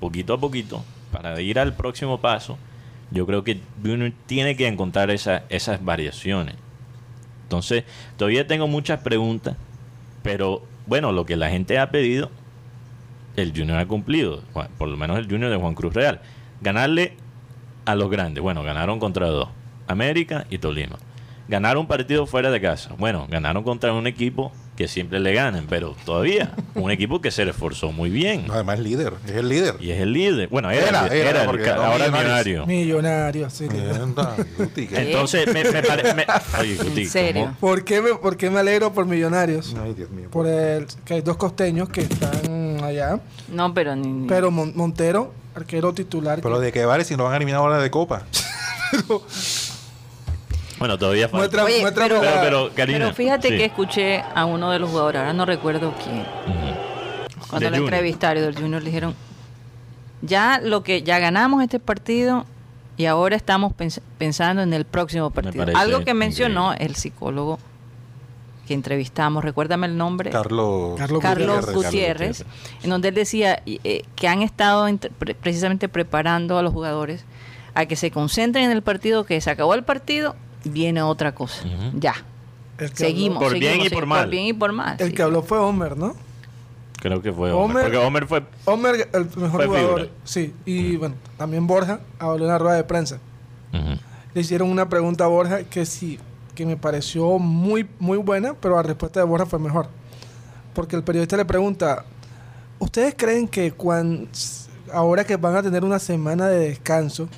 poquito 0.00 0.34
a 0.34 0.38
poquito, 0.40 0.84
para 1.12 1.40
ir 1.40 1.58
al 1.58 1.74
próximo 1.74 2.20
paso, 2.20 2.56
yo 3.10 3.26
creo 3.26 3.42
que 3.44 3.60
Junior 3.82 4.12
tiene 4.26 4.56
que 4.56 4.66
encontrar 4.68 5.10
esa- 5.10 5.42
esas 5.48 5.84
variaciones. 5.84 6.54
Entonces, 7.44 7.84
todavía 8.16 8.46
tengo 8.46 8.68
muchas 8.68 9.00
preguntas, 9.00 9.56
pero 10.22 10.62
bueno, 10.86 11.12
lo 11.12 11.24
que 11.26 11.36
la 11.36 11.48
gente 11.50 11.78
ha 11.78 11.90
pedido, 11.90 12.30
el 13.36 13.52
Junior 13.56 13.78
ha 13.78 13.86
cumplido, 13.86 14.42
por 14.78 14.88
lo 14.88 14.96
menos 14.96 15.18
el 15.18 15.26
Junior 15.28 15.50
de 15.50 15.56
Juan 15.56 15.74
Cruz 15.74 15.94
Real. 15.94 16.20
Ganarle 16.60 17.14
a 17.86 17.94
los 17.94 18.10
grandes. 18.10 18.42
Bueno, 18.42 18.62
ganaron 18.62 18.98
contra 19.00 19.28
dos, 19.28 19.48
América 19.88 20.46
y 20.50 20.58
Tolima. 20.58 20.96
Ganaron 21.48 21.80
un 21.82 21.88
partido 21.88 22.26
fuera 22.26 22.50
de 22.50 22.60
casa. 22.60 22.90
Bueno, 22.98 23.26
ganaron 23.30 23.64
contra 23.64 23.94
un 23.94 24.06
equipo 24.06 24.52
que 24.76 24.86
siempre 24.86 25.18
le 25.18 25.32
ganan, 25.32 25.66
pero 25.66 25.96
todavía 26.04 26.52
un 26.74 26.90
equipo 26.90 27.22
que 27.22 27.30
se 27.30 27.42
esforzó 27.48 27.90
muy 27.90 28.10
bien. 28.10 28.44
Además, 28.50 28.78
líder, 28.80 29.14
es 29.26 29.32
el 29.32 29.48
líder. 29.48 29.76
Y 29.80 29.90
es 29.90 29.98
el 30.00 30.12
líder. 30.12 30.48
Bueno, 30.50 30.70
era, 30.70 31.06
Era, 31.08 31.44
el 31.44 31.46
no 31.64 31.82
ahora 31.82 32.04
es 32.04 32.12
millonario. 32.12 32.66
Millonario, 32.66 33.48
sí. 33.48 33.66
Entonces, 34.92 35.46
me, 35.52 35.64
me 35.64 35.82
pare- 35.82 36.12
me- 36.14 36.26
Oye, 36.60 36.76
Guti, 36.76 37.02
¿En 37.02 37.08
serio? 37.08 37.42
¿cómo? 37.44 37.54
¿Por 37.60 37.82
qué, 37.82 38.02
me, 38.02 38.14
por 38.16 38.36
qué 38.36 38.50
me 38.50 38.58
alegro 38.60 38.92
por 38.92 39.06
Millonarios? 39.06 39.74
Ay, 39.82 39.94
Dios 39.94 40.10
mío. 40.10 40.28
Por 40.30 40.46
el 40.46 40.86
que 41.06 41.14
hay 41.14 41.20
dos 41.22 41.38
costeños 41.38 41.88
que 41.88 42.02
están 42.02 42.84
allá. 42.84 43.20
No, 43.48 43.72
pero 43.72 43.96
ni... 43.96 44.06
ni- 44.06 44.28
Pero 44.28 44.50
Mon- 44.50 44.72
Montero, 44.76 45.32
arquero 45.54 45.94
titular. 45.94 46.40
Pero 46.42 46.58
que 46.60 46.66
de 46.66 46.72
qué 46.72 46.84
vale 46.84 47.04
si 47.04 47.16
nos 47.16 47.24
van 47.24 47.32
a 47.32 47.36
eliminar 47.36 47.60
ahora 47.62 47.78
de 47.78 47.90
Copa. 47.90 48.22
Bueno, 50.78 50.98
todavía 50.98 51.28
falta. 51.28 51.38
muestra, 51.38 51.64
Oye, 51.64 51.80
muestra 51.80 52.04
pero- 52.08 52.20
Pero, 52.20 52.40
pero, 52.42 52.70
Karina. 52.74 52.98
Pero 53.00 53.14
fíjate 53.14 53.48
sí. 53.48 53.56
que 53.56 53.64
escuché 53.64 54.22
a 54.34 54.44
uno 54.44 54.70
de 54.70 54.78
los 54.78 54.90
jugadores, 54.90 55.20
ahora 55.20 55.32
no 55.32 55.44
recuerdo 55.46 55.92
quién, 56.02 56.24
cuando 57.48 57.70
lo 57.70 57.76
entrevistaron 57.76 58.42
del 58.44 58.54
Junior 58.56 58.82
le 58.82 58.86
dijeron, 58.90 59.14
ya 60.22 60.60
lo 60.62 60.82
que 60.82 61.02
ya 61.02 61.18
ganamos 61.18 61.62
este 61.62 61.78
partido 61.78 62.44
y 62.96 63.06
ahora 63.06 63.36
estamos 63.36 63.72
pens- 63.72 64.00
pensando 64.18 64.62
en 64.62 64.72
el 64.74 64.84
próximo 64.84 65.30
partido. 65.30 65.64
Algo 65.76 66.04
que 66.04 66.14
mencionó 66.14 66.72
increíble. 66.72 66.86
el 66.86 66.96
psicólogo 66.96 67.58
que 68.66 68.74
entrevistamos, 68.74 69.42
recuérdame 69.44 69.86
el 69.86 69.96
nombre. 69.96 70.30
Carlos, 70.30 70.98
Carlos 70.98 71.22
Carlos 71.22 71.72
Gutiérrez. 71.72 72.44
Gutiérrez, 72.44 72.44
en 72.82 72.90
donde 72.90 73.08
él 73.08 73.14
decía 73.14 73.62
eh, 73.64 74.02
que 74.14 74.28
han 74.28 74.42
estado 74.42 74.86
pre- 75.18 75.34
precisamente 75.34 75.88
preparando 75.88 76.58
a 76.58 76.62
los 76.62 76.72
jugadores 76.74 77.24
a 77.74 77.86
que 77.86 77.96
se 77.96 78.10
concentren 78.10 78.64
en 78.66 78.72
el 78.72 78.82
partido, 78.82 79.24
que 79.24 79.40
se 79.40 79.48
acabó 79.50 79.72
el 79.74 79.84
partido, 79.84 80.34
viene 80.64 81.02
otra 81.02 81.34
cosa. 81.34 81.62
Ya. 81.94 82.14
el 82.78 82.90
que 82.90 82.96
Seguimos. 82.96 83.42
Por 83.42 83.58
bien 83.58 83.80
y 83.80 83.88
por 83.90 84.06
mal. 84.06 84.22
Por 84.24 84.30
bien 84.30 84.44
y 84.46 84.52
por 84.52 84.72
mal. 84.72 84.96
el 84.98 85.08
sí. 85.08 85.14
que 85.14 85.22
habló 85.22 85.42
fue 85.42 85.58
Homer, 85.58 85.96
¿no? 85.96 86.14
Creo 87.00 87.22
que 87.22 87.32
fue 87.32 87.52
Homer. 87.52 87.76
Homer- 87.76 87.82
Porque 87.84 87.96
Homer 87.98 88.26
fue. 88.26 88.42
Homer, 88.64 89.08
el 89.12 89.24
mejor 89.36 89.50
Fue 89.50 89.66
jugador. 89.66 89.94
figura. 90.00 90.06
Sí, 90.24 90.52
y 90.64 90.96
bueno, 90.96 91.14
también 91.36 91.66
Borja 91.66 92.00
habló 92.18 92.44
en 92.44 92.50
la 92.50 92.58
rueda 92.58 92.76
de 92.76 92.84
prensa. 92.84 93.18
Le 94.34 94.40
hicieron 94.40 94.68
una 94.70 94.88
pregunta 94.88 95.24
a 95.24 95.28
Borja 95.28 95.62
que 95.64 95.84
sí, 95.86 96.18
que 96.54 96.66
me 96.66 96.76
pareció 96.76 97.38
muy, 97.38 97.88
muy 97.98 98.18
buena, 98.18 98.54
pero 98.54 98.76
la 98.76 98.82
respuesta 98.82 99.20
de 99.20 99.26
Borja 99.26 99.46
fue 99.46 99.58
mejor. 99.58 99.88
Porque 100.74 100.96
el 100.96 101.02
periodista 101.04 101.36
le 101.36 101.44
pregunta, 101.44 102.04
¿ustedes 102.78 103.14
creen 103.16 103.46
que 103.48 103.72
cuando, 103.72 104.28
ahora 104.92 105.24
que 105.24 105.36
van 105.36 105.56
a 105.56 105.62
tener 105.62 105.84
una 105.84 105.98
semana 105.98 106.46
de 106.48 106.68
descanso, 106.70 107.28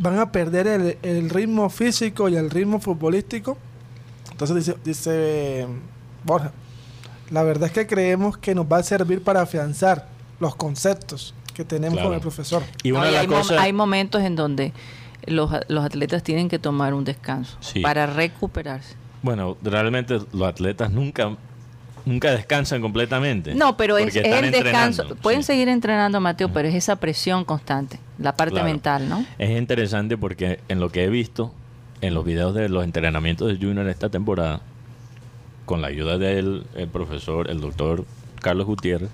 van 0.00 0.18
a 0.18 0.30
perder 0.32 0.66
el, 0.66 0.98
el 1.02 1.30
ritmo 1.30 1.68
físico 1.70 2.28
y 2.28 2.36
el 2.36 2.50
ritmo 2.50 2.80
futbolístico? 2.80 3.56
Entonces 4.30 4.56
dice, 4.56 4.76
dice 4.84 5.66
Borja, 6.24 6.52
la 7.30 7.42
verdad 7.42 7.66
es 7.66 7.72
que 7.72 7.86
creemos 7.86 8.38
que 8.38 8.54
nos 8.54 8.66
va 8.66 8.78
a 8.78 8.82
servir 8.82 9.22
para 9.22 9.42
afianzar 9.42 10.06
los 10.40 10.54
conceptos 10.56 11.34
que 11.54 11.64
tenemos 11.64 11.94
Claro. 11.94 12.08
con 12.10 12.14
el 12.14 12.20
profesor. 12.20 12.62
Y 12.82 12.92
una 12.92 13.00
No, 13.00 13.06
y 13.06 13.08
de 13.08 13.12
las 13.14 13.20
hay, 13.22 13.26
mom- 13.28 13.38
cosas. 13.38 13.58
hay 13.58 13.72
momentos 13.72 14.22
en 14.22 14.36
donde 14.36 14.72
los, 15.26 15.50
los 15.68 15.84
atletas 15.84 16.22
tienen 16.22 16.48
que 16.48 16.58
tomar 16.60 16.94
un 16.94 17.04
descanso 17.04 17.56
Sí. 17.60 17.80
para 17.80 18.06
recuperarse. 18.06 18.94
Bueno, 19.22 19.56
realmente 19.62 20.20
los 20.32 20.42
atletas 20.48 20.92
nunca 20.92 21.36
nunca 22.04 22.30
descansan 22.32 22.80
completamente. 22.80 23.54
No, 23.54 23.76
pero 23.76 23.98
es, 23.98 24.14
el 24.16 24.50
descanso. 24.50 25.16
Pueden 25.16 25.42
sí. 25.42 25.48
seguir 25.48 25.68
entrenando, 25.68 26.20
Mateo, 26.20 26.52
pero 26.52 26.68
es 26.68 26.74
esa 26.74 26.96
presión 26.96 27.44
constante, 27.44 27.98
la 28.18 28.34
parte 28.36 28.54
Claro. 28.54 28.68
mental, 28.68 29.08
¿no? 29.08 29.24
Es 29.38 29.50
interesante 29.50 30.16
porque 30.16 30.60
en 30.68 30.80
lo 30.80 30.90
que 30.90 31.04
he 31.04 31.08
visto, 31.08 31.52
en 32.00 32.14
los 32.14 32.24
videos 32.24 32.54
de 32.54 32.68
los 32.68 32.84
entrenamientos 32.84 33.48
de 33.48 33.56
Junior 33.64 33.88
esta 33.88 34.08
temporada, 34.08 34.60
con 35.64 35.82
la 35.82 35.88
ayuda 35.88 36.18
del 36.18 36.64
el 36.74 36.88
profesor, 36.88 37.50
el 37.50 37.60
doctor 37.60 38.04
Carlos 38.40 38.66
Gutiérrez, 38.66 39.10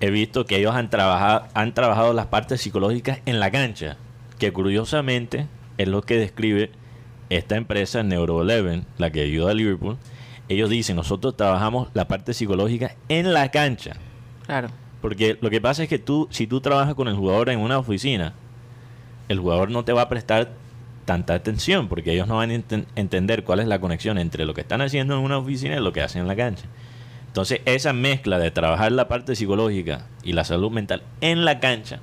he 0.00 0.10
visto 0.10 0.46
que 0.46 0.56
ellos 0.56 0.74
han 0.74 0.90
trabajado, 0.90 1.46
han 1.54 1.74
trabajado 1.74 2.12
las 2.12 2.26
partes 2.26 2.60
psicológicas 2.60 3.18
en 3.26 3.40
la 3.40 3.50
cancha, 3.50 3.96
que 4.38 4.52
curiosamente 4.52 5.46
es 5.76 5.88
lo 5.88 6.02
que 6.02 6.16
describe 6.16 6.70
esta 7.30 7.56
empresa 7.56 8.02
Neuroeleven, 8.02 8.86
la 8.98 9.10
que 9.10 9.22
ayuda 9.22 9.52
a 9.52 9.54
Liverpool. 9.54 9.96
Ellos 10.50 10.68
dicen, 10.68 10.96
nosotros 10.96 11.36
trabajamos 11.36 11.88
la 11.94 12.08
parte 12.08 12.34
psicológica 12.34 12.96
en 13.08 13.32
la 13.32 13.50
cancha. 13.52 13.92
Claro. 14.46 14.68
Porque 15.00 15.38
lo 15.40 15.48
que 15.48 15.60
pasa 15.60 15.84
es 15.84 15.88
que 15.88 16.00
tú, 16.00 16.26
si 16.30 16.48
tú 16.48 16.60
trabajas 16.60 16.94
con 16.96 17.06
el 17.06 17.14
jugador 17.14 17.50
en 17.50 17.60
una 17.60 17.78
oficina, 17.78 18.34
el 19.28 19.38
jugador 19.38 19.70
no 19.70 19.84
te 19.84 19.92
va 19.92 20.02
a 20.02 20.08
prestar 20.08 20.50
tanta 21.04 21.34
atención 21.34 21.88
porque 21.88 22.12
ellos 22.12 22.26
no 22.26 22.36
van 22.38 22.50
a 22.50 22.54
enten- 22.54 22.86
entender 22.96 23.44
cuál 23.44 23.60
es 23.60 23.68
la 23.68 23.80
conexión 23.80 24.18
entre 24.18 24.44
lo 24.44 24.52
que 24.52 24.60
están 24.62 24.82
haciendo 24.82 25.16
en 25.16 25.20
una 25.24 25.38
oficina 25.38 25.76
y 25.76 25.80
lo 25.80 25.92
que 25.92 26.02
hacen 26.02 26.22
en 26.22 26.28
la 26.28 26.34
cancha. 26.36 26.64
Entonces, 27.28 27.60
esa 27.64 27.92
mezcla 27.92 28.40
de 28.40 28.50
trabajar 28.50 28.90
la 28.90 29.06
parte 29.06 29.36
psicológica 29.36 30.06
y 30.24 30.32
la 30.32 30.42
salud 30.42 30.72
mental 30.72 31.04
en 31.20 31.44
la 31.44 31.60
cancha 31.60 32.00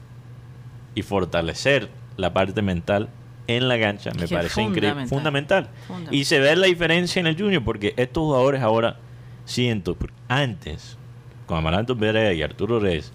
y 0.96 1.02
fortalecer 1.02 1.90
la 2.16 2.34
parte 2.34 2.62
mental 2.62 3.10
en 3.48 3.68
la 3.68 3.80
cancha 3.80 4.12
me 4.12 4.28
Que 4.28 4.36
parece 4.36 4.62
increíble, 4.62 5.08
fundamental. 5.08 5.70
Y 6.12 6.26
se 6.26 6.40
ve 6.40 6.56
la 6.56 6.68
diferencia 6.68 7.20
en 7.20 7.28
el 7.28 7.38
Junior 7.38 7.64
porque 7.64 7.94
estos 7.98 8.24
jugadores 8.24 8.62
ahora 8.62 8.98
siento, 9.46 9.98
antes 10.28 10.98
con 11.46 11.58
Amaranto 11.58 11.98
Perea 11.98 12.34
y 12.34 12.44
Arturo 12.44 12.80
Reyes, 12.80 13.12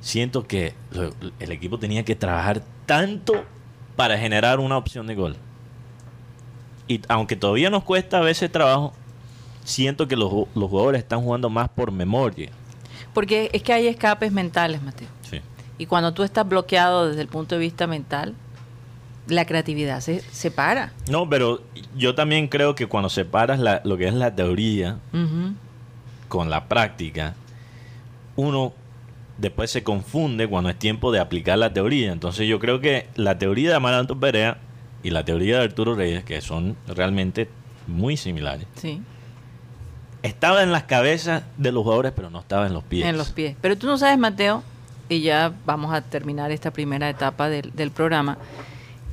siento 0.00 0.46
que 0.46 0.74
el 1.40 1.50
equipo 1.50 1.78
tenía 1.78 2.04
que 2.04 2.14
trabajar 2.14 2.62
tanto 2.84 3.44
para 3.96 4.18
generar 4.18 4.60
una 4.60 4.76
opción 4.76 5.06
de 5.06 5.14
gol. 5.14 5.36
Y 6.86 7.00
aunque 7.08 7.34
todavía 7.34 7.70
nos 7.70 7.82
cuesta 7.82 8.18
a 8.18 8.20
veces 8.20 8.52
trabajo, 8.52 8.92
siento 9.64 10.06
que 10.06 10.14
los, 10.14 10.30
los 10.54 10.70
jugadores 10.70 11.00
están 11.00 11.22
jugando 11.22 11.50
más 11.50 11.68
por 11.70 11.90
memoria. 11.90 12.50
Porque 13.12 13.50
es 13.52 13.62
que 13.62 13.72
hay 13.72 13.88
escapes 13.88 14.30
mentales, 14.30 14.82
Mateo. 14.82 15.08
Sí. 15.22 15.40
Y 15.78 15.86
cuando 15.86 16.12
tú 16.12 16.22
estás 16.22 16.46
bloqueado 16.46 17.08
desde 17.08 17.22
el 17.22 17.28
punto 17.28 17.54
de 17.56 17.62
vista 17.62 17.86
mental, 17.86 18.34
la 19.28 19.44
creatividad 19.44 20.00
se, 20.00 20.20
se 20.20 20.50
para. 20.50 20.92
No, 21.10 21.28
pero 21.28 21.62
yo 21.96 22.14
también 22.14 22.48
creo 22.48 22.74
que 22.74 22.86
cuando 22.86 23.08
separas 23.08 23.58
la- 23.58 23.80
lo 23.84 23.96
que 23.96 24.06
es 24.08 24.14
la 24.14 24.34
teoría 24.34 24.98
con 26.28 26.50
la 26.50 26.66
práctica, 26.68 27.34
uno 28.36 28.72
después 29.38 29.70
se 29.70 29.82
confunde 29.82 30.48
cuando 30.48 30.70
es 30.70 30.78
tiempo 30.78 31.12
de 31.12 31.20
aplicar 31.20 31.58
la 31.58 31.72
teoría. 31.72 32.12
Entonces 32.12 32.48
yo 32.48 32.58
creo 32.58 32.80
que 32.80 33.08
la 33.16 33.38
teoría 33.38 33.70
de 33.70 33.76
Amaranto 33.76 34.18
Perea 34.18 34.58
y 35.02 35.10
la 35.10 35.24
teoría 35.24 35.58
de 35.58 35.64
Arturo 35.64 35.94
Reyes, 35.94 36.24
que 36.24 36.40
son 36.40 36.76
realmente 36.88 37.48
muy 37.86 38.16
similares, 38.16 38.66
Sí, 38.76 39.00
estaba 40.22 40.62
en 40.62 40.72
las 40.72 40.84
cabezas 40.84 41.44
de 41.56 41.70
los 41.70 41.84
jugadores, 41.84 42.12
pero 42.16 42.30
no 42.30 42.40
estaba 42.40 42.66
en 42.66 42.72
los 42.74 42.82
pies. 42.82 43.06
en 43.06 43.16
los 43.16 43.30
pies. 43.30 43.56
Pero 43.60 43.76
tú 43.78 43.86
no 43.86 43.96
sabes, 43.98 44.18
Mateo, 44.18 44.62
y 45.08 45.20
ya 45.20 45.52
vamos 45.64 45.94
a 45.94 46.00
terminar 46.00 46.50
esta 46.50 46.72
primera 46.72 47.08
etapa 47.08 47.48
del, 47.48 47.70
del 47.76 47.92
programa, 47.92 48.38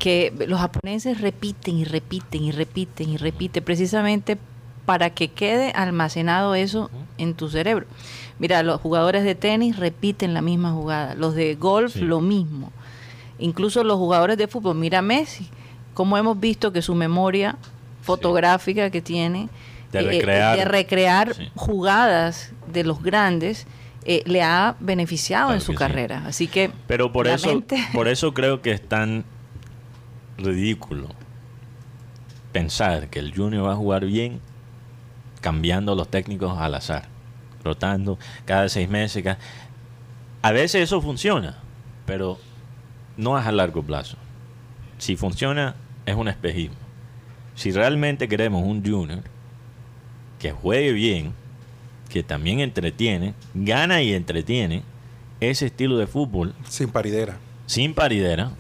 que 0.03 0.33
los 0.49 0.59
japoneses 0.59 1.21
repiten 1.21 1.77
y 1.77 1.85
repiten 1.85 2.43
y 2.43 2.51
repiten 2.51 3.09
y 3.09 3.15
repiten 3.15 3.63
precisamente 3.63 4.37
para 4.85 5.11
que 5.11 5.29
quede 5.29 5.71
almacenado 5.71 6.55
eso 6.55 6.91
en 7.17 7.35
tu 7.35 7.47
cerebro. 7.49 7.85
Mira, 8.37 8.63
los 8.63 8.81
jugadores 8.81 9.23
de 9.23 9.33
tenis 9.33 9.77
repiten 9.77 10.33
la 10.33 10.41
misma 10.41 10.73
jugada, 10.73 11.15
los 11.15 11.35
de 11.35 11.55
golf 11.55 11.93
Sí. 11.93 12.01
lo 12.01 12.19
mismo. 12.19 12.69
Incluso 13.39 13.81
los 13.85 13.97
jugadores 13.97 14.37
de 14.37 14.49
fútbol, 14.49 14.75
mira 14.75 15.01
Messi, 15.01 15.47
como 15.93 16.17
hemos 16.17 16.37
visto 16.37 16.73
que 16.73 16.81
su 16.81 16.95
memoria 16.95 17.55
fotográfica 18.01 18.89
que 18.89 19.01
tiene 19.01 19.47
De 19.93 19.99
eh, 19.99 20.03
recrear. 20.03 20.57
de 20.57 20.65
recrear 20.65 21.33
Sí. 21.33 21.49
jugadas 21.55 22.51
de 22.73 22.83
los 22.83 23.01
grandes 23.01 23.67
eh, 24.03 24.21
le 24.25 24.43
ha 24.43 24.75
beneficiado 24.81 25.45
Claro 25.47 25.61
en 25.61 25.65
su 25.65 25.75
carrera. 25.75 26.23
Así 26.27 26.47
que 26.49 26.71
Pero 26.87 27.13
por 27.13 27.25
eso, 27.29 27.47
mente- 27.47 27.81
por 27.93 28.09
eso 28.09 28.33
creo 28.33 28.61
que 28.61 28.71
es 28.71 28.81
tan 28.85 29.23
ridículo 30.37 31.09
pensar 32.51 33.09
que 33.09 33.19
el 33.19 33.33
Junior 33.35 33.65
va 33.67 33.73
a 33.73 33.75
jugar 33.75 34.05
bien 34.05 34.39
cambiando 35.41 35.95
los 35.95 36.07
técnicos 36.09 36.57
al 36.57 36.75
azar, 36.75 37.05
rotando 37.63 38.17
cada 38.45 38.69
seis 38.69 38.87
meses. 38.89 39.23
cada- 39.23 39.39
A 40.41 40.51
veces 40.51 40.81
eso 40.83 41.01
funciona, 41.01 41.57
pero 42.05 42.37
no 43.17 43.37
es 43.39 43.45
a 43.45 43.51
largo 43.51 43.81
plazo. 43.83 44.17
Si 44.97 45.15
funciona, 45.15 45.75
es 46.05 46.15
un 46.15 46.27
espejismo. 46.27 46.75
Si 47.55 47.71
realmente 47.71 48.27
queremos 48.27 48.63
un 48.63 48.85
Junior 48.85 49.21
que 50.39 50.51
juegue 50.51 50.91
bien, 50.91 51.33
que 52.09 52.23
también 52.23 52.59
entretiene, 52.59 53.33
gana 53.53 54.01
y 54.01 54.13
entretiene, 54.13 54.83
ese 55.39 55.65
estilo 55.67 55.97
de 55.97 56.07
fútbol 56.07 56.53
Sin 56.69 56.89
paridera. 56.89 57.37
sin 57.65 57.93
paridera. 57.93 58.51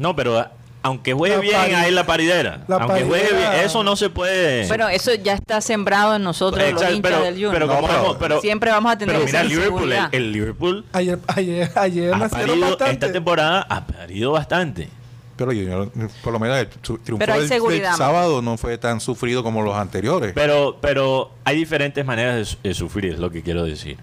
No, 0.00 0.14
pero 0.16 0.46
aunque 0.82 1.12
juegue 1.12 1.36
La 1.36 1.40
bien, 1.42 1.56
pari- 1.56 1.74
hay 1.74 1.90
la 1.90 2.06
paridera. 2.06 2.64
la 2.68 2.76
aunque 2.76 3.04
juegue 3.04 3.32
bien, 3.34 3.52
eso 3.64 3.82
no 3.84 3.96
se 3.96 4.10
puede. 4.10 4.66
Bueno, 4.68 4.88
eso 4.88 5.12
ya 5.14 5.34
está 5.34 5.60
sembrado 5.60 6.16
en 6.16 6.22
nosotros, 6.22 6.60
los 6.62 6.70
Exacto, 6.72 6.94
hinchas 6.96 7.10
pero, 7.12 7.24
del 7.24 7.34
Junior. 7.34 7.52
pero 7.52 7.66
No, 7.66 7.80
pero- 7.86 8.16
pero- 8.18 8.40
Siempre 8.40 8.70
vamos 8.70 8.92
a 8.92 8.98
tener 8.98 9.14
pero 9.16 9.26
esa 9.28 9.42
mira, 9.44 9.54
Liverpool, 9.54 9.92
el, 10.12 10.32
Liverpool 10.32 10.84
Ayer, 10.92 11.18
ayer, 11.28 11.70
ayer 11.74 12.14
ha 12.14 12.18
nacieron 12.18 12.48
parido, 12.48 12.68
bastante. 12.68 12.92
esta 12.92 13.12
temporada 13.12 13.66
ha 13.68 13.86
parido 13.86 14.32
bastante. 14.32 14.88
Pero 15.36 15.52
Junior, 15.52 15.90
por 16.22 16.34
lo 16.34 16.38
menos 16.38 16.58
el 16.58 16.68
triunfo 16.68 17.16
Pero 17.18 17.32
hay 17.32 17.48
del, 17.48 17.62
del 17.62 17.84
sábado 17.94 18.42
no 18.42 18.58
fue 18.58 18.76
tan 18.76 19.00
sufrido 19.00 19.42
como 19.42 19.62
los 19.62 19.74
anteriores. 19.74 20.32
Pero, 20.34 20.76
pero 20.82 21.30
hay 21.44 21.56
diferentes 21.56 22.04
maneras 22.04 22.58
de, 22.62 22.74
sufrir, 22.74 23.14
es 23.14 23.18
lo 23.18 23.30
que 23.30 23.42
quiero 23.42 23.64
decir. 23.64 23.96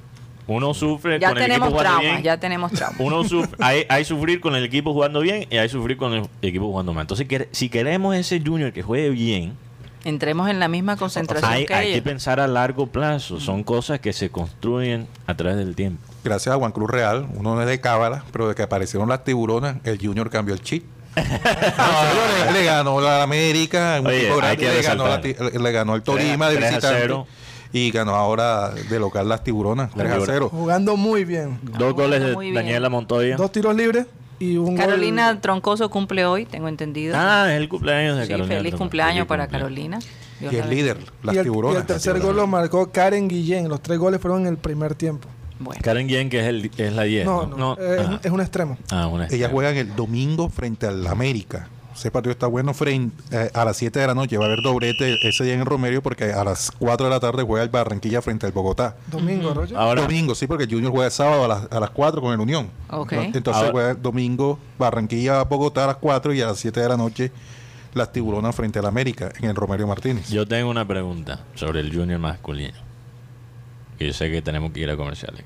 Uno 0.47 0.73
sufre 0.73 1.19
ya 1.19 1.29
con 1.29 1.38
el 1.38 1.43
equipo 1.43 1.53
tenemos 1.65 1.69
jugando 1.69 1.89
traumas, 1.89 2.12
bien. 2.13 2.23
ya 2.23 2.39
tenemos 2.39 2.71
traumas. 2.71 2.99
Uno 2.99 3.23
suf- 3.25 3.53
hay, 3.60 3.86
hay 3.89 4.05
sufrir 4.05 4.39
con 4.39 4.55
el 4.55 4.63
equipo 4.63 4.93
jugando 4.93 5.19
bien 5.19 5.45
y 5.49 5.57
hay 5.57 5.67
sufrir 5.69 5.97
con 5.97 6.13
el 6.13 6.29
equipo 6.41 6.65
jugando 6.67 6.93
mal. 6.93 7.01
Entonces, 7.01 7.27
si 7.51 7.69
queremos 7.69 8.15
ese 8.15 8.41
Junior 8.43 8.71
que 8.73 8.81
juegue 8.83 9.10
bien, 9.10 9.53
Entremos 10.05 10.49
en 10.49 10.60
la 10.62 10.69
misma 10.69 10.95
concentración 10.95 11.51
hay, 11.51 11.65
que 11.65 11.73
hay 11.73 11.88
que 11.88 11.93
ellos. 11.95 12.03
pensar 12.05 12.39
a 12.39 12.47
largo 12.47 12.88
plazo. 12.88 13.41
Son 13.41 13.63
cosas 13.63 13.99
que 13.99 14.13
se 14.13 14.29
construyen 14.29 15.05
a 15.25 15.36
través 15.36 15.57
del 15.57 15.75
tiempo. 15.75 16.01
Gracias 16.23 16.55
a 16.55 16.57
Juan 16.57 16.71
Cruz 16.71 16.89
Real, 16.89 17.27
uno 17.33 17.55
no 17.55 17.62
es 17.62 17.67
de 17.67 17.81
cábala, 17.81 18.23
pero 18.31 18.47
de 18.47 18.55
que 18.55 18.62
aparecieron 18.62 19.10
las 19.10 19.25
tiburonas, 19.25 19.77
el 19.83 19.97
Junior 19.99 20.29
cambió 20.29 20.53
el 20.53 20.62
chip. 20.62 20.86
le, 21.17 22.51
le 22.53 22.63
ganó 22.63 23.01
la 23.01 23.23
América, 23.23 23.97
un 23.99 24.07
Oye, 24.07 24.33
grande, 24.33 24.57
que 24.57 24.71
le, 24.73 24.81
ganó 24.81 25.07
la 25.07 25.17
resaltar. 25.17 25.51
ti- 25.51 25.57
le 25.60 25.71
ganó 25.71 25.95
el 25.95 26.03
Tolima 26.03 26.49
Tres- 26.49 26.60
de 26.62 26.67
visitante. 26.69 27.07
Y 27.73 27.91
ganó 27.91 28.15
ahora 28.15 28.69
de 28.71 28.99
local 28.99 29.27
las 29.30 29.43
tiburonas 29.43 29.91
3 29.91 29.99
a 29.99 30.03
tiburonas. 30.13 30.27
0. 30.30 30.49
Jugando 30.51 30.97
muy 30.97 31.25
bien. 31.25 31.60
Dos 31.77 31.93
goles 31.93 32.21
de. 32.21 32.53
Daniela 32.53 32.89
Montoya. 32.89 33.36
Dos 33.38 33.51
tiros 33.51 33.75
libres 33.75 34.06
y 34.39 34.58
un 34.58 34.77
Carolina 34.77 35.32
gol. 35.34 35.41
Troncoso 35.41 35.89
cumple 35.89 36.25
hoy, 36.25 36.45
tengo 36.45 36.67
entendido. 36.67 37.15
Ah, 37.17 37.47
es 37.49 37.58
el 37.60 37.67
cumpleaños 37.69 38.17
de 38.17 38.23
sí, 38.25 38.30
Carolina. 38.30 38.47
feliz 38.56 38.62
Troncoso. 38.71 38.77
cumpleaños 38.84 39.13
Feliz 39.15 39.27
para 39.27 39.43
cumpleaños. 39.47 39.62
Carolina. 39.69 39.99
Dios 40.39 40.53
Y 40.53 40.56
la 40.58 40.63
es 40.63 40.69
líder, 40.69 40.97
las 41.23 41.34
y 41.36 41.38
el, 41.39 41.41
y 41.41 41.49
tiburonas. 41.49 41.82
el 41.82 41.88
tercer 41.88 42.19
gol 42.19 42.36
lo 42.36 42.45
marcó 42.45 42.91
Karen 42.91 43.27
Guillén. 43.27 43.67
Los 43.69 43.82
tres 43.82 43.97
goles 43.97 44.21
fueron 44.21 44.41
en 44.41 44.47
el 44.47 44.58
primer 44.58 44.93
tiempo. 44.93 45.27
Bueno, 45.60 45.82
Karen 45.84 46.06
Guillén, 46.08 46.30
que 46.30 46.39
es, 46.39 46.45
el, 46.45 46.69
es 46.77 46.93
la 46.93 47.01
10. 47.03 47.25
No, 47.25 47.47
No, 47.47 47.58
no, 47.58 47.73
es, 47.84 47.99
Ah. 48.08 48.19
es 48.23 48.32
un 48.32 48.39
extremo. 48.41 48.77
Ah, 48.91 49.08
una 49.08 49.23
Ella 49.23 49.34
estrella. 49.34 49.49
juega 49.49 49.69
el 49.71 49.95
domingo 49.95 50.49
frente 50.49 50.86
al 50.86 51.08
América. 51.08 51.67
Ese 51.97 52.12
partido 52.12 52.31
está 52.31 52.45
bueno 52.45 52.75
frente, 52.75 53.15
eh, 53.31 53.49
a 53.55 53.65
las 53.65 53.75
7 53.77 53.99
de 53.99 54.05
la 54.05 54.13
noche. 54.13 54.38
Va 54.38 54.43
a 54.45 54.47
haber 54.47 54.62
doblete 54.62 55.17
ese 55.27 55.43
día 55.43 55.55
en 55.55 55.62
el 55.62 55.65
Romerio 55.65 56.03
porque 56.03 56.25
a 56.31 56.43
las 56.43 56.69
4 56.77 57.07
de 57.07 57.10
la 57.10 57.19
tarde 57.19 57.41
juega 57.41 57.63
el 57.63 57.69
Barranquilla 57.69 58.21
frente 58.21 58.45
al 58.45 58.51
Bogotá. 58.51 58.95
Domingo, 59.07 59.51
Roger. 59.53 59.76
Ahora, 59.76 60.03
domingo, 60.03 60.36
sí, 60.36 60.45
porque 60.45 60.65
el 60.65 60.69
Junior 60.69 60.91
juega 60.91 61.07
el 61.07 61.11
sábado 61.11 61.45
a 61.45 61.47
las, 61.47 61.72
a 61.72 61.80
las 61.80 61.89
4 61.89 62.22
con 62.22 62.34
el 62.34 62.39
Unión. 62.39 62.69
Entonces 63.11 63.55
Ahora- 63.55 63.72
juega 63.72 63.91
el 63.91 64.01
domingo 64.01 64.59
Barranquilla 64.78 65.43
Bogotá 65.43 65.86
a 65.86 65.88
las 65.88 65.95
4 65.97 66.34
y 66.34 66.41
a 66.41 66.45
las 66.47 66.59
7 66.59 66.80
de 66.80 66.88
la 66.89 66.97
noche 66.97 67.32
las 67.95 68.11
tiburonas 68.13 68.55
frente 68.55 68.78
al 68.78 68.86
América 68.86 69.32
en 69.39 69.49
el 69.49 69.55
Romerio 69.55 69.88
Martínez. 69.88 70.30
yo 70.30 70.47
tengo 70.47 70.69
una 70.69 70.88
pregunta 70.88 71.39
sobre 71.55 71.80
el 71.80 71.91
junior 71.91 72.19
masculino. 72.19 72.78
Que 73.97 74.05
yo 74.05 74.13
sé 74.13 74.30
que 74.30 74.43
tenemos 74.43 74.72
que 74.72 74.82
ir 74.82 74.89
a 74.91 74.95
comerciales. 74.95 75.43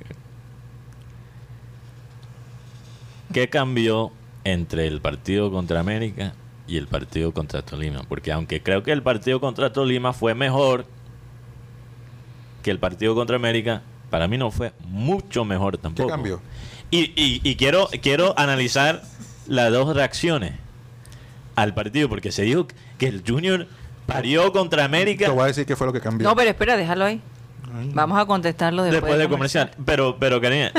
¿Qué 3.33 3.49
cambió 3.49 4.11
entre 4.43 4.87
el 4.87 4.99
partido 4.99 5.51
contra 5.51 5.79
América 5.79 6.33
y 6.71 6.77
el 6.77 6.87
partido 6.87 7.33
contra 7.33 7.61
Tolima? 7.61 8.03
Porque 8.07 8.31
aunque 8.31 8.63
creo 8.63 8.81
que 8.81 8.91
el 8.93 9.03
partido 9.03 9.39
contra 9.41 9.73
Tolima 9.73 10.13
fue 10.13 10.33
mejor 10.33 10.85
que 12.63 12.71
el 12.71 12.79
partido 12.79 13.13
contra 13.15 13.35
América, 13.35 13.81
para 14.09 14.27
mí 14.27 14.37
no 14.37 14.51
fue 14.51 14.71
mucho 14.85 15.43
mejor 15.45 15.77
tampoco. 15.77 16.07
cambió? 16.09 16.41
Y, 16.89 17.11
y- 17.21 17.41
y 17.43 17.55
quiero, 17.55 17.89
quiero 18.01 18.33
analizar 18.39 19.01
las 19.47 19.71
dos 19.71 19.93
reacciones. 19.95 20.53
al 21.55 21.73
partido, 21.73 22.07
porque 22.07 22.31
se 22.31 22.43
dijo 22.43 22.65
que 22.97 23.07
el 23.07 23.23
Junior 23.27 23.67
parió 24.07 24.51
contra 24.53 24.85
América 24.85 25.25
Te 25.25 25.31
voy 25.31 25.43
a 25.43 25.47
decir 25.47 25.65
qué 25.65 25.75
fue 25.75 25.85
lo 25.85 25.91
que 25.93 25.99
cambió. 25.99 26.27
No, 26.27 26.35
pero 26.35 26.49
espera, 26.49 26.77
déjalo 26.77 27.03
ahí. 27.05 27.21
Vamos 27.93 28.19
a 28.19 28.25
contestarlo 28.25 28.83
después, 28.83 29.01
después 29.01 29.19
de 29.19 29.29
comercial. 29.29 29.71
Pero, 29.85 30.17
pero, 30.19 30.39
Karina, 30.41 30.71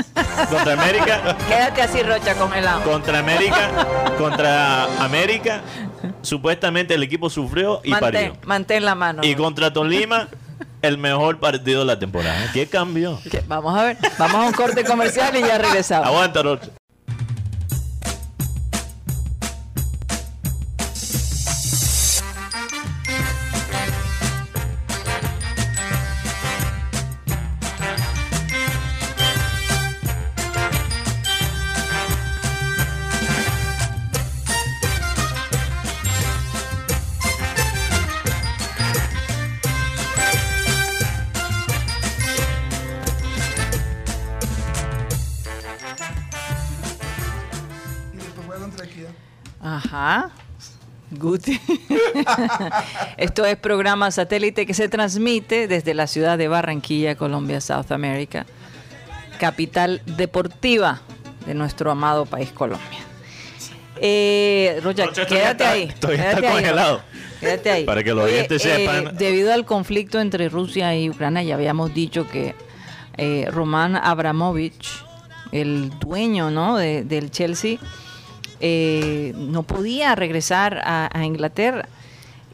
contra 0.50 0.72
América, 0.74 1.36
Quédate 1.48 1.82
así, 1.82 2.02
Rocha, 2.02 2.34
congelado. 2.34 2.82
contra 2.82 3.18
América, 3.18 3.70
contra 4.18 4.84
América, 5.04 5.60
supuestamente 6.22 6.94
el 6.94 7.02
equipo 7.02 7.30
sufrió 7.30 7.80
y 7.84 7.90
Mantén, 7.90 8.12
parió. 8.12 8.36
mantén 8.46 8.84
la 8.84 8.94
mano. 8.94 9.22
Y 9.24 9.34
contra 9.34 9.72
Tolima, 9.72 10.28
el 10.82 10.98
mejor 10.98 11.38
partido 11.40 11.80
de 11.80 11.86
la 11.86 11.98
temporada. 11.98 12.50
¿Qué 12.52 12.66
cambió? 12.66 13.18
Que- 13.30 13.42
Vamos 13.46 13.78
a 13.78 13.84
ver, 13.84 13.96
vamos 14.18 14.36
a 14.36 14.46
un 14.48 14.52
corte 14.52 14.84
comercial 14.84 15.34
y 15.36 15.40
ya 15.40 15.58
regresamos. 15.58 16.06
Aguanta, 16.08 16.42
Rocha. 16.42 16.68
Guti. 51.32 51.58
Esto 53.16 53.44
es 53.46 53.56
programa 53.56 54.10
satélite 54.10 54.66
que 54.66 54.74
se 54.74 54.88
transmite 54.88 55.66
desde 55.66 55.94
la 55.94 56.06
ciudad 56.06 56.36
de 56.36 56.48
Barranquilla, 56.48 57.14
Colombia, 57.16 57.60
South 57.60 57.90
America, 57.90 58.44
capital 59.38 60.02
deportiva 60.04 61.00
de 61.46 61.54
nuestro 61.54 61.90
amado 61.90 62.26
país 62.26 62.50
Colombia. 62.52 62.98
Eh, 64.04 64.80
Rocha, 64.82 65.06
Rocha, 65.06 65.26
quédate 65.26 65.50
está- 65.64 65.70
ahí. 65.70 65.82
está 65.84 66.08
quédate 66.08 66.46
ahí, 66.46 66.52
congelado. 66.52 67.02
Quédate 67.40 67.70
ahí. 67.70 67.84
Para 67.84 68.02
que 68.04 68.12
los 68.12 68.24
oyentes 68.24 68.60
sepan. 68.62 69.06
eh, 69.06 69.10
debido 69.14 69.52
al 69.54 69.64
conflicto 69.64 70.20
entre 70.20 70.48
Rusia 70.48 70.94
y 70.96 71.08
Ucrania, 71.08 71.42
ya 71.42 71.54
habíamos 71.54 71.94
dicho 71.94 72.28
que 72.28 72.54
eh, 73.16 73.46
Roman 73.50 73.96
Abramovich, 73.96 74.88
el 75.50 75.90
dueño 75.98 76.50
¿no? 76.50 76.76
de- 76.76 77.04
del 77.04 77.30
Chelsea, 77.30 77.78
eh, 78.62 79.34
no 79.36 79.64
podía 79.64 80.14
regresar 80.14 80.80
a, 80.84 81.10
a 81.12 81.24
Inglaterra 81.26 81.86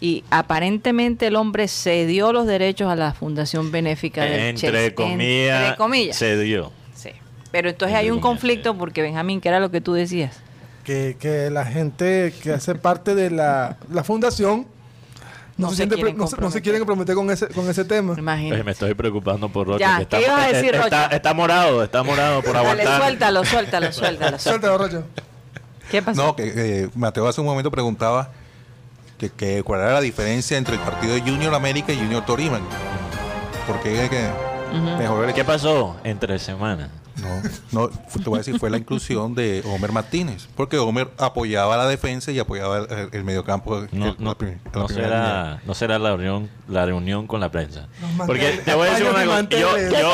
y 0.01 0.25
aparentemente 0.31 1.27
el 1.29 1.37
hombre 1.37 1.69
cedió 1.69 2.33
los 2.33 2.47
derechos 2.47 2.91
a 2.91 2.97
la 2.97 3.13
fundación 3.13 3.71
benéfica 3.71 4.23
del. 4.25 4.41
Entre 4.41 4.95
comillas, 4.95 5.63
Entre 5.63 5.77
comillas. 5.77 6.17
se 6.17 6.39
dio. 6.41 6.73
Sí. 6.95 7.11
Pero 7.53 7.69
entonces 7.69 7.95
Entre 7.95 8.07
hay 8.07 8.11
un 8.11 8.21
comillas, 8.21 8.41
conflicto 8.41 8.75
porque 8.79 9.03
Benjamín, 9.03 9.41
que 9.41 9.49
era 9.49 9.61
lo 9.61 9.71
que 9.71 9.81
tú 9.81 9.93
decías. 9.93 10.37
Que, 10.85 11.17
que 11.21 11.51
la 11.51 11.67
gente 11.67 12.33
que 12.43 12.53
hace 12.53 12.75
parte 12.75 13.15
de 13.15 13.31
la, 13.31 13.77
la 13.93 14.03
fundación 14.05 14.67
no, 15.59 15.67
No 15.67 15.71
se, 15.71 15.77
se 15.77 15.77
siente 15.89 15.97
no, 15.97 16.03
se- 16.07 16.13
no 16.15 16.27
se 16.27 16.31
comprometer. 16.37 16.63
quieren 16.63 16.79
comprometer 16.79 17.15
con 17.17 17.31
ese, 17.31 17.49
con 17.49 17.69
ese 17.69 17.85
tema. 17.85 18.15
Imagínate. 18.17 18.63
Me 18.65 18.71
estoy 18.71 18.95
preocupando 18.95 19.49
por 19.51 19.67
Rocha. 19.67 19.81
Ya, 19.81 19.97
que 19.97 20.03
está, 20.05 20.19
¿qué 20.19 20.25
ibas 20.25 20.41
a 20.45 20.47
decir, 20.49 20.75
está, 20.77 20.85
Rocha? 21.05 21.17
está 21.17 21.35
morado, 21.35 21.83
está 21.83 22.03
morado 22.05 22.41
por 22.43 22.55
Dale, 22.55 22.69
aguantar. 22.71 23.01
suéltalo, 23.03 23.45
suéltalo, 23.45 23.93
suéltalo. 23.93 24.39
suéltalo. 24.39 24.39
Suéltalo, 24.39 24.79
Rocha. 24.79 25.03
¿Qué 25.91 26.03
pasó? 26.03 26.23
No, 26.23 26.37
que 26.37 26.53
eh, 26.55 26.91
Mateo 26.95 27.27
hace 27.27 27.41
un 27.41 27.47
momento 27.47 27.71
preguntaba 27.71 28.31
que, 29.19 29.31
que 29.31 29.63
cuál 29.63 29.81
era 29.81 29.95
la 29.95 30.01
diferencia 30.01 30.57
entre 30.57 30.75
el 30.75 30.81
partido 30.81 31.15
de 31.15 31.21
Junior 31.21 31.55
América 31.55 31.93
y 31.93 31.97
Junior 31.97 32.25
Tolima. 32.25 32.61
¿Por 33.67 33.81
qué 33.81 34.01
hay 34.01 34.09
que 34.09 34.29
mejorar 34.99 35.29
el 35.29 35.35
¿Qué 35.35 35.45
pasó? 35.45 35.97
Entre 36.05 36.39
semanas. 36.39 36.91
No, 37.23 37.43
no, 37.73 37.89
te 37.89 38.29
voy 38.29 38.37
a 38.37 38.39
decir, 38.39 38.59
fue 38.59 38.71
la 38.71 38.77
inclusión 38.79 39.35
de 39.35 39.63
Homer 39.67 39.93
Martínez, 39.93 40.49
porque 40.55 40.79
Homer 40.79 41.11
apoyaba 41.19 41.77
la 41.77 41.87
defensa 41.89 42.31
y 42.31 42.39
apoyaba 42.39 42.79
el, 42.79 43.09
el 43.13 43.25
mediocampo. 43.25 43.79
el- 43.79 43.89
No, 43.93 44.07
la 44.07 44.15
no, 44.19 44.37
la 44.41 44.57
no 44.81 44.89
será, 44.89 45.63
no 45.67 45.75
será 45.75 45.99
la 45.99 46.11
reunión, 46.17 46.49
la 46.69 46.87
reunión 46.87 47.27
con 47.27 47.41
la 47.41 47.51
prensa. 47.51 47.89
Porque 48.27 48.61
te 48.65 48.75
voy 48.75 48.89
a 48.89 48.91
decir 48.93 49.07
una 49.09 49.25
cosa. 49.25 49.43
Yo, 49.51 49.79
yo, 49.79 50.11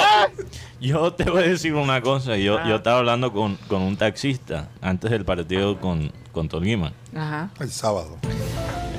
yo 0.80 1.12
te 1.12 1.24
voy 1.30 1.42
a 1.42 1.46
decir 1.48 1.74
una 1.74 2.00
cosa. 2.00 2.36
Yo, 2.36 2.58
Ah. 2.58 2.64
yo 2.68 2.76
estaba 2.76 2.98
hablando 2.98 3.32
con, 3.32 3.56
con 3.68 3.82
un 3.82 3.96
taxista 3.96 4.68
antes 4.80 5.10
del 5.10 5.24
partido 5.24 5.78
con, 5.80 6.10
con 6.32 6.48
Tolima. 6.48 6.92
Ajá. 7.14 7.50
El 7.60 7.70
sábado. 7.70 8.16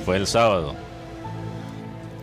Fue 0.05 0.17
el 0.17 0.27
sábado. 0.27 0.75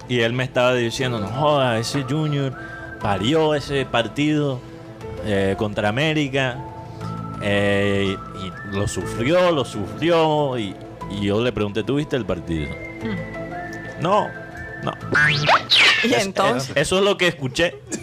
Y 0.09 0.20
él 0.20 0.33
me 0.33 0.45
estaba 0.45 0.74
diciendo, 0.74 1.18
no 1.20 1.28
joda, 1.28 1.78
ese 1.78 2.03
Junior 2.03 2.55
parió 3.01 3.55
ese 3.55 3.85
partido 3.87 4.61
eh, 5.24 5.54
contra 5.58 5.88
América. 5.88 6.58
eh, 7.42 8.16
y 8.40 8.74
lo 8.76 8.86
sufrió, 8.88 9.50
lo 9.50 9.64
sufrió. 9.64 10.56
Y, 10.58 10.74
y 11.10 11.22
yo 11.26 11.42
le 11.42 11.52
pregunté, 11.52 11.82
¿tú 11.82 11.96
viste 11.96 12.16
el 12.16 12.24
partido? 12.24 12.68
No, 14.00 14.28
no. 14.84 14.92
Y 16.04 16.12
Es- 16.14 16.22
entonces, 16.26 16.70
es- 16.70 16.76
eso 16.82 16.98
es 16.98 17.04
lo 17.04 17.16
que 17.16 17.28
escuché. 17.28 17.74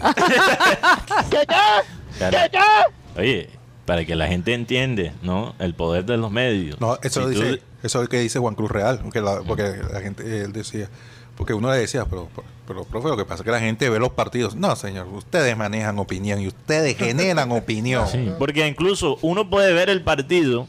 Oye, 3.16 3.48
para 3.86 4.04
que 4.04 4.14
la 4.16 4.26
gente 4.28 4.54
entiende, 4.54 5.12
¿no? 5.22 5.54
El 5.58 5.74
poder 5.74 6.04
de 6.04 6.16
los 6.16 6.30
medios. 6.30 6.80
No, 6.80 6.98
eso, 7.02 7.28
Si 7.28 7.34
tú- 7.34 7.42
dice, 7.42 7.62
eso 7.82 7.98
es 7.98 8.04
lo 8.04 8.08
que 8.08 8.20
dice 8.20 8.38
Juan 8.38 8.54
Cruz 8.54 8.70
Real, 8.70 9.00
porque 9.02 9.20
la, 9.20 9.40
porque 9.42 9.74
la 9.92 10.00
gente, 10.00 10.42
él 10.44 10.52
decía, 10.52 10.88
porque 11.40 11.54
uno 11.54 11.70
le 11.70 11.78
decía, 11.78 12.04
pero, 12.04 12.28
pero, 12.68 12.84
profe, 12.84 13.08
lo 13.08 13.16
que 13.16 13.24
pasa 13.24 13.36
es 13.36 13.44
que 13.44 13.50
la 13.50 13.60
gente 13.60 13.88
ve 13.88 13.98
los 13.98 14.10
partidos. 14.10 14.56
No, 14.56 14.76
señor, 14.76 15.06
ustedes 15.06 15.56
manejan 15.56 15.98
opinión 15.98 16.38
y 16.38 16.48
ustedes 16.48 16.98
generan 16.98 17.50
opinión. 17.50 18.06
Sí, 18.08 18.30
porque 18.38 18.68
incluso 18.68 19.16
uno 19.22 19.48
puede 19.48 19.72
ver 19.72 19.88
el 19.88 20.02
partido, 20.02 20.68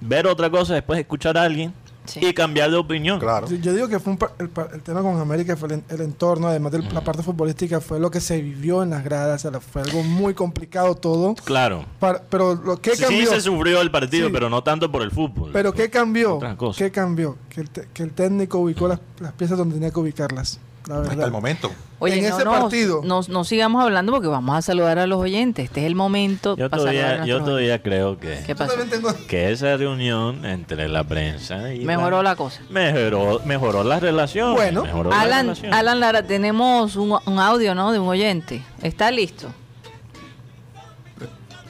ver 0.00 0.26
otra 0.28 0.48
cosa, 0.48 0.72
después 0.72 0.98
escuchar 0.98 1.36
a 1.36 1.42
alguien 1.42 1.74
Sí. 2.06 2.20
y 2.22 2.32
cambiar 2.34 2.70
de 2.70 2.76
opinión. 2.76 3.18
Claro. 3.20 3.48
Yo, 3.48 3.72
digo 3.72 3.88
que 3.88 3.98
fue 4.00 4.12
un 4.14 4.18
el, 4.38 4.50
el 4.74 4.82
tema 4.82 5.02
con 5.02 5.18
América 5.20 5.56
fue 5.56 5.68
el, 5.68 5.74
en- 5.74 5.84
el 5.88 6.00
entorno, 6.02 6.48
además 6.48 6.72
de 6.72 6.82
la 6.82 7.02
parte 7.02 7.22
futbolística, 7.22 7.80
fue 7.80 7.98
lo 8.00 8.10
que 8.10 8.20
se 8.20 8.40
vivió 8.40 8.82
en 8.82 8.90
las 8.90 9.04
gradas. 9.04 9.44
o 9.44 9.50
sea, 9.50 9.60
fue 9.60 9.82
algo 9.82 10.02
muy 10.02 10.34
complicado 10.34 10.94
todo. 10.94 11.34
Claro. 11.44 11.84
Para- 12.00 12.22
pero 12.22 12.54
lo 12.54 12.80
que 12.80 12.96
Sí, 12.96 13.02
cambió. 13.02 13.30
se 13.30 13.40
sufrió 13.40 13.80
el 13.80 13.90
partido, 13.90 14.28
Sí. 14.28 14.32
pero 14.32 14.48
no 14.50 14.62
tanto 14.62 14.90
por 14.90 15.02
el 15.02 15.10
fútbol. 15.10 15.50
pero 15.52 15.72
¿qué 15.72 15.90
cambió? 15.90 16.38
¿Qué 16.76 16.90
cambió? 16.90 17.36
Que 17.48 17.60
el, 17.62 17.70
te- 17.70 17.88
que 17.92 18.02
el 18.02 18.12
técnico 18.12 18.58
ubicó 18.58 18.88
las, 18.88 19.00
las 19.20 19.32
piezas 19.32 19.56
donde 19.58 19.74
tenía 19.74 19.90
que 19.90 20.00
ubicarlas. 20.00 20.58
La 20.88 21.00
Hasta 21.00 21.24
el 21.24 21.32
momento. 21.32 21.72
oye, 21.98 22.18
en 22.18 22.28
no, 22.28 22.36
ese 22.36 22.44
no, 22.44 22.50
partido. 22.52 23.00
No, 23.02 23.20
no 23.28 23.42
sigamos 23.42 23.82
hablando 23.82 24.12
porque 24.12 24.28
vamos 24.28 24.56
a 24.56 24.62
saludar 24.62 25.00
a 25.00 25.06
los 25.08 25.18
oyentes. 25.18 25.64
Este 25.64 25.80
es 25.80 25.86
el 25.86 25.96
momento 25.96 26.56
Yo 26.56 26.70
para 26.70 26.82
saludar 26.84 27.04
a 27.04 27.10
todavía, 27.14 27.26
yo 27.26 27.42
todavía 27.44 27.82
creo 27.82 28.20
que, 28.20 28.38
¿Qué 28.46 28.52
Yo 28.52 28.56
pasó? 28.56 28.74
también 28.74 28.90
tengo- 29.02 29.26
que 29.26 29.50
esa 29.50 29.76
reunión 29.76 30.44
entre 30.44 30.86
la 30.88 31.02
prensa 31.02 31.72
y 31.74 31.80
Mejoró 31.84 32.22
la 32.22 32.36
cosa. 32.36 32.60
mejoró, 32.70 33.40
mejoró 33.44 33.82
la 33.82 33.98
relación. 33.98 34.54
Bueno, 34.54 34.84
mejoró 34.84 35.10
la 35.10 35.20
Alan, 35.20 35.46
relación. 35.46 35.74
Alan 35.74 35.98
Lara, 35.98 36.22
tenemos 36.24 36.94
un, 36.94 37.18
un 37.26 37.38
audio, 37.40 37.74
¿no? 37.74 37.90
De 37.90 37.98
un 37.98 38.06
oyente. 38.06 38.62
¿Está 38.80 39.10
listo? 39.10 39.48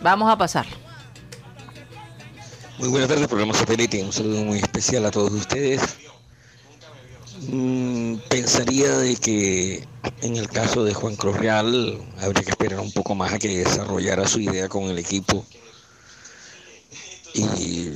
Vamos 0.02 0.30
a 0.30 0.36
pasarlo. 0.36 0.76
Muy 2.78 2.90
buenas 2.90 3.08
tardes, 3.08 3.26
programa 3.28 3.54
satélite. 3.54 4.02
Un 4.04 4.12
saludo 4.12 4.44
muy 4.44 4.58
especial 4.58 5.06
a 5.06 5.10
todos 5.10 5.32
ustedes. 5.32 5.96
Pensaría 8.46 8.98
de 8.98 9.16
que 9.16 9.84
en 10.22 10.36
el 10.36 10.48
caso 10.48 10.84
de 10.84 10.94
Juan 10.94 11.16
Cruz 11.16 11.36
Real 11.36 11.98
habría 12.20 12.44
que 12.44 12.50
esperar 12.50 12.78
un 12.78 12.92
poco 12.92 13.16
más 13.16 13.32
a 13.32 13.40
que 13.40 13.48
desarrollara 13.48 14.28
su 14.28 14.38
idea 14.38 14.68
con 14.68 14.84
el 14.84 15.00
equipo 15.00 15.44
y 17.34 17.90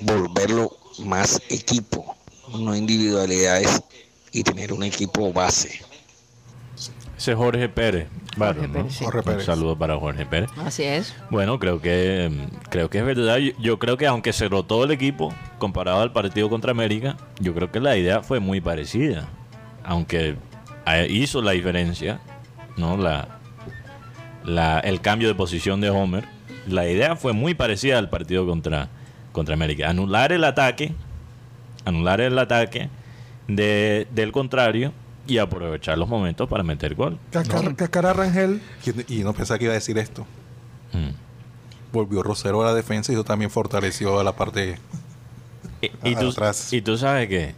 volverlo 0.00 0.74
más 1.00 1.42
equipo, 1.50 2.16
no 2.58 2.74
individualidades 2.74 3.82
y 4.32 4.42
tener 4.42 4.72
un 4.72 4.82
equipo 4.82 5.30
base. 5.30 5.82
Ese 7.18 7.32
es 7.32 7.36
Jorge 7.36 7.68
Pérez. 7.68 8.08
Barros, 8.38 8.66
¿no? 8.68 8.72
Pérez, 8.72 8.94
sí. 8.94 9.04
Jorge 9.04 9.30
Un 9.30 9.40
saludo 9.42 9.76
para 9.76 9.98
Jorge 9.98 10.24
Pérez. 10.24 10.48
Así 10.56 10.84
es. 10.84 11.14
Bueno, 11.28 11.58
creo 11.58 11.82
que 11.82 12.30
mm, 12.32 12.68
creo 12.70 12.88
que 12.88 13.00
es 13.00 13.04
verdad. 13.04 13.36
Yo, 13.36 13.52
yo 13.60 13.78
creo 13.78 13.98
que 13.98 14.06
aunque 14.06 14.32
se 14.32 14.48
rotó 14.48 14.84
el 14.84 14.90
equipo 14.90 15.34
comparado 15.58 16.00
al 16.00 16.14
partido 16.14 16.48
contra 16.48 16.70
América, 16.70 17.18
yo 17.40 17.52
creo 17.52 17.70
que 17.70 17.78
la 17.78 17.98
idea 17.98 18.22
fue 18.22 18.40
muy 18.40 18.62
parecida. 18.62 19.28
Aunque 19.84 20.36
hizo 21.08 21.42
la 21.42 21.52
diferencia, 21.52 22.20
¿no? 22.76 22.96
La, 22.96 23.38
la, 24.44 24.80
el 24.80 25.00
cambio 25.00 25.28
de 25.28 25.34
posición 25.34 25.80
de 25.80 25.90
Homer. 25.90 26.24
La 26.66 26.88
idea 26.88 27.16
fue 27.16 27.32
muy 27.32 27.54
parecida 27.54 27.98
al 27.98 28.08
partido 28.08 28.46
contra, 28.46 28.88
contra 29.32 29.54
América. 29.54 29.90
Anular 29.90 30.32
el 30.32 30.44
ataque, 30.44 30.92
anular 31.84 32.20
el 32.20 32.38
ataque 32.38 32.88
de, 33.48 34.06
del 34.12 34.30
contrario 34.30 34.92
y 35.26 35.38
aprovechar 35.38 35.98
los 35.98 36.08
momentos 36.08 36.48
para 36.48 36.62
meter 36.62 36.94
gol. 36.94 37.18
Cascar, 37.32 37.74
Cascar 37.74 38.06
a 38.06 38.12
Rangel. 38.12 38.60
Y, 39.08 39.20
y 39.20 39.24
no 39.24 39.32
pensaba 39.32 39.58
que 39.58 39.64
iba 39.64 39.72
a 39.72 39.74
decir 39.74 39.98
esto. 39.98 40.26
Mm. 40.92 41.10
Volvió 41.92 42.22
Rosero 42.22 42.62
a 42.62 42.66
la 42.66 42.74
defensa 42.74 43.12
y 43.12 43.16
eso 43.16 43.24
también 43.24 43.50
fortaleció 43.50 44.18
a 44.20 44.24
la 44.24 44.34
parte 44.36 44.78
Y, 45.80 45.90
y 46.10 46.14
tú, 46.16 46.28
atrás. 46.30 46.72
y 46.72 46.80
tú 46.82 46.96
sabes 46.96 47.28
que... 47.28 47.54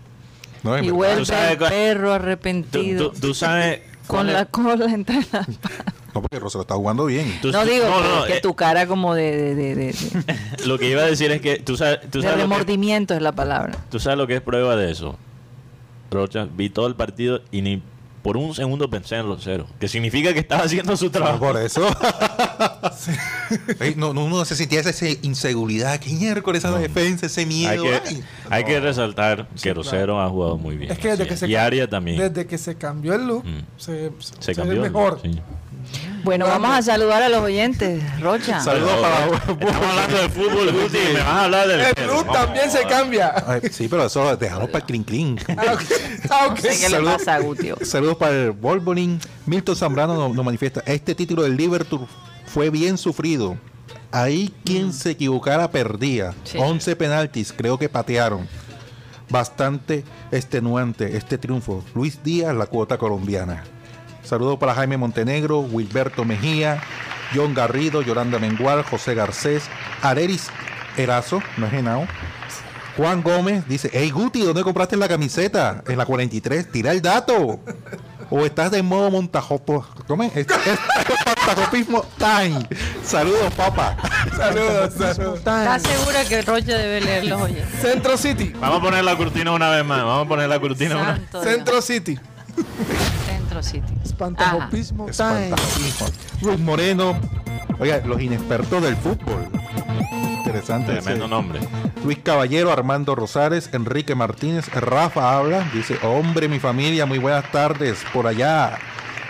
No, 0.64 0.76
Y 0.78 0.90
verdad. 0.90 0.92
vuelve 0.94 1.52
el 1.52 1.58
perro 1.58 2.12
arrepentido. 2.12 3.10
tú- 3.12 3.20
tú 3.20 3.34
sabes... 3.34 3.80
con 4.06 4.26
la 4.32 4.44
cola 4.46 4.86
entre 4.86 5.16
las 5.32 5.48
No, 6.14 6.20
porque 6.22 6.38
Rosario 6.38 6.62
está 6.62 6.74
jugando 6.74 7.06
bien. 7.06 7.38
tú- 7.42 7.50
No 7.50 7.64
digo 7.64 7.86
no, 7.88 7.96
pero 7.96 8.08
no, 8.16 8.24
es 8.24 8.30
que 8.32 8.38
eh, 8.38 8.40
tu 8.40 8.54
cara 8.54 8.86
como 8.86 9.14
de, 9.14 9.32
de, 9.32 9.54
de, 9.54 9.74
de- 9.74 9.92
de- 9.92 10.66
Lo 10.66 10.78
que 10.78 10.88
iba 10.90 11.02
a 11.02 11.06
decir 11.06 11.30
es 11.32 11.40
que 11.40 11.56
tú 11.58 11.76
sabes, 11.76 12.00
tú 12.10 12.20
de 12.20 12.28
lo 12.28 12.34
que, 12.34 12.40
remordimiento 12.42 13.14
es 13.14 13.22
la 13.22 13.32
palabra. 13.32 13.76
tú 13.90 13.98
sabes 13.98 14.18
lo 14.18 14.26
que 14.26 14.34
es 14.36 14.40
prueba 14.40 14.76
de 14.76 14.90
eso. 14.92 15.16
Rocha, 16.10 16.46
vi 16.54 16.70
todo 16.70 16.86
el 16.86 16.94
partido 16.94 17.40
y 17.50 17.62
ni 17.62 17.82
por 18.24 18.38
un 18.38 18.54
segundo 18.54 18.88
pensé 18.88 19.16
en 19.16 19.26
Rosero. 19.26 19.66
Que 19.78 19.86
significa 19.86 20.32
que 20.32 20.38
estaba 20.40 20.62
haciendo 20.64 20.96
su 20.96 21.04
No, 21.04 21.10
trabajo. 21.12 21.38
por 21.40 21.56
eso. 21.58 21.86
Ey, 23.80 23.94
no, 23.96 24.14
no, 24.14 24.24
uno 24.24 24.44
se 24.46 24.56
sentía 24.56 24.80
esa 24.80 25.06
inseguridad. 25.22 26.00
¿Qué 26.00 26.10
miércoles 26.12 26.64
esa 26.64 26.76
defensa, 26.78 27.26
ese 27.26 27.40
Hay 27.42 27.46
miedo? 27.46 27.84
que, 27.84 28.00
Ay. 28.06 28.24
hay 28.48 28.64
que 28.64 28.80
resaltar 28.80 29.46
que 29.62 29.74
Rosero 29.74 30.20
ha 30.22 30.28
jugado 30.30 30.56
muy 30.56 30.76
bien. 30.76 30.90
Es 30.90 30.98
que 30.98 31.08
desde 31.10 31.26
que 31.26 31.36
se 31.36 31.48
y 31.48 31.54
Aria 31.54 31.86
también. 31.88 32.18
Desde 32.18 32.46
que 32.46 32.56
se 32.58 32.76
cambió 32.76 33.14
el 33.14 33.26
look, 33.26 33.44
Mm. 33.44 33.60
se, 33.76 34.10
se 34.38 34.54
cambió. 34.54 34.80
mejor. 34.80 35.20
sí. 35.22 35.38
Bueno, 36.24 36.46
vamos 36.46 36.70
a 36.70 36.80
saludar 36.82 37.22
a 37.22 37.28
los 37.28 37.42
oyentes. 37.42 38.02
Rocha. 38.20 38.58
Saludos 38.60 38.92
para. 39.00 39.26
Estamos 39.52 39.86
hablando 39.86 40.16
de 40.22 40.28
fútbol, 40.30 40.72
Guti, 40.72 40.96
y 40.98 41.12
me 41.12 41.18
vas 41.20 41.28
a 41.28 41.44
hablar 41.44 41.68
del 41.68 41.80
El 41.80 41.94
Vamos. 42.08 42.32
también 42.32 42.70
se 42.70 42.82
cambia. 42.84 43.34
Ay, 43.46 43.60
sí, 43.70 43.88
pero 43.88 44.06
eso 44.06 44.34
dejamos 44.36 44.70
para 44.70 44.78
el 44.78 44.84
clink 44.86 45.06
clink. 45.06 45.42
Ah, 45.50 45.74
ok. 45.74 45.80
Ah. 46.30 46.48
No 46.54 46.56
sé 46.56 46.72
Saludos. 46.88 47.14
pasa 47.18 47.34
a 47.34 47.38
Gutio. 47.40 47.76
Saludos 47.82 48.16
para 48.16 48.32
el 48.32 48.50
Wolverine. 48.52 49.18
Milton 49.46 49.76
Zambrano 49.76 50.14
nos, 50.14 50.34
nos 50.34 50.44
manifiesta. 50.44 50.82
Este 50.86 51.14
título 51.14 51.42
del 51.42 51.56
Liverpool 51.56 52.06
fue 52.46 52.70
bien 52.70 52.96
sufrido. 52.96 53.56
Ahí 54.10 54.52
quien 54.64 54.92
se 54.92 55.10
equivocara 55.10 55.70
perdía. 55.70 56.32
Sí. 56.44 56.56
11 56.58 56.96
penaltis, 56.96 57.52
creo 57.52 57.78
que 57.78 57.88
patearon. 57.88 58.48
Bastante 59.28 60.04
extenuante 60.30 61.16
este 61.16 61.36
triunfo. 61.38 61.82
Luis 61.94 62.22
Díaz, 62.22 62.54
la 62.54 62.66
cuota 62.66 62.96
colombiana. 62.98 63.64
Saludos 64.24 64.58
para 64.58 64.74
Jaime 64.74 64.96
Montenegro, 64.96 65.60
Wilberto 65.60 66.24
Mejía, 66.24 66.82
John 67.34 67.54
Garrido, 67.54 68.02
Yolanda 68.02 68.38
Mengual, 68.38 68.82
José 68.82 69.14
Garcés, 69.14 69.64
Areris 70.02 70.48
Erazo, 70.96 71.42
no 71.56 71.66
es 71.66 71.72
Genao. 71.72 72.06
Juan 72.96 73.22
Gómez 73.22 73.66
dice, 73.66 73.90
hey 73.92 74.10
Guti, 74.10 74.42
¿dónde 74.42 74.62
compraste 74.62 74.96
la 74.96 75.08
camiseta? 75.08 75.82
En 75.88 75.98
la 75.98 76.06
43, 76.06 76.70
tira 76.70 76.92
el 76.92 77.02
dato. 77.02 77.58
O 78.30 78.46
estás 78.46 78.70
de 78.70 78.82
modo 78.82 79.10
montajopo. 79.10 79.84
¿Cómo 80.06 80.22
es? 80.22 80.34
Es- 80.36 80.46
es 80.48 80.78
montajopismo 81.26 82.04
time. 82.18 82.66
Saludos, 83.04 83.52
papá. 83.54 83.96
Saludos, 84.36 84.94
saludos. 84.94 85.38
¿Estás 85.38 85.82
segura 85.82 86.24
que 86.24 86.40
Rocha 86.42 86.78
debe 86.78 87.00
leer 87.00 87.24
los 87.26 87.42
oyentes? 87.42 87.80
Centro 87.82 88.16
City. 88.16 88.52
Vamos 88.60 88.78
a 88.78 88.82
poner 88.82 89.04
la 89.04 89.16
cortina 89.16 89.52
una 89.52 89.68
vez 89.70 89.84
más. 89.84 89.98
Vamos 90.04 90.24
a 90.24 90.28
poner 90.28 90.48
la 90.48 90.58
cortina 90.60 90.96
una 90.96 91.14
Dios. 91.30 91.44
Centro 91.44 91.82
City. 91.82 92.18
Centro 93.62 93.62
City. 93.62 94.00
Espantajopismo 94.04 95.06
time. 95.06 95.54
Luis 96.42 96.58
Moreno. 96.60 97.16
Oiga, 97.78 98.02
los 98.04 98.20
inexpertos 98.20 98.82
del 98.82 98.96
fútbol. 98.96 99.48
Interesante. 100.38 100.92
Tremendo 100.92 101.24
ese. 101.24 101.30
nombre. 101.30 101.60
Luis 102.04 102.18
Caballero, 102.22 102.72
Armando 102.72 103.14
Rosales, 103.14 103.70
Enrique 103.72 104.14
Martínez, 104.14 104.68
Rafa 104.72 105.36
habla, 105.36 105.68
dice, 105.72 105.98
hombre, 106.02 106.48
mi 106.48 106.60
familia, 106.60 107.06
muy 107.06 107.18
buenas 107.18 107.50
tardes 107.50 108.04
por 108.12 108.26
allá. 108.26 108.78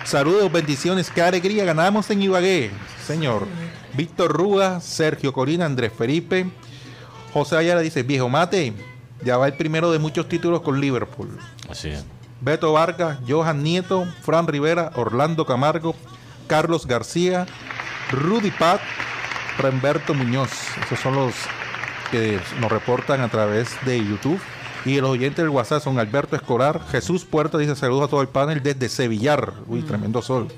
Saludos, 0.05 0.51
bendiciones, 0.51 1.11
qué 1.11 1.23
alegría, 1.23 1.65
ganamos 1.65 2.11
en 2.11 2.23
Ibagué, 2.23 2.71
señor. 3.07 3.47
Víctor 3.95 4.33
Rúa, 4.33 4.81
Sergio 4.81 5.33
Corina, 5.33 5.67
Andrés 5.67 5.93
Felipe, 5.97 6.47
José 7.33 7.57
Ayala 7.57 7.81
dice, 7.81 8.03
viejo 8.03 8.29
mate, 8.29 8.75
ya 9.25 9.37
va 9.37 9.47
el 9.47 9.55
primero 9.55 9.93
de 9.93 9.99
muchos 9.99 10.29
títulos 10.29 10.63
con 10.63 10.81
Liverpool. 10.81 11.39
Así 11.71 11.91
es. 11.91 12.05
Beto 12.45 12.75
Vargas, 12.75 13.19
Johan 13.27 13.63
Nieto, 13.63 14.07
Fran 14.21 14.47
Rivera, 14.47 14.93
Orlando 14.97 15.47
Camargo, 15.47 15.95
Carlos 16.47 16.87
García, 16.87 17.47
Rudy 18.13 18.51
Pat, 18.51 18.83
Remberto 19.57 20.13
Muñoz. 20.13 20.51
Esos 20.85 21.01
son 21.01 21.15
los 21.15 21.35
que 22.11 22.39
nos 22.61 22.71
reportan 22.71 23.23
a 23.23 23.31
través 23.31 23.75
de 23.87 23.99
YouTube. 23.99 24.39
Y 24.85 25.01
los 25.01 25.09
oyentes 25.09 25.39
del 25.39 25.49
WhatsApp 25.49 25.83
son 25.83 25.99
Alberto 25.99 26.37
Escolar, 26.37 26.83
Jesús 26.91 27.25
Puerta, 27.25 27.57
dice 27.57 27.75
saludos 27.75 28.09
a 28.09 28.11
todo 28.11 28.21
el 28.21 28.29
panel 28.29 28.63
desde 28.63 28.91
Sevillar. 28.91 29.55
Uy, 29.67 29.81
tremendo 29.81 30.21
sol. 30.21 30.49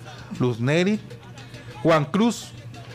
Luz 0.40 0.58
Neri, 0.58 0.98
Juan 1.84 2.04
Cruz, 2.06 2.48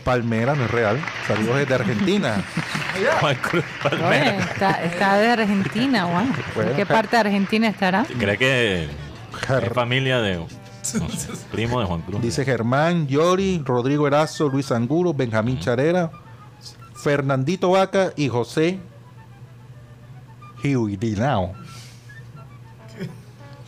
Palmera, 0.04 0.56
no 0.56 0.66
es 0.66 0.72
real. 0.72 1.00
Saludos 1.28 1.58
desde 1.58 1.76
Argentina. 1.76 2.44
Juan 3.20 3.36
Cruz 3.36 3.64
Oye, 3.86 3.90
Palmera. 3.98 4.38
está, 4.38 4.84
está 4.84 5.18
de 5.18 5.28
Argentina, 5.30 6.06
guau. 6.06 6.26
Bueno, 6.56 6.72
¿En 6.72 6.78
qué 6.78 6.86
parte 6.86 7.16
de 7.16 7.20
Argentina 7.22 7.68
estará? 7.68 8.06
¿Cree 8.18 8.38
que 8.38 8.84
es 8.84 8.90
familia 9.74 10.20
de 10.22 10.36
no, 10.36 10.48
primo 11.52 11.80
de 11.80 11.86
Juan 11.86 12.02
Cruz? 12.02 12.22
Dice 12.22 12.44
Germán, 12.44 13.08
Yori, 13.08 13.62
Rodrigo 13.64 14.08
Erazo, 14.08 14.50
Luis 14.50 14.72
Angulo, 14.72 15.14
Benjamín 15.14 15.60
Charera, 15.60 16.12
Fernandito 16.96 17.72
Vaca 17.72 18.12
y 18.16 18.28
José 18.28 18.80
Giurinao. 20.62 21.54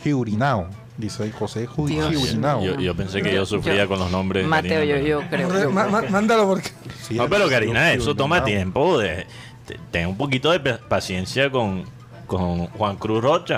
Giurinao. 0.02 0.83
Dice 0.96 1.32
José 1.32 1.66
Ju- 1.66 1.86
Dios 1.88 2.10
Giurinao. 2.10 2.62
Yo, 2.62 2.78
yo 2.78 2.94
pensé 2.94 3.20
que 3.20 3.34
yo 3.34 3.44
sufría 3.44 3.82
Yo- 3.82 3.88
con 3.88 3.98
los 3.98 4.10
nombres. 4.12 4.46
Mateo, 4.46 4.78
Karina, 4.80 4.98
yo, 5.00 5.20
yo 5.22 5.28
creo. 5.28 5.48
yo 5.62 5.70
Ma- 5.70 5.82
creo 5.82 5.92
ma- 5.92 6.00
que- 6.02 6.08
mándalo 6.08 6.46
porque. 6.46 6.70
Sí, 7.02 7.14
No, 7.16 7.28
pero 7.28 7.48
Karina, 7.48 7.92
eso 7.92 8.14
toma 8.14 8.44
tiempo. 8.44 8.98
De, 8.98 9.26
te- 9.66 9.78
ten 9.90 10.06
un 10.06 10.16
poquito 10.16 10.52
de 10.52 10.60
pa- 10.60 10.78
paciencia 10.88 11.50
con, 11.50 11.84
con 12.28 12.66
Juan 12.68 12.96
Cruz 12.96 13.22
Rocha. 13.22 13.56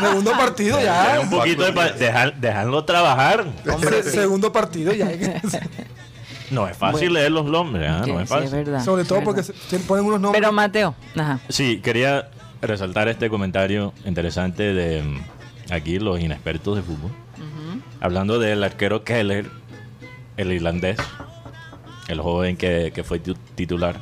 Segundo 0.00 0.32
partido 0.32 0.76
Ten 0.78 0.86
ya. 0.86 1.18
un 1.22 1.30
poquito 1.30 1.62
de 1.64 1.72
dejar- 1.92 2.34
dejarlo 2.36 2.84
trabajar. 2.84 3.46
Se- 3.80 4.02
segundo 4.10 4.52
partido 4.52 4.92
ya. 4.92 5.08
No 6.50 6.68
es 6.68 6.76
fácil 6.76 7.12
leer 7.12 7.32
los 7.32 7.44
nombres, 7.46 7.90
¿ah? 7.90 8.02
Sí, 8.04 8.12
no 8.12 8.20
es 8.20 8.28
sí, 8.28 8.34
es 8.36 8.40
fácil. 8.42 8.56
verdad. 8.64 8.84
Sobre 8.84 9.04
todo 9.04 9.18
es 9.18 9.24
porque 9.24 9.42
se, 9.42 9.52
se 9.52 9.80
ponen 9.80 10.04
unos 10.04 10.20
nombres. 10.20 10.40
Pero 10.40 10.52
Mateo, 10.52 10.94
ajá. 11.16 11.40
Sí, 11.48 11.80
quería 11.82 12.28
resaltar 12.62 13.08
este 13.08 13.28
comentario 13.28 13.92
interesante 14.04 14.72
de 14.72 15.02
aquí 15.70 15.98
los 15.98 16.20
inexpertos 16.20 16.76
de 16.76 16.82
fútbol. 16.82 17.10
Hablando 18.00 18.38
del 18.38 18.62
arquero 18.62 19.04
Keller, 19.04 19.46
el 20.36 20.52
irlandés, 20.52 20.98
el 22.08 22.20
joven 22.20 22.56
que, 22.56 22.92
que 22.94 23.04
fue 23.04 23.18
tu- 23.18 23.34
titular 23.54 23.96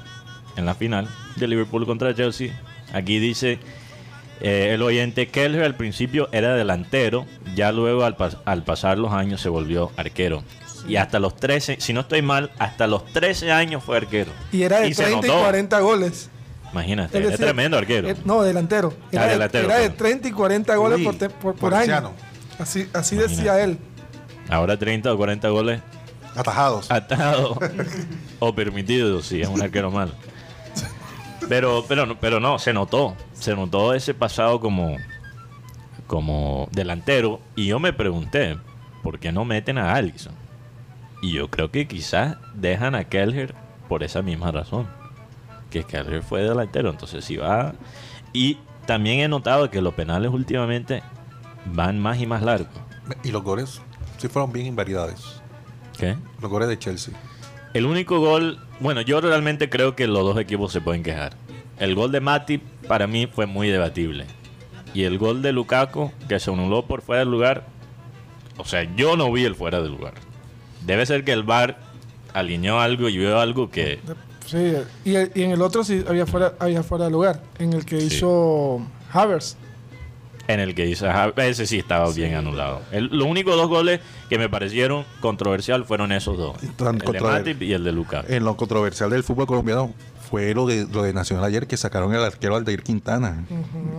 en 0.56 0.66
la 0.66 0.74
final 0.74 1.08
de 1.36 1.46
Liverpool 1.48 1.86
contra 1.86 2.14
Chelsea. 2.14 2.60
Aquí 2.92 3.18
dice 3.18 3.58
eh, 4.40 4.70
el 4.74 4.82
oyente 4.82 5.28
Keller 5.28 5.62
al 5.62 5.74
principio 5.76 6.28
era 6.32 6.54
delantero, 6.54 7.26
ya 7.54 7.72
luego 7.72 8.04
al, 8.04 8.16
pas- 8.16 8.38
al 8.44 8.62
pasar 8.64 8.98
los 8.98 9.12
años 9.12 9.40
se 9.40 9.48
volvió 9.48 9.90
arquero. 9.96 10.42
Y 10.86 10.96
hasta 10.96 11.18
los 11.18 11.34
13, 11.36 11.76
si 11.80 11.92
no 11.94 12.00
estoy 12.00 12.20
mal, 12.20 12.50
hasta 12.58 12.86
los 12.86 13.06
13 13.06 13.50
años 13.52 13.82
fue 13.82 13.96
arquero. 13.96 14.30
y 14.52 14.62
era 14.64 14.80
de 14.80 14.92
se 14.92 15.04
30 15.04 15.26
y 15.26 15.30
notó. 15.30 15.40
40 15.42 15.80
goles. 15.80 16.30
Imagínate, 16.74 17.18
Es 17.18 17.24
es, 17.24 17.30
decir, 17.30 17.46
tremendo 17.46 17.78
arquero. 17.78 18.08
eh, 18.08 18.16
no, 18.24 18.42
delantero. 18.42 18.92
Era, 19.12 19.22
Ah, 19.22 19.26
de- 19.26 19.32
delantero, 19.34 19.64
era 19.66 19.76
de 19.76 19.82
perdón. 19.90 19.96
30 19.98 20.28
y 20.28 20.32
40 20.32 20.74
goles 20.76 20.98
Uy, 20.98 21.04
por, 21.04 21.14
te- 21.14 21.28
por, 21.30 21.54
por 21.54 21.72
año. 21.74 22.12
Así, 22.58 22.88
así 22.92 23.14
Imagínate. 23.14 23.28
decía 23.28 23.62
él. 23.62 23.78
Ahora 24.48 24.76
30 24.76 25.12
o 25.12 25.16
40 25.16 25.48
goles 25.50 25.80
Atajados. 26.34 26.90
atados 26.90 27.56
o 28.40 28.54
permitidos, 28.56 29.26
si 29.26 29.40
es 29.40 29.48
un 29.48 29.62
arquero 29.62 29.90
mal. 29.92 30.12
Pero, 31.48 31.84
pero, 31.86 32.06
no- 32.06 32.18
pero 32.18 32.40
no, 32.40 32.58
se 32.58 32.72
notó. 32.72 33.14
Se 33.34 33.54
notó 33.54 33.94
ese 33.94 34.12
pasado 34.14 34.58
como, 34.60 34.96
como 36.06 36.68
delantero. 36.72 37.40
Y 37.54 37.66
yo 37.66 37.78
me 37.78 37.92
pregunté, 37.92 38.58
¿por 39.02 39.18
qué 39.20 39.30
no 39.30 39.44
meten 39.44 39.78
a 39.78 39.94
Allison? 39.94 40.34
Y 41.22 41.32
yo 41.34 41.48
creo 41.50 41.70
que 41.70 41.86
quizás 41.86 42.36
dejan 42.54 42.94
a 42.94 43.04
Kelleher 43.04 43.54
por 43.88 44.02
esa 44.02 44.22
misma 44.22 44.50
razón. 44.50 44.88
Que 45.74 45.82
Kelleher 45.82 46.22
fue 46.22 46.42
delantero. 46.42 46.88
Entonces, 46.88 47.24
si 47.24 47.36
va. 47.36 47.74
Y 48.32 48.58
también 48.86 49.18
he 49.18 49.26
notado 49.26 49.70
que 49.70 49.82
los 49.82 49.92
penales 49.94 50.30
últimamente 50.30 51.02
van 51.66 51.98
más 51.98 52.20
y 52.20 52.26
más 52.26 52.42
largos. 52.42 52.68
Y 53.24 53.32
los 53.32 53.42
goles 53.42 53.82
sí 54.18 54.28
fueron 54.28 54.52
bien 54.52 54.66
invariedades. 54.66 55.42
¿Qué? 55.98 56.16
Los 56.40 56.48
goles 56.48 56.68
de 56.68 56.78
Chelsea. 56.78 57.12
El 57.72 57.86
único 57.86 58.20
gol, 58.20 58.60
bueno, 58.78 59.00
yo 59.00 59.20
realmente 59.20 59.68
creo 59.68 59.96
que 59.96 60.06
los 60.06 60.22
dos 60.22 60.38
equipos 60.38 60.70
se 60.70 60.80
pueden 60.80 61.02
quejar. 61.02 61.34
El 61.80 61.96
gol 61.96 62.12
de 62.12 62.20
Mati 62.20 62.58
para 62.58 63.08
mí 63.08 63.26
fue 63.26 63.46
muy 63.46 63.68
debatible. 63.68 64.26
Y 64.94 65.02
el 65.02 65.18
gol 65.18 65.42
de 65.42 65.50
Lukaku, 65.50 66.12
que 66.28 66.38
se 66.38 66.52
anuló 66.52 66.86
por 66.86 67.02
fuera 67.02 67.20
del 67.20 67.32
lugar, 67.32 67.66
o 68.58 68.64
sea, 68.64 68.84
yo 68.94 69.16
no 69.16 69.32
vi 69.32 69.44
el 69.44 69.56
fuera 69.56 69.82
del 69.82 69.90
lugar. 69.90 70.14
Debe 70.86 71.04
ser 71.04 71.24
que 71.24 71.32
el 71.32 71.42
VAR 71.42 71.78
alineó 72.32 72.78
algo 72.78 73.08
y 73.08 73.18
vio 73.18 73.40
algo 73.40 73.70
que... 73.70 73.98
Sí, 74.47 74.74
y, 75.05 75.14
el- 75.14 75.32
y 75.34 75.42
en 75.42 75.51
el 75.53 75.62
otro 75.62 75.84
sí 75.84 76.05
había 76.09 76.26
fuera, 76.26 76.55
había 76.59 76.82
fuera 76.82 77.07
de 77.07 77.11
lugar. 77.11 77.42
En 77.59 77.72
el 77.72 77.84
que 77.84 78.01
Sí. 78.01 78.07
hizo 78.16 78.80
Havers. 79.12 79.57
en 80.47 80.61
el 80.61 80.74
que 80.74 80.84
dice, 80.84 81.09
"Ajá, 81.09 81.32
ese 81.42 81.66
sí 81.66 81.78
estaba 81.78 82.11
bien 82.12 82.34
anulado. 82.34 82.82
El- 82.92 83.07
los 83.07 83.26
únicos 83.26 83.57
dos 83.57 83.66
goles 83.68 84.01
que 84.28 84.36
me 84.36 84.51
parecieron 84.51 85.07
controversial 85.22 85.86
fueron 85.86 86.12
esos 86.12 86.36
dos. 86.36 86.59
Tan 86.76 86.97
el 87.03 87.12
de 87.12 87.20
Matip 87.22 87.62
y 87.62 87.72
el 87.72 87.82
de 87.82 87.92
Lucas. 87.92 88.26
En 88.28 88.45
lo 88.45 88.55
controversial 88.55 89.09
del 89.09 89.24
fútbol 89.24 89.47
colombiano 89.47 89.95
fue 90.30 90.53
lo 90.53 90.66
de, 90.66 90.86
lo 90.92 91.03
de 91.03 91.14
Nacional 91.14 91.45
ayer 91.47 91.66
que 91.66 91.78
sacaron 91.78 92.12
el 92.14 92.22
arquero 92.22 92.57
Aldair 92.57 92.82
Quintana. 92.82 93.47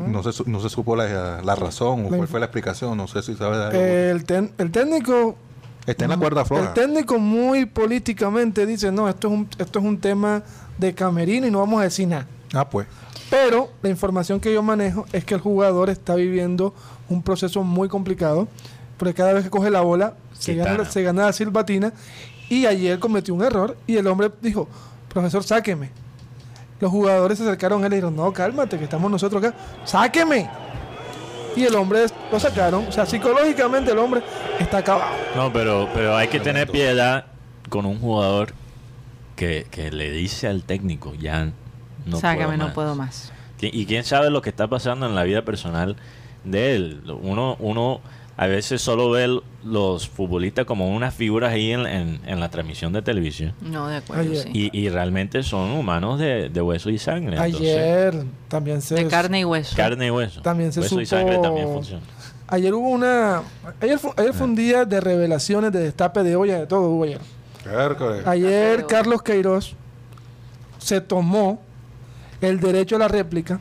no, 0.07 0.21
se, 0.21 0.33
su- 0.33 0.47
no 0.47 0.59
se 0.59 0.69
supo 0.69 0.95
la, 0.95 1.41
la 1.41 1.55
razón 1.55 2.01
o 2.05 2.09
La 2.11 2.17
cuál 2.17 2.27
fue 2.27 2.39
la 2.39 2.45
explicación. 2.45 2.95
No 2.95 3.07
sé 3.07 3.23
si 3.23 3.33
sabes. 3.33 3.57
algo. 3.57 3.79
El, 3.81 4.23
ten- 4.25 4.51
el 4.59 4.69
técnico 4.69 5.35
Está 5.85 6.05
en 6.05 6.11
la 6.11 6.17
cuerda 6.17 6.45
floja. 6.45 6.67
El 6.67 6.73
técnico 6.73 7.19
muy 7.19 7.65
políticamente 7.65 8.65
dice, 8.65 8.91
no, 8.91 9.07
esto 9.07 9.27
es 9.27 9.33
un, 9.33 9.47
esto 9.57 9.79
es 9.79 9.85
un 9.85 9.99
tema 9.99 10.43
de 10.77 10.93
camerino 10.93 11.45
y 11.45 11.51
no 11.51 11.59
vamos 11.59 11.79
a 11.79 11.83
decir 11.83 12.07
nada. 12.07 12.27
Ah, 12.53 12.67
pues. 12.67 12.87
Pero 13.29 13.69
la 13.81 13.89
información 13.89 14.39
que 14.39 14.53
yo 14.53 14.63
manejo 14.63 15.05
es 15.11 15.25
que 15.25 15.33
el 15.35 15.41
jugador 15.41 15.89
está 15.89 16.15
viviendo 16.15 16.73
un 17.09 17.21
proceso 17.21 17.63
muy 17.63 17.87
complicado, 17.87 18.47
porque 18.97 19.13
cada 19.13 19.33
vez 19.33 19.43
que 19.43 19.49
coge 19.49 19.69
la 19.69 19.81
bola 19.81 20.13
se 20.33 20.55
gana, 20.55 20.85
se 20.85 21.03
gana 21.03 21.25
la 21.25 21.33
silbatina 21.33 21.93
y 22.49 22.65
ayer 22.65 22.99
cometió 22.99 23.33
un 23.33 23.43
error 23.43 23.77
y 23.87 23.97
el 23.97 24.07
hombre 24.07 24.31
dijo, 24.41 24.67
profesor, 25.09 25.43
sáqueme. 25.43 25.89
Los 26.79 26.91
jugadores 26.91 27.37
se 27.37 27.43
acercaron 27.43 27.83
a 27.83 27.87
él 27.87 27.93
y 27.93 27.95
dijeron, 27.97 28.15
no, 28.15 28.31
cálmate, 28.33 28.77
que 28.77 28.83
estamos 28.83 29.09
nosotros 29.09 29.43
acá, 29.43 29.55
sáqueme. 29.85 30.49
Y 31.55 31.63
el 31.63 31.75
hombre 31.75 32.05
lo 32.31 32.39
sacaron, 32.39 32.85
o 32.87 32.91
sea, 32.91 33.05
psicológicamente 33.05 33.91
el 33.91 33.97
hombre 33.97 34.21
está 34.59 34.79
acabado. 34.79 35.11
No, 35.35 35.51
pero, 35.53 35.87
pero 35.93 36.15
hay 36.15 36.27
que 36.27 36.39
tener 36.39 36.69
piedad 36.69 37.25
con 37.69 37.85
un 37.85 37.99
jugador 37.99 38.53
que, 39.35 39.65
que 39.71 39.91
le 39.91 40.11
dice 40.11 40.47
al 40.47 40.63
técnico, 40.63 41.13
ya 41.15 41.51
no 42.05 42.19
Sácame, 42.19 42.45
puedo 42.45 42.57
no 42.57 42.65
más". 42.65 42.73
puedo 42.73 42.95
más. 42.95 43.31
Y 43.61 43.85
quién 43.85 44.03
sabe 44.03 44.29
lo 44.29 44.41
que 44.41 44.49
está 44.49 44.67
pasando 44.67 45.05
en 45.07 45.15
la 45.15 45.23
vida 45.23 45.43
personal 45.43 45.95
de 46.43 46.75
él. 46.75 47.01
Uno, 47.21 47.55
uno 47.59 48.01
a 48.37 48.47
veces 48.47 48.81
solo 48.81 49.09
ve 49.11 49.23
l- 49.25 49.39
los 49.63 50.09
futbolistas 50.09 50.65
como 50.65 50.93
unas 50.93 51.13
figuras 51.13 51.53
ahí 51.53 51.71
en, 51.71 51.85
en- 51.85 52.19
en 52.25 52.39
la 52.39 52.49
transmisión 52.49 52.91
de 52.93 53.01
televisión. 53.01 53.53
No, 53.61 53.87
de 53.87 53.97
acuerdo, 53.97 54.23
Ayer. 54.23 54.43
sí. 54.43 54.69
Y, 54.73 54.77
y 54.77 54.89
realmente 54.89 55.41
son 55.43 55.71
humanos 55.71 56.19
de, 56.19 56.49
de 56.49 56.61
hueso 56.61 56.89
y 56.89 56.97
sangre. 56.97 57.37
entonces, 57.37 57.61
Ayer 57.61 58.23
también 58.49 58.81
se... 58.81 58.95
de 58.95 59.07
carne 59.07 59.39
y 59.39 59.45
hueso. 59.45 59.75
carne 59.77 60.07
y 60.07 60.11
hueso. 60.11 60.41
También 60.41 60.73
se 60.73 60.81
hueso 60.81 60.99
y 60.99 61.05
sangre 61.05 61.37
también 61.39 61.67
funciona. 61.67 62.03
Ayer 62.47 62.73
hubo 62.73 62.89
una... 62.89 63.41
Ayer 63.81 63.97
fue, 63.97 64.11
ayer 64.17 64.33
fue 64.33 64.45
un 64.47 64.55
día 64.55 64.85
de 64.85 64.99
revelaciones, 65.01 65.71
de 65.71 65.79
destape 65.79 66.21
de 66.23 66.35
olla, 66.35 66.59
de 66.59 66.67
todo 66.67 66.89
hubo 66.89 67.03
ayer. 67.05 67.21
Cércole. 67.63 68.21
Ayer 68.25 68.85
Carlos 68.85 69.23
Queiroz 69.23 69.73
se 70.77 71.01
tomó 71.01 71.59
el 72.41 72.59
derecho 72.59 72.97
a 72.97 72.99
la 72.99 73.07
réplica 73.07 73.59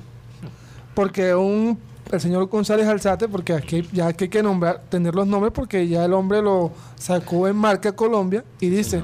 porque 0.94 1.34
un 1.34 1.78
el 2.14 2.20
señor 2.20 2.46
González 2.46 2.86
Alzate, 2.88 3.28
porque 3.28 3.52
aquí 3.52 3.88
ya 3.92 4.06
hay 4.08 4.14
que 4.14 4.42
nombrar, 4.42 4.82
tener 4.88 5.14
los 5.14 5.26
nombres 5.26 5.52
porque 5.54 5.86
ya 5.88 6.04
el 6.04 6.12
hombre 6.12 6.40
lo 6.42 6.72
sacó 6.96 7.46
en 7.48 7.56
marca 7.56 7.92
Colombia 7.92 8.44
y 8.60 8.68
dice, 8.68 9.02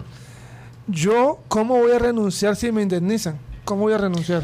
yo 0.86 1.38
cómo 1.48 1.76
voy 1.78 1.92
a 1.92 1.98
renunciar 1.98 2.56
si 2.56 2.72
me 2.72 2.82
indemnizan, 2.82 3.38
cómo 3.64 3.82
voy 3.82 3.92
a 3.92 3.98
renunciar. 3.98 4.42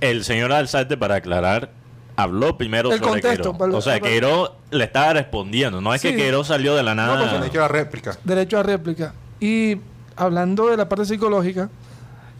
El 0.00 0.24
señor 0.24 0.52
Alzate, 0.52 0.96
para 0.96 1.16
aclarar, 1.16 1.70
habló 2.16 2.56
primero 2.56 2.90
El 2.92 2.98
sobre 2.98 3.20
contexto, 3.20 3.56
para- 3.58 3.74
O 3.76 3.80
sea, 3.82 4.00
Queiroz 4.00 4.52
le 4.70 4.84
estaba 4.84 5.12
respondiendo. 5.14 5.80
No 5.80 5.92
es 5.92 6.00
Sí. 6.00 6.08
que 6.10 6.16
Queiroz 6.16 6.46
salió 6.48 6.74
de 6.74 6.82
la 6.82 6.94
No, 6.94 7.02
nada. 7.02 7.18
porque 7.20 7.36
han 7.36 7.44
hecho 7.44 7.60
la 7.60 7.68
réplica. 7.68 8.16
Derecho 8.24 8.58
a 8.58 8.62
réplica. 8.62 9.12
Y 9.38 9.76
hablando 10.16 10.68
de 10.68 10.76
la 10.78 10.88
parte 10.88 11.04
psicológica, 11.04 11.68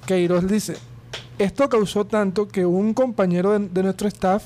Queiroz 0.07 0.46
dice, 0.46 0.76
esto 1.38 1.68
causó 1.68 2.07
tanto 2.07 2.48
que 2.48 2.64
un 2.64 2.94
compañero 2.94 3.52
de, 3.59 3.68
de 3.68 3.82
nuestro 3.82 4.09
staff 4.09 4.44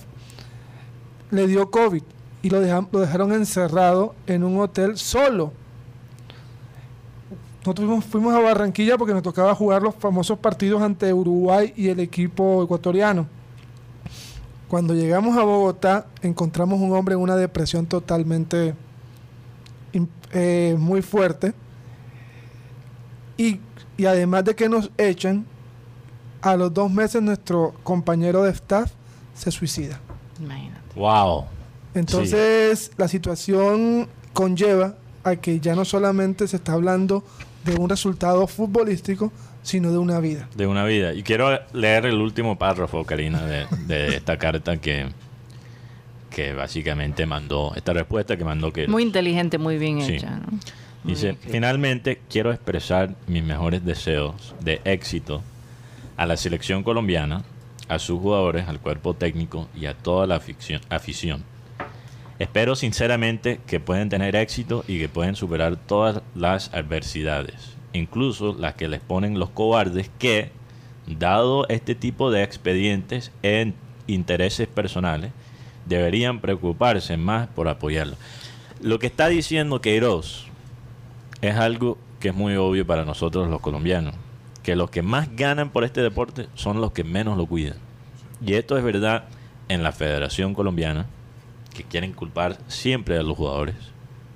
le 1.30 1.46
dio 1.46 1.70
COVID 1.70 2.02
y 2.42 2.50
lo, 2.50 2.60
dejan- 2.60 2.88
lo 2.92 3.00
dejaron 3.00 3.32
encerrado 3.32 4.14
en 4.26 4.44
un 4.44 4.60
hotel 4.60 4.96
solo. 4.96 5.52
Nosotros 7.64 8.04
fuimos, 8.06 8.34
a 8.34 8.38
Barranquilla 8.40 8.96
porque 8.96 9.12
nos 9.12 9.22
tocaba 9.22 9.54
jugar 9.54 9.82
los 9.82 9.94
famosos 9.94 10.38
partidos 10.38 10.80
ante 10.80 11.12
Uruguay 11.12 11.74
y 11.76 11.88
el 11.88 12.00
equipo 12.00 12.62
ecuatoriano. 12.64 13.26
Cuando 14.68 14.94
llegamos 14.94 15.36
a 15.36 15.42
Bogotá, 15.42 16.06
encontramos 16.22 16.80
un 16.80 16.92
hombre 16.92 17.14
en 17.14 17.20
una 17.20 17.36
depresión 17.36 17.86
totalmente 17.86 18.74
eh, 20.32 20.76
muy 20.78 21.02
fuerte. 21.02 21.52
Y, 23.36 23.60
además 24.06 24.44
de 24.44 24.54
que 24.54 24.68
nos 24.68 24.90
echan, 24.96 25.44
a 26.40 26.56
los 26.56 26.72
dos 26.72 26.90
meses 26.90 27.20
nuestro 27.20 27.74
compañero 27.82 28.42
de 28.44 28.50
staff 28.52 28.92
se 29.34 29.50
suicida. 29.50 30.00
Imagínate. 30.40 30.69
Wow. 30.94 31.46
Entonces 31.94 32.92
la 32.96 33.08
situación 33.08 34.08
conlleva 34.32 34.94
a 35.24 35.36
que 35.36 35.60
ya 35.60 35.74
no 35.74 35.84
solamente 35.84 36.46
se 36.48 36.56
está 36.56 36.72
hablando 36.72 37.24
de 37.64 37.74
un 37.76 37.88
resultado 37.88 38.46
futbolístico, 38.46 39.32
sino 39.62 39.92
de 39.92 39.98
una 39.98 40.18
vida. 40.20 40.48
de 40.54 40.66
una 40.66 40.84
vida. 40.84 41.12
Y 41.12 41.22
quiero 41.22 41.50
leer 41.72 42.06
el 42.06 42.16
último 42.16 42.56
párrafo, 42.56 43.04
Karina, 43.04 43.44
de, 43.44 43.66
de 43.86 44.16
esta 44.16 44.38
carta 44.38 44.78
que, 44.78 45.08
que 46.30 46.54
básicamente 46.54 47.26
mandó, 47.26 47.74
esta 47.76 47.92
respuesta 47.92 48.36
que 48.36 48.44
mandó 48.44 48.72
que 48.72 48.86
Muy 48.88 49.02
inteligente, 49.02 49.58
muy 49.58 49.76
bien 49.76 50.00
Sí. 50.02 50.14
hecha, 50.14 50.30
¿no? 50.36 50.46
Muy 51.02 51.14
dice, 51.14 51.32
bien 51.32 51.38
finalmente 51.50 52.20
quiero 52.30 52.52
expresar 52.52 53.14
mis 53.26 53.42
mejores 53.42 53.84
deseos 53.84 54.54
de 54.62 54.80
éxito 54.84 55.42
a 56.16 56.24
la 56.26 56.36
selección 56.36 56.82
colombiana, 56.82 57.42
a 57.90 57.98
sus 57.98 58.20
jugadores, 58.20 58.68
al 58.68 58.80
cuerpo 58.80 59.14
técnico 59.14 59.68
y 59.74 59.86
a 59.86 59.94
toda 59.94 60.26
la 60.26 60.36
afición. 60.36 61.44
Espero 62.38 62.76
sinceramente 62.76 63.60
que 63.66 63.80
pueden 63.80 64.08
tener 64.08 64.36
éxito 64.36 64.84
y 64.86 64.98
que 64.98 65.08
pueden 65.08 65.34
superar 65.34 65.76
todas 65.76 66.22
las 66.36 66.72
adversidades, 66.72 67.74
incluso 67.92 68.54
las 68.58 68.74
que 68.76 68.88
les 68.88 69.00
ponen 69.00 69.40
los 69.40 69.50
cobardes 69.50 70.08
que, 70.20 70.52
dado 71.06 71.68
este 71.68 71.96
tipo 71.96 72.30
de 72.30 72.44
expedientes 72.44 73.32
en 73.42 73.74
intereses 74.06 74.68
personales, 74.68 75.32
deberían 75.86 76.40
preocuparse 76.40 77.16
más 77.16 77.48
por 77.48 77.68
apoyarlo. 77.68 78.16
Lo 78.80 79.00
que 79.00 79.08
está 79.08 79.26
diciendo 79.26 79.80
Queiroz 79.80 80.46
es 81.42 81.56
algo 81.56 81.98
que 82.20 82.28
es 82.28 82.34
muy 82.34 82.54
obvio 82.54 82.86
para 82.86 83.04
nosotros 83.04 83.50
los 83.50 83.60
colombianos, 83.60 84.14
que 84.70 84.76
los 84.76 84.88
que 84.88 85.02
más 85.02 85.34
ganan 85.34 85.70
por 85.70 85.82
este 85.82 86.00
deporte 86.00 86.46
son 86.54 86.80
los 86.80 86.92
que 86.92 87.02
menos 87.02 87.36
lo 87.36 87.44
cuidan. 87.46 87.74
Y 88.40 88.54
esto 88.54 88.78
es 88.78 88.84
verdad 88.84 89.24
en 89.68 89.82
la 89.82 89.90
Federación 89.90 90.54
Colombiana, 90.54 91.06
que 91.74 91.82
quieren 91.82 92.12
culpar 92.12 92.56
siempre 92.68 93.18
a 93.18 93.24
los 93.24 93.36
jugadores, 93.36 93.74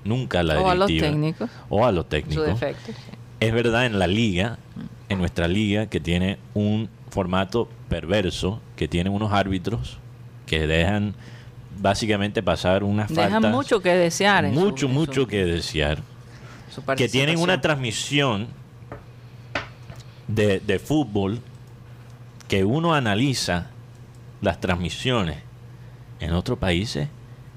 nunca 0.02 0.40
a 0.40 0.42
la 0.42 0.60
O 0.60 0.68
a 0.68 0.74
los 0.74 0.88
directiva 0.88 1.12
técnicos. 1.12 1.50
o 1.68 1.86
a 1.86 1.92
los 1.92 2.06
Su 2.06 2.08
técnicos. 2.10 2.46
defecto. 2.46 2.86
sí. 2.86 2.92
Es 3.38 3.52
verdad 3.54 3.86
en 3.86 4.00
la 4.00 4.08
liga, 4.08 4.58
en 5.08 5.18
nuestra 5.18 5.46
liga, 5.46 5.86
que 5.86 6.00
tiene 6.00 6.38
un 6.52 6.88
formato 7.10 7.68
perverso, 7.88 8.60
que 8.74 8.88
tiene 8.88 9.10
unos 9.10 9.32
árbitros 9.32 9.98
que 10.46 10.66
dejan 10.66 11.14
básicamente 11.80 12.42
pasar 12.42 12.82
unas 12.82 13.08
Dejan 13.08 13.30
faltas. 13.34 13.52
mucho 13.52 13.78
que 13.80 13.90
desear. 13.94 14.46
en 14.46 14.54
su- 14.54 14.60
mucho, 14.60 14.88
mucho 14.88 15.12
su- 15.22 15.26
que 15.28 15.44
desear. 15.44 16.02
Que 16.96 17.08
tienen 17.08 17.38
una 17.38 17.60
transmisión 17.60 18.48
de, 20.28 20.60
de 20.60 20.78
fútbol 20.78 21.40
que 22.48 22.64
uno 22.64 22.94
analiza 22.94 23.70
las 24.40 24.60
transmisiones 24.60 25.38
en 26.20 26.32
otros 26.32 26.58
países 26.58 27.08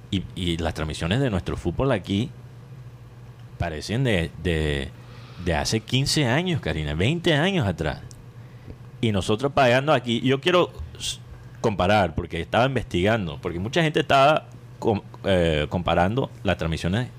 y, 0.10 0.58
las 0.58 0.74
transmisiones 0.74 1.20
de 1.20 1.30
nuestro 1.30 1.58
fútbol 1.58 1.92
aquí 1.92 2.32
parecen 3.58 4.04
de, 4.04 4.32
de, 4.42 4.90
de 5.44 5.54
hace 5.54 5.82
15 5.82 6.26
años, 6.26 6.62
Karina, 6.62 6.94
20 6.94 7.34
años 7.34 7.68
atrás. 7.68 8.02
Y 9.02 9.12
nosotros 9.12 9.52
pagando 9.52 9.94
aquí, 9.94 10.22
yo 10.22 10.40
quiero 10.40 10.72
comparar, 11.62 12.16
porque 12.16 12.40
estaba 12.40 12.66
investigando, 12.66 13.40
porque 13.42 13.60
mucha 13.60 13.84
gente 13.84 14.00
estaba 14.00 14.48
eh, 15.26 15.68
comparando 15.70 16.32
las 16.44 16.58
transmisiones 16.58 17.10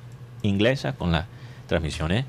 inglesas 0.42 0.94
con 0.94 1.12
las 1.12 1.26
transmisiones 1.66 2.24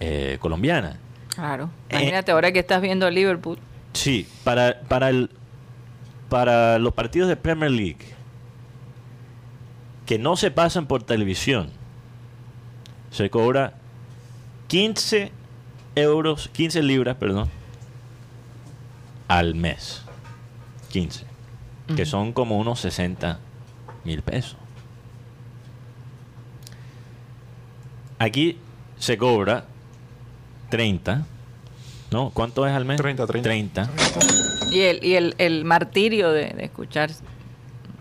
eh, 0.00 0.38
colombianas. 0.40 0.96
Claro. 1.34 1.70
Eh, 1.88 1.96
Imagínate, 1.96 2.32
ahora 2.32 2.52
que 2.52 2.58
estás 2.58 2.80
viendo 2.82 3.06
a 3.06 3.10
Liverpool. 3.10 3.58
Sí, 3.92 4.26
para, 4.44 4.80
para, 4.82 5.08
el, 5.08 5.30
para 6.28 6.78
los 6.78 6.92
partidos 6.94 7.28
de 7.28 7.36
Premier 7.36 7.70
League 7.70 8.20
que 10.06 10.18
no 10.18 10.36
se 10.36 10.50
pasan 10.50 10.86
por 10.86 11.04
televisión, 11.04 11.70
se 13.12 13.30
cobra 13.30 13.74
15 14.66 15.30
euros, 15.94 16.48
15 16.52 16.82
libras, 16.82 17.16
perdón, 17.16 17.48
al 19.28 19.54
mes. 19.54 20.02
15. 20.90 21.24
Que 21.94 22.06
son 22.06 22.32
como 22.32 22.58
unos 22.58 22.80
60 22.80 23.38
mil 24.04 24.22
pesos. 24.22 24.56
Aquí 28.18 28.58
se 28.98 29.16
cobra 29.16 29.66
30. 30.70 31.26
¿No? 32.10 32.30
¿Cuánto 32.30 32.66
es 32.66 32.72
al 32.72 32.84
mes? 32.84 32.96
30, 32.96 33.26
30. 33.26 33.48
30. 33.48 33.90
Y 34.72 34.80
el, 34.80 35.04
y 35.04 35.14
el, 35.14 35.34
el 35.38 35.64
martirio 35.64 36.30
de, 36.32 36.50
de 36.50 36.64
escuchar 36.64 37.10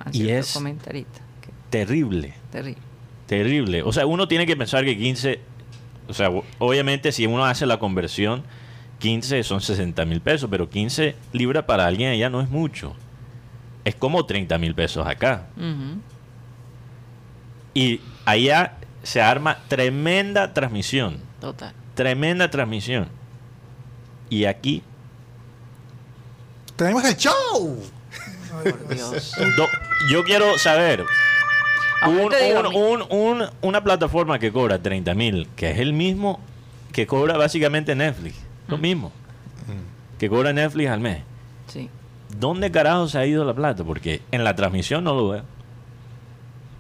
a 0.04 0.10
Y 0.12 0.30
es- 0.30 0.54
comentaristas. 0.54 1.22
que- 1.42 1.52
terrible. 1.70 2.34
Terrible. 2.52 2.82
Terrible. 3.28 3.84
O 3.84 3.94
sea, 3.94 4.06
uno 4.08 4.28
tiene 4.28 4.46
que 4.48 4.56
pensar 4.58 4.84
que 4.84 4.98
15, 4.98 5.40
o 6.08 6.14
sea, 6.14 6.32
obviamente 6.58 7.12
si 7.12 7.28
uno 7.28 7.46
hace 7.46 7.68
la 7.68 7.78
conversión, 7.78 8.44
15 8.98 9.44
son 9.44 9.62
60 9.62 10.04
mil 10.06 10.22
pesos, 10.22 10.50
pero 10.50 10.70
15 10.70 11.16
libras 11.34 11.66
para 11.66 11.86
alguien 11.86 12.12
allá 12.12 12.30
no 12.32 12.42
es 12.42 12.50
mucho. 12.50 12.96
Es 13.86 13.94
como 13.96 14.26
30 14.26 14.58
mil 14.58 14.74
pesos 14.74 15.06
acá. 15.08 15.46
Ujú. 15.56 16.00
Y 17.76 18.02
allá 18.26 18.74
se 19.04 19.22
arma 19.22 19.60
tremenda 19.68 20.54
transmisión. 20.54 21.18
Total. 21.40 21.74
Tremenda 22.04 22.50
transmisión. 22.50 23.10
Y 24.30 24.45
aquí, 24.45 24.82
Tenemos 26.78 27.04
el 27.04 27.18
show. 27.18 27.78
Dios. 28.89 29.34
do- 29.58 29.68
yo 30.10 30.24
quiero 30.24 30.58
saber, 30.58 31.04
un- 32.08 32.30
un- 32.74 33.06
un- 33.10 33.50
una 33.62 33.84
plataforma 33.84 34.39
que 34.39 34.50
cobra 34.54 34.82
30 34.82 35.14
mil, 35.14 35.50
que 35.58 35.72
es 35.72 35.80
el 35.80 35.91
mismo 35.91 36.39
que 36.93 37.06
cobra 37.06 37.36
básicamente 37.36 37.95
Netflix, 37.95 38.36
lo 38.70 38.78
mismo 38.78 39.12
que 40.18 40.30
cobra 40.30 40.54
Netflix 40.54 40.89
al 40.89 41.02
mes. 41.02 41.22
Sí. 41.68 41.89
¿Dónde 42.39 42.72
carajo 42.72 43.10
se 43.10 43.18
ha 43.18 43.26
ido 43.26 43.43
la 43.43 43.54
plata? 43.54 43.84
Porque 43.84 44.22
en 44.32 44.45
la 44.45 44.56
transmisión 44.56 45.04
no 45.04 45.16
lo 45.16 45.28
veo. 45.28 45.43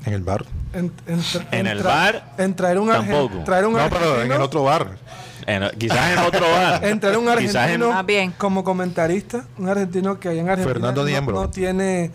En 0.05 0.13
el 0.13 0.21
bar. 0.21 0.45
En, 0.73 0.91
en 1.07 1.19
tra- 1.19 1.45
En 1.51 1.59
en 1.59 1.67
el 1.67 1.83
bar, 1.83 2.33
En 2.37 2.55
traer 2.55 2.79
un, 2.79 2.87
tampoco. 2.89 3.43
traer 3.43 3.65
un 3.65 3.73
No, 3.73 3.89
pero 3.89 4.05
en 4.05 4.11
argentino- 4.31 4.35
el 4.35 4.41
otro 4.41 4.63
bar. 4.63 4.87
En- 5.45 5.69
quizás 5.77 6.11
en 6.11 6.19
otro 6.19 6.49
bar. 6.51 6.83
En 6.85 6.99
traer 6.99 7.17
un 7.17 7.25
Quizás 7.25 7.55
en- 7.55 7.57
argentino 7.57 7.91
Ah, 7.93 8.03
bien. 8.03 8.31
como 8.37 8.63
comentarista, 8.63 9.45
un 9.57 9.67
argentino 9.67 10.19
que 10.19 10.29
allá 10.29 10.41
en 10.41 10.49
Argentina 10.49 10.73
Fernando 10.73 11.01
no, 11.01 11.07
Niembro. 11.07 11.35
no 11.35 11.49
tiene 11.49 12.11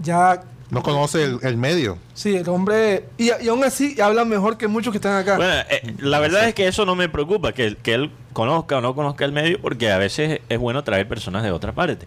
ya 0.00 0.42
No 0.70 0.82
conoce 0.82 1.22
el, 1.24 1.38
el 1.42 1.56
medio. 1.56 1.96
sí 2.14 2.34
el 2.36 2.48
hombre 2.48 3.04
y, 3.18 3.30
y 3.42 3.48
aún 3.48 3.62
así 3.64 4.00
habla 4.00 4.24
mejor 4.24 4.56
que 4.56 4.68
muchos 4.68 4.90
que 4.92 4.98
están 4.98 5.16
acá. 5.16 5.36
Bueno, 5.36 5.52
eh, 5.70 5.94
la 5.98 6.18
verdad 6.18 6.48
es 6.48 6.54
que 6.54 6.66
eso 6.66 6.84
no 6.84 6.94
me 6.96 7.08
preocupa, 7.08 7.52
que, 7.52 7.76
que 7.76 7.94
él 7.94 8.10
conozca 8.32 8.78
o 8.78 8.80
no 8.80 8.94
conozca 8.94 9.24
el 9.24 9.32
medio, 9.32 9.60
porque 9.60 9.90
a 9.92 9.98
veces 9.98 10.40
es 10.48 10.58
bueno 10.58 10.82
traer 10.84 11.06
personas 11.08 11.42
de 11.44 11.50
otra 11.52 11.72
parte. 11.72 12.06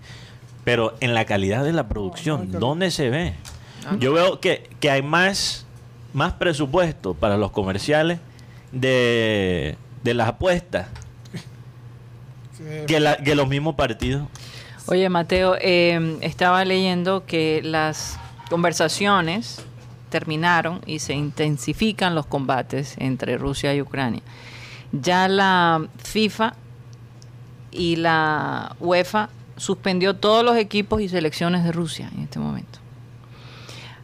Pero 0.64 0.96
en 1.00 1.14
la 1.14 1.26
calidad 1.26 1.64
de 1.64 1.74
la 1.74 1.88
producción, 1.88 2.52
¿dónde 2.52 2.90
se 2.92 3.10
ve? 3.12 3.36
Yo 4.00 4.14
veo 4.14 4.40
que, 4.40 4.70
que 4.80 4.90
hay 4.90 5.02
más, 5.02 5.66
más 6.14 6.34
presupuesto 6.34 7.14
para 7.14 7.38
los 7.38 7.52
comerciales 7.52 8.20
de, 8.72 9.78
de 10.04 10.14
las 10.14 10.28
apuestas 10.30 10.88
Que- 12.58 12.86
que, 12.88 13.00
la- 13.00 13.18
que 13.18 13.36
los 13.36 13.48
mismos 13.48 13.76
partidos. 13.76 14.28
Oye, 14.88 15.10
Mateo, 15.10 15.56
eh, 15.60 16.18
estaba 16.22 16.64
leyendo 16.64 17.26
que 17.26 17.62
las 17.64 18.18
conversaciones 18.50 19.62
terminaron 20.10 20.82
y 20.86 21.00
se 21.00 21.14
intensifican 21.14 22.16
los 22.16 22.26
combates 22.28 22.96
entre 23.00 23.38
Rusia 23.38 23.74
y 23.74 23.82
Ucrania. 23.82 24.22
Ya 24.92 25.28
la 25.28 25.88
FIFA 25.98 26.54
y 27.72 27.98
la 27.98 28.76
UEFA 28.80 29.30
suspendió 29.58 30.16
todos 30.16 30.46
los 30.46 30.56
equipos 30.56 31.02
y 31.02 31.10
selecciones 31.10 31.64
de 31.64 31.72
Rusia 31.72 32.10
en 32.16 32.24
este 32.24 32.40
momento. 32.40 32.80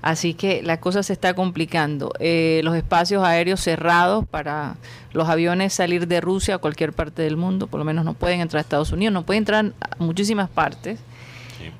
Así 0.01 0.33
que 0.33 0.63
la 0.63 0.79
cosa 0.79 1.03
se 1.03 1.13
está 1.13 1.35
complicando. 1.35 2.11
Eh, 2.19 2.61
los 2.63 2.75
espacios 2.75 3.23
aéreos 3.23 3.59
cerrados 3.59 4.25
para 4.27 4.75
los 5.13 5.29
aviones 5.29 5.73
salir 5.73 6.07
de 6.07 6.21
Rusia 6.21 6.55
a 6.55 6.57
cualquier 6.57 6.93
parte 6.93 7.21
del 7.21 7.37
mundo, 7.37 7.67
por 7.67 7.79
lo 7.79 7.85
menos 7.85 8.03
no 8.03 8.15
pueden 8.15 8.41
entrar 8.41 8.59
a 8.59 8.61
Estados 8.61 8.91
Unidos, 8.91 9.13
no 9.13 9.23
pueden 9.23 9.41
entrar 9.41 9.73
a 9.79 10.03
muchísimas 10.03 10.49
partes. 10.49 10.99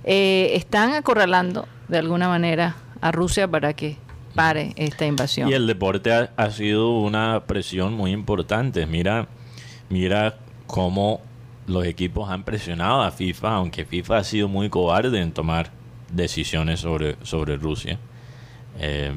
Eh, 0.04 0.52
están 0.54 0.94
acorralando 0.94 1.68
de 1.88 1.98
alguna 1.98 2.28
manera 2.28 2.76
a 3.02 3.12
Rusia 3.12 3.48
para 3.48 3.74
que 3.74 3.98
pare 4.36 4.74
esta 4.76 5.08
invasión. 5.08 5.50
Y 5.50 5.54
el 5.54 5.66
deporte 5.66 6.14
ha, 6.14 6.30
ha 6.38 6.52
sido 6.52 7.00
una 7.00 7.44
presión 7.48 7.94
muy 7.94 8.12
importante. 8.12 8.86
Mira, 8.86 9.28
mira 9.90 10.38
cómo 10.68 11.22
los 11.66 11.86
equipos 11.86 12.30
han 12.30 12.44
presionado 12.44 13.02
a 13.02 13.10
FIFA, 13.10 13.56
aunque 13.56 13.86
FIFA 13.86 14.18
ha 14.18 14.24
sido 14.24 14.48
muy 14.48 14.70
cobarde 14.70 15.20
en 15.20 15.32
tomar 15.32 15.72
decisiones 16.12 16.82
sobre, 16.82 17.16
sobre 17.24 17.58
Rusia. 17.58 17.98
Eh, 18.80 19.12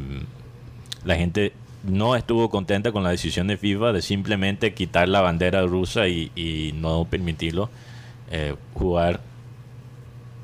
la 1.04 1.16
gente 1.16 1.52
no 1.84 2.16
estuvo 2.16 2.48
contenta 2.50 2.92
con 2.92 3.02
la 3.02 3.10
decisión 3.10 3.46
de 3.46 3.56
FIFA 3.58 3.92
de 3.92 4.00
simplemente 4.02 4.72
quitar 4.74 5.08
la 5.08 5.20
bandera 5.20 5.62
rusa 5.66 6.08
y, 6.08 6.32
y 6.34 6.72
no 6.76 7.04
permitirlo 7.04 7.68
eh, 8.30 8.54
jugar 8.74 9.20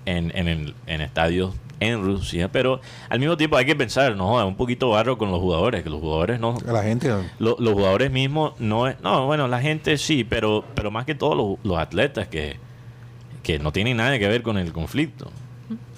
en, 0.07 0.33
en, 0.37 0.49
el- 0.49 0.75
en 0.87 1.01
estadios 1.01 1.55
en 1.81 2.03
Rusia. 2.05 2.53
Pero 2.53 2.81
al 3.09 3.21
mismo 3.21 3.37
tiempo 3.39 3.57
hay 3.57 3.65
que 3.65 3.75
pensar, 3.75 4.15
no 4.17 4.47
un 4.47 4.57
poquito 4.57 4.91
barro 4.91 5.17
con 5.17 5.31
los 5.31 5.41
jugadores, 5.41 5.83
que 5.83 5.89
los 5.89 6.01
jugadores 6.01 6.39
no... 6.41 6.59
La 6.67 6.83
gente. 6.83 7.09
lo- 7.39 7.57
los 7.59 7.73
jugadores 7.73 8.11
mismos 8.11 8.53
no 8.61 8.87
es... 8.87 9.01
No, 9.01 9.25
bueno, 9.27 9.49
la 9.49 9.61
gente 9.63 9.97
sí, 9.97 10.25
pero, 10.25 10.63
pero 10.75 10.91
más 10.91 11.07
que 11.07 11.15
todo 11.15 11.35
los, 11.35 11.59
los 11.65 11.79
atletas 11.79 12.29
que, 12.29 12.57
que 13.43 13.59
no 13.59 13.73
tienen 13.73 13.97
nada 13.97 14.19
que 14.19 14.29
ver 14.29 14.43
con 14.43 14.59
el 14.59 14.73
conflicto. 14.73 15.31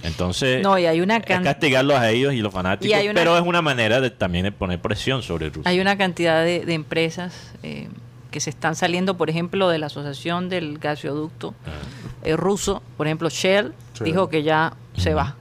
Entonces, 0.02 0.62
No, 0.62 0.78
y 0.78 0.86
hay 0.86 1.00
una 1.00 1.18
es 1.18 1.26
can- 1.26 1.44
castigarlos 1.44 1.98
a 1.98 2.10
ellos 2.10 2.34
y 2.34 2.38
los 2.40 2.52
fanáticos, 2.52 2.90
Y 2.90 2.92
hay 2.94 3.08
una- 3.08 3.20
pero 3.20 3.36
es 3.38 3.44
una 3.44 3.62
manera 3.62 4.00
de 4.00 4.10
también 4.10 4.44
de 4.44 4.52
poner 4.52 4.80
presión 4.80 5.22
sobre 5.22 5.48
Rusia. 5.50 5.70
Hay 5.70 5.80
una 5.80 5.96
cantidad 5.96 6.44
de, 6.44 6.64
de 6.64 6.74
empresas 6.74 7.52
eh, 7.62 7.88
que 8.30 8.40
se 8.40 8.50
están 8.50 8.74
saliendo, 8.74 9.16
por 9.16 9.30
ejemplo, 9.30 9.68
de 9.68 9.78
la 9.78 9.86
asociación 9.86 10.48
del 10.48 10.78
gasoducto 10.78 11.54
Ah. 11.66 11.70
eh, 12.24 12.36
ruso. 12.36 12.82
Por 12.96 13.06
ejemplo, 13.06 13.28
Shell 13.28 13.72
Sí. 13.94 14.04
dijo 14.04 14.28
que 14.28 14.42
ya 14.42 14.72
se 14.96 15.14
va, 15.14 15.36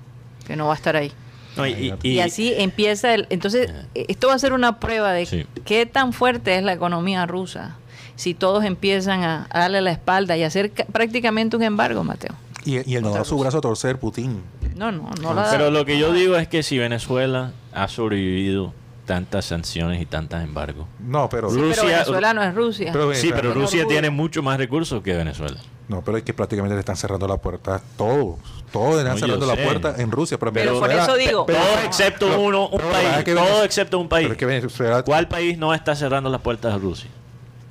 que 0.45 0.55
no 0.55 0.68
va 0.68 0.74
a 0.74 0.76
estar 0.76 0.95
ahí. 0.95 1.12
No, 1.57 1.66
y, 1.68 1.72
y- 1.72 1.93
Y, 2.03 2.09
y- 2.14 2.20
así 2.22 2.53
empieza 2.55 3.14
el... 3.14 3.28
Entonces, 3.30 3.70
eh, 3.95 4.05
esto 4.09 4.28
va 4.28 4.36
a 4.36 4.39
ser 4.39 4.53
una 4.53 4.80
prueba 4.80 5.12
de 5.14 5.26
Sí. 5.26 5.45
qué 5.66 5.86
tan 5.86 6.14
fuerte 6.14 6.55
es 6.55 6.64
la 6.64 6.74
economía 6.74 7.26
rusa 7.26 7.76
si 8.16 8.34
todos 8.34 8.64
empiezan 8.64 9.24
a, 9.24 9.47
a 9.49 9.59
darle 9.62 9.82
la 9.82 9.91
espalda 9.91 10.38
y 10.38 10.43
hacer 10.43 10.72
ca- 10.72 10.86
prácticamente 10.86 11.55
un 11.57 11.64
embargo, 11.64 12.03
Mateo. 12.03 12.36
Y, 12.66 12.89
y 12.91 12.95
él 12.95 13.01
no 13.03 13.12
da 13.12 13.24
su 13.24 13.38
brazo 13.38 13.57
a 13.57 13.62
torcer, 13.62 13.97
Putin. 13.99 14.41
No, 14.76 14.91
no, 14.91 15.09
no 15.22 15.34
la 15.34 15.49
Pero 15.49 15.72
lo 15.72 15.84
que 15.86 15.97
yo 15.97 16.14
digo 16.14 16.36
es 16.36 16.47
que 16.47 16.64
si 16.64 16.78
Venezuela 16.78 17.51
ha 17.74 17.88
sobrevivido 17.88 18.74
tantas 19.05 19.45
sanciones 19.45 20.01
y 20.01 20.05
tantos 20.05 20.41
embargos. 20.41 20.86
No, 20.99 21.28
pero. 21.30 21.49
Sí, 21.49 21.55
pero 21.57 21.68
Rusia- 21.70 21.84
Venezuela 21.86 22.34
no 22.34 22.43
es 22.43 22.53
Rusia. 22.55 22.89
Pero- 22.93 23.14
Sí, 23.16 23.32
pero 23.36 23.53
Rusia 23.53 23.86
tiene 23.88 24.09
mucho 24.09 24.41
más 24.43 24.57
recursos 24.57 25.01
que 25.01 25.14
Venezuela. 25.16 25.57
No, 25.88 26.01
pero 26.03 26.18
es 26.18 26.24
que 26.24 26.34
prácticamente 26.34 26.76
le 26.76 26.80
están 26.80 26.95
cerrando 26.95 27.28
la 27.28 27.36
puerta. 27.38 27.82
Todos. 27.97 28.38
Todos 28.72 28.91
le 28.93 28.99
están 28.99 29.16
No, 29.16 29.20
cerrando 29.20 29.45
la 29.45 29.55
sé. 29.55 29.64
puerta 29.64 29.95
en 29.97 30.09
Rusia. 30.12 30.38
Pero, 30.39 30.53
Pero 30.53 30.80
por 30.80 30.89
eso 30.91 31.16
digo- 31.18 31.45
pero- 31.45 31.59
Todo 31.59 31.80
excepto 31.84 32.28
pero- 32.28 32.41
uno, 32.41 32.68
un 32.70 32.80
país. 32.80 33.09
es 33.18 33.24
que 33.26 33.34
Todo 33.36 33.64
excepto 33.66 33.99
un 33.99 34.07
país. 34.07 34.24
Pero 34.26 34.34
es 34.34 34.38
que 34.39 34.45
Venezuela. 34.45 35.03
¿Cuál 35.03 35.28
país 35.28 35.57
no 35.57 35.74
está 35.74 35.93
cerrando 35.95 36.30
las 36.30 36.39
puertas 36.41 36.74
a 36.74 36.78
Rusia? 36.78 37.09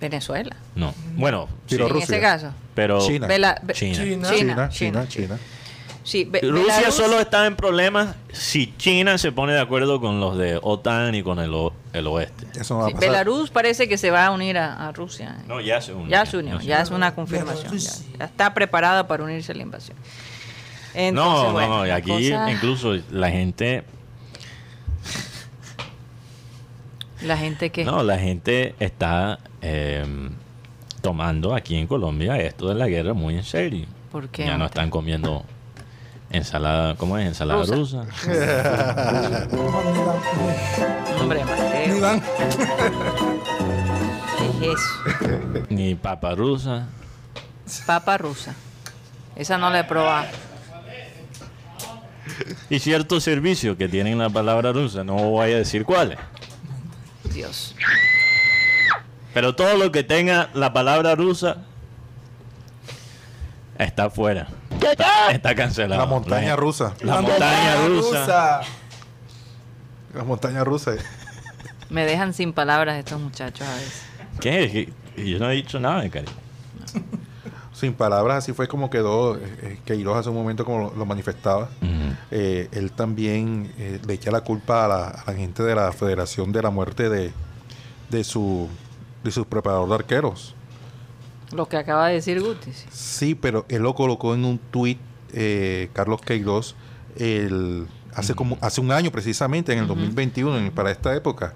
Venezuela. 0.00 0.54
No. 0.74 0.94
Bueno, 1.16 1.48
sí, 1.66 1.76
Pero 1.76 1.86
en 1.88 1.92
Rusia. 1.94 2.04
ese 2.16 2.20
caso. 2.20 2.52
pero 2.74 3.00
China. 3.06 3.26
Ve- 3.26 3.74
China. 3.74 3.94
China. 3.96 3.96
China, 4.04 4.30
China, 4.32 4.68
China, 4.70 5.08
China. 5.08 5.38
Sí, 6.02 6.24
Be- 6.24 6.40
Rusia 6.40 6.78
Belarus- 6.80 6.92
solo 6.92 7.20
está 7.20 7.46
en 7.46 7.56
problemas 7.56 8.16
si 8.32 8.74
China 8.78 9.18
se 9.18 9.32
pone 9.32 9.52
de 9.52 9.60
acuerdo 9.60 10.00
con 10.00 10.18
los 10.18 10.38
de 10.38 10.58
OTAN 10.62 11.14
y 11.14 11.22
con 11.22 11.38
el, 11.40 11.52
o- 11.52 11.74
el 11.92 12.06
oeste. 12.06 12.46
Eso 12.58 12.74
no 12.74 12.80
va 12.80 12.86
sí, 12.86 12.92
a 12.92 12.94
pasar. 12.94 13.10
Belarus 13.10 13.50
parece 13.50 13.86
que 13.88 13.98
se 13.98 14.10
va 14.10 14.26
a 14.26 14.30
unir 14.30 14.56
a, 14.58 14.88
a 14.88 14.92
Rusia. 14.92 15.36
No, 15.46 15.60
ya 15.60 15.80
se 15.82 15.92
unió. 15.92 16.08
Ya 16.08 16.24
se 16.24 16.38
unió, 16.38 16.58
ya 16.60 16.80
es 16.80 16.90
una 16.90 17.14
confirmación. 17.14 17.76
Ya, 17.78 17.90
ya 18.18 18.24
está 18.24 18.54
preparada 18.54 19.06
para 19.06 19.24
unirse 19.24 19.52
a 19.52 19.54
la 19.56 19.62
invasión. 19.62 19.96
Entonces, 20.94 21.44
no, 21.48 21.52
bueno, 21.52 21.78
no, 21.80 21.86
no, 21.86 21.94
aquí 21.94 22.10
cosa- 22.30 22.50
incluso 22.50 22.96
la 23.10 23.30
gente, 23.30 23.84
La 27.22 27.36
gente 27.36 27.70
que... 27.70 27.84
no, 27.84 28.02
la 28.02 28.18
gente 28.18 28.74
está 28.80 29.38
eh, 29.60 30.30
tomando 31.00 31.54
aquí 31.54 31.76
en 31.76 31.86
Colombia 31.86 32.36
esto 32.38 32.68
de 32.68 32.74
la 32.74 32.86
guerra 32.88 33.14
muy 33.14 33.36
en 33.36 33.44
serio. 33.44 33.86
¿Por 34.12 34.28
qué, 34.28 34.46
Ya 34.46 34.56
no 34.58 34.66
están 34.66 34.90
comiendo 34.90 35.44
ensalada, 36.30 36.94
¿cómo 36.96 37.16
es? 37.18 37.26
Ensalada 37.26 37.64
Rusa. 37.64 38.04
rusa. 38.04 39.48
Hombre, 41.20 41.44
Mateo, 41.44 41.94
Ni 41.94 42.00
van. 42.00 42.20
¿qué 44.60 44.72
es 44.72 44.80
eso? 44.80 45.66
Ni 45.68 45.94
papa 45.94 46.34
rusa. 46.34 46.86
Papa 47.86 48.18
rusa. 48.18 48.54
Esa 49.36 49.58
no 49.58 49.70
la 49.70 49.80
he 49.80 49.84
probado. 49.84 50.26
Y 52.68 52.78
ciertos 52.78 53.24
servicios 53.24 53.76
que 53.76 53.88
tienen 53.88 54.18
la 54.18 54.28
palabra 54.30 54.72
rusa, 54.72 55.04
no 55.04 55.14
voy 55.14 55.52
a 55.52 55.56
decir 55.58 55.84
cuáles. 55.84 56.18
Dios. 57.32 57.74
Pero 59.34 59.54
todo 59.54 59.76
lo 59.76 59.92
que 59.92 60.02
tenga 60.02 60.50
la 60.54 60.72
palabra 60.72 61.14
rusa 61.14 61.58
está 63.78 64.10
fuera. 64.10 64.48
Está, 64.82 65.30
está 65.30 65.54
cancelado. 65.54 66.00
La 66.00 66.06
montaña 66.06 66.48
La- 66.50 66.56
rusa. 66.56 66.94
La, 67.02 67.20
montaña 67.20 67.86
rusa. 67.86 68.60
La 70.14 70.24
montaña 70.24 70.64
rusa. 70.64 70.92
Me 71.88 72.04
dejan 72.04 72.32
sin 72.34 72.52
palabras 72.52 72.98
estos 72.98 73.20
muchachos 73.20 73.66
a 73.66 73.74
veces. 73.74 74.02
¿Qué? 74.40 74.92
Yo 75.16 75.38
no 75.38 75.50
he 75.50 75.54
dicho 75.54 75.78
nada, 75.80 76.08
cariño. 76.08 76.32
Sin 77.72 77.94
palabras, 77.94 78.38
así 78.38 78.52
fue 78.52 78.68
como 78.68 78.90
quedó. 78.90 79.36
eh, 79.36 79.40
eh, 79.62 79.78
que 79.84 79.94
Queiroz 79.94 80.18
hace 80.18 80.28
un 80.28 80.34
momento 80.36 80.64
como 80.64 80.78
lo, 80.90 80.94
lo 80.96 81.06
manifestaba. 81.06 81.68
Eh, 82.30 82.68
él 82.72 82.92
también 82.92 83.72
eh, 83.78 84.00
le 84.06 84.14
echa 84.14 84.30
la 84.30 84.42
culpa 84.42 84.84
a 84.84 84.88
la, 84.88 85.08
a 85.08 85.24
la 85.26 85.34
gente 85.34 85.62
de 85.62 85.74
la 85.74 85.90
Federación 85.92 86.52
de 86.52 86.62
la 86.62 86.70
muerte 86.70 87.08
de, 87.08 87.32
de 88.10 88.24
su 88.24 88.68
de 89.24 89.30
su 89.30 89.44
preparador 89.46 89.88
de 89.88 89.94
arqueros. 89.96 90.54
Lo 91.52 91.66
que 91.66 91.76
acaba 91.76 92.08
de 92.08 92.14
decir 92.14 92.40
Guti. 92.40 92.72
sí. 92.72 92.86
Sí, 92.90 93.34
pero 93.34 93.64
él 93.68 93.82
lo 93.82 93.94
colocó 93.94 94.34
en 94.34 94.44
un 94.44 94.58
tuit, 94.58 94.98
eh, 95.32 95.90
Carlos 95.92 96.20
Queiroz, 96.20 96.76
el, 97.16 97.86
hace 98.14 98.34
como 98.34 98.56
hace 98.60 98.80
un 98.80 98.92
año 98.92 99.10
precisamente, 99.10 99.72
en 99.72 99.80
el 99.80 99.86
2021, 99.88 100.58
en- 100.58 100.70
para 100.70 100.90
esta 100.92 101.14
época. 101.14 101.54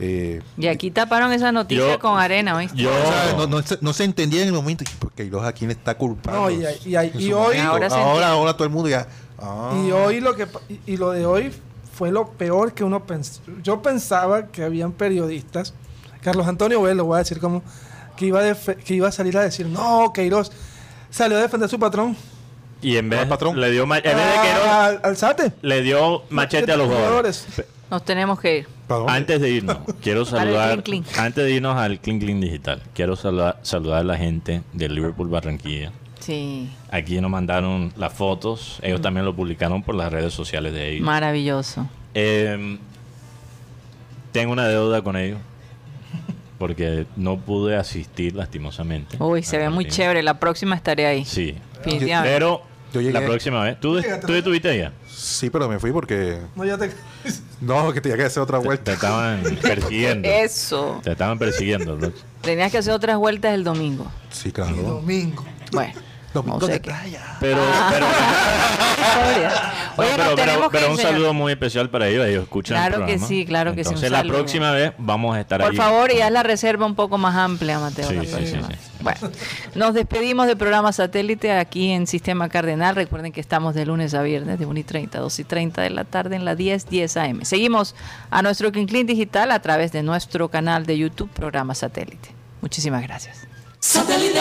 Eh, 0.00 0.42
Y 0.58 0.66
aquí 0.66 0.90
taparon 0.90 1.32
esa 1.32 1.52
noticia 1.52 1.92
Yo- 1.92 1.98
con 2.00 2.18
arena, 2.18 2.56
¿oíste? 2.56 2.76
Yo, 2.76 2.90
o 2.90 3.06
sea, 3.06 3.34
no, 3.36 3.46
no 3.46 3.62
se, 3.62 3.78
no 3.80 3.92
se 3.92 4.02
entendía 4.04 4.42
en 4.42 4.48
el 4.48 4.54
momento, 4.54 4.84
porque 4.98 5.22
Queiroz 5.24 5.44
a 5.44 5.52
quién 5.52 5.70
está 5.70 5.96
culpando. 5.96 6.40
No, 6.40 6.50
y- 6.50 6.64
y- 6.84 6.90
y- 6.90 6.96
En 6.96 7.12
y 7.20 7.28
su 7.30 7.36
hoy-. 7.36 7.58
Ahora 7.58 8.52
todo 8.54 8.64
el 8.64 8.70
mundo 8.70 8.88
ya. 8.88 9.06
ah. 9.38 9.80
Y 9.86 9.92
hoy 9.92 10.20
lo 10.20 10.34
que 10.34 10.48
y 10.86 10.96
lo 10.96 11.10
de 11.12 11.24
hoy 11.26 11.52
fue 11.94 12.10
lo 12.10 12.30
peor 12.30 12.72
que 12.72 12.82
uno 12.82 13.04
pensó. 13.06 13.40
Yo 13.62 13.82
pensaba 13.82 14.46
que 14.48 14.64
habían 14.64 14.90
periodistas, 14.92 15.74
Carlos 16.22 16.46
Antonio 16.46 16.80
Vélez, 16.82 16.96
lo 16.96 17.04
voy 17.04 17.16
a 17.16 17.18
decir 17.18 17.38
como 17.40 17.62
que 18.16 18.26
iba 18.26 18.40
a 18.40 18.54
que 18.54 18.94
iba 18.94 19.08
a 19.08 19.12
salir 19.12 19.36
a 19.36 19.42
decir, 19.42 19.66
"No, 19.66 20.12
Queiroz 20.14 20.50
salió 21.10 21.36
a 21.38 21.42
defender 21.42 21.66
a 21.66 21.68
su 21.68 21.78
patrón." 21.78 22.16
y 22.84 22.96
en 22.96 23.08
vez, 23.08 23.20
¿Al 23.20 23.28
patrón? 23.28 23.60
le 23.60 23.70
dio 23.70 23.84
en 23.84 23.88
vez 23.90 24.02
de 24.02 24.10
Queiroz, 24.10 24.64
Ah, 24.66 24.86
al, 24.86 25.00
al 25.04 25.16
Sate. 25.16 25.52
le 25.62 25.82
dio 25.82 26.24
machete 26.30 26.72
a 26.72 26.76
los 26.76 26.88
jugadores. 26.88 27.46
Nos 27.90 28.04
tenemos 28.04 28.40
que 28.40 28.58
ir. 28.58 28.68
Antes 29.08 29.40
de 29.40 29.50
irnos, 29.50 29.78
quiero 30.02 30.24
saludar, 30.24 30.82
antes 31.18 31.44
de 31.44 31.50
irnos 31.52 31.76
al 31.76 32.00
Clean 32.00 32.18
Clean 32.18 32.40
Digital, 32.40 32.82
quiero 32.94 33.14
saludar, 33.16 33.58
saludar 33.62 34.00
a 34.00 34.04
la 34.04 34.16
gente 34.18 34.62
de 34.72 34.88
Liverpool 34.88 35.28
Barranquilla. 35.28 35.92
Sí, 36.20 36.70
Aquí 36.90 37.20
nos 37.20 37.30
mandaron 37.30 37.92
las 37.96 38.12
fotos, 38.12 38.78
ellos 38.82 39.00
también 39.00 39.24
lo 39.26 39.34
publicaron 39.34 39.82
por 39.82 39.94
las 39.94 40.12
redes 40.12 40.32
sociales 40.34 40.72
de 40.72 40.90
ellos. 40.92 41.04
maravilloso. 41.06 41.86
Eh, 42.14 42.78
tengo 44.32 44.52
una 44.52 44.66
deuda 44.68 45.02
con 45.02 45.16
ellos 45.16 45.38
porque 46.62 47.06
no 47.16 47.40
pude 47.40 47.74
asistir 47.74 48.36
lastimosamente. 48.36 49.16
Uy, 49.18 49.42
se 49.42 49.58
ve 49.58 49.68
muy 49.68 49.84
chévere. 49.86 50.22
La 50.22 50.38
próxima 50.38 50.76
estaré 50.76 51.06
ahí. 51.06 51.24
Sí, 51.24 51.56
pero 51.82 52.62
Yo 52.94 53.00
llegué- 53.00 53.12
la 53.14 53.26
próxima 53.26 53.64
vez, 53.64 53.80
¿tú, 53.80 54.00
tú 54.24 54.32
estuviste 54.32 54.68
allá? 54.70 54.92
Sí, 55.08 55.50
pero 55.50 55.68
me 55.68 55.80
fui 55.80 55.90
porque. 55.90 56.38
No, 56.54 56.64
ya 56.64 56.78
te 56.78 56.92
No, 57.60 57.92
que 57.92 58.00
tenía 58.00 58.16
que 58.16 58.22
hacer 58.26 58.40
otra 58.44 58.58
vuelta. 58.58 58.84
te 58.84 58.92
estaban 58.92 59.42
persiguiendo. 59.62 60.28
Eso. 60.28 61.00
Te 61.02 61.10
estaban 61.10 61.36
persiguiendo. 61.36 61.98
Tenías 62.42 62.70
que 62.70 62.78
hacer 62.78 62.92
otras 62.92 63.16
vueltas 63.18 63.54
el 63.54 63.64
domingo. 63.64 64.06
Sí, 64.30 64.52
claro. 64.52 64.76
domingo. 64.76 65.44
Bueno, 65.72 65.94
Domingo 66.32 66.58
no 66.60 66.66
sé 66.66 66.72
de 66.72 66.80
qué. 66.80 66.90
playa. 66.90 67.36
Pero, 67.40 67.58
Ah. 67.62 67.90
pero, 67.92 68.06
Historia. 69.02 69.50
no, 69.96 70.02
Oye, 70.02 70.68
pero, 70.70 70.90
un 70.92 70.98
saludo 70.98 71.34
muy 71.34 71.52
especial 71.52 71.90
para 71.90 72.08
ellos. 72.08 72.26
Ellos 72.26 72.44
escuchan 72.44 72.76
el 72.82 72.88
Claro 72.88 73.06
que 73.06 73.18
sí, 73.18 73.44
claro 73.44 73.74
que 73.74 73.84
sí, 73.84 73.88
Entonces, 73.88 74.10
la 74.10 74.22
próxima 74.22 74.70
vez 74.70 74.92
vamos 74.98 75.36
a 75.36 75.40
estar 75.40 75.60
Por 75.60 75.70
ahí. 75.72 75.76
favor, 75.76 76.10
y 76.12 76.20
haz 76.20 76.30
la 76.32 76.42
reserva 76.42 76.86
un 76.86 76.94
poco 76.94 77.18
más 77.18 77.34
amplia, 77.36 77.78
Mateo. 77.78 78.08
Sí, 78.08 78.14
la 78.14 78.22
sí, 78.24 78.28
próxima. 78.30 78.68
sí, 78.68 78.74
sí. 78.74 78.88
Bueno, 79.02 79.20
nos 79.74 79.94
despedimos 79.94 80.46
del 80.46 80.56
programa 80.56 80.92
satélite 80.92 81.52
aquí 81.52 81.90
en 81.90 82.06
Sistema 82.06 82.48
Cardenal. 82.48 82.94
Recuerden 82.94 83.32
que 83.32 83.40
estamos 83.40 83.74
de 83.74 83.84
lunes 83.84 84.14
a 84.14 84.22
viernes 84.22 84.58
de 84.60 84.64
1 84.66 84.78
y 84.78 84.84
30, 84.84 85.18
2 85.18 85.38
y 85.40 85.44
30 85.44 85.82
de 85.82 85.90
la 85.90 86.04
tarde 86.04 86.36
en 86.36 86.44
la 86.44 86.54
10, 86.54 86.88
10 86.88 87.16
AM. 87.16 87.44
Seguimos 87.44 87.94
a 88.30 88.42
nuestro 88.42 88.70
Clean 88.70 89.06
Digital 89.06 89.50
a 89.50 89.60
través 89.60 89.90
de 89.92 90.02
nuestro 90.04 90.48
canal 90.48 90.86
de 90.86 90.96
YouTube, 90.98 91.28
programa 91.30 91.74
satélite. 91.74 92.30
Muchísimas 92.60 93.02
gracias. 93.02 93.46
Satélite. 93.80 94.38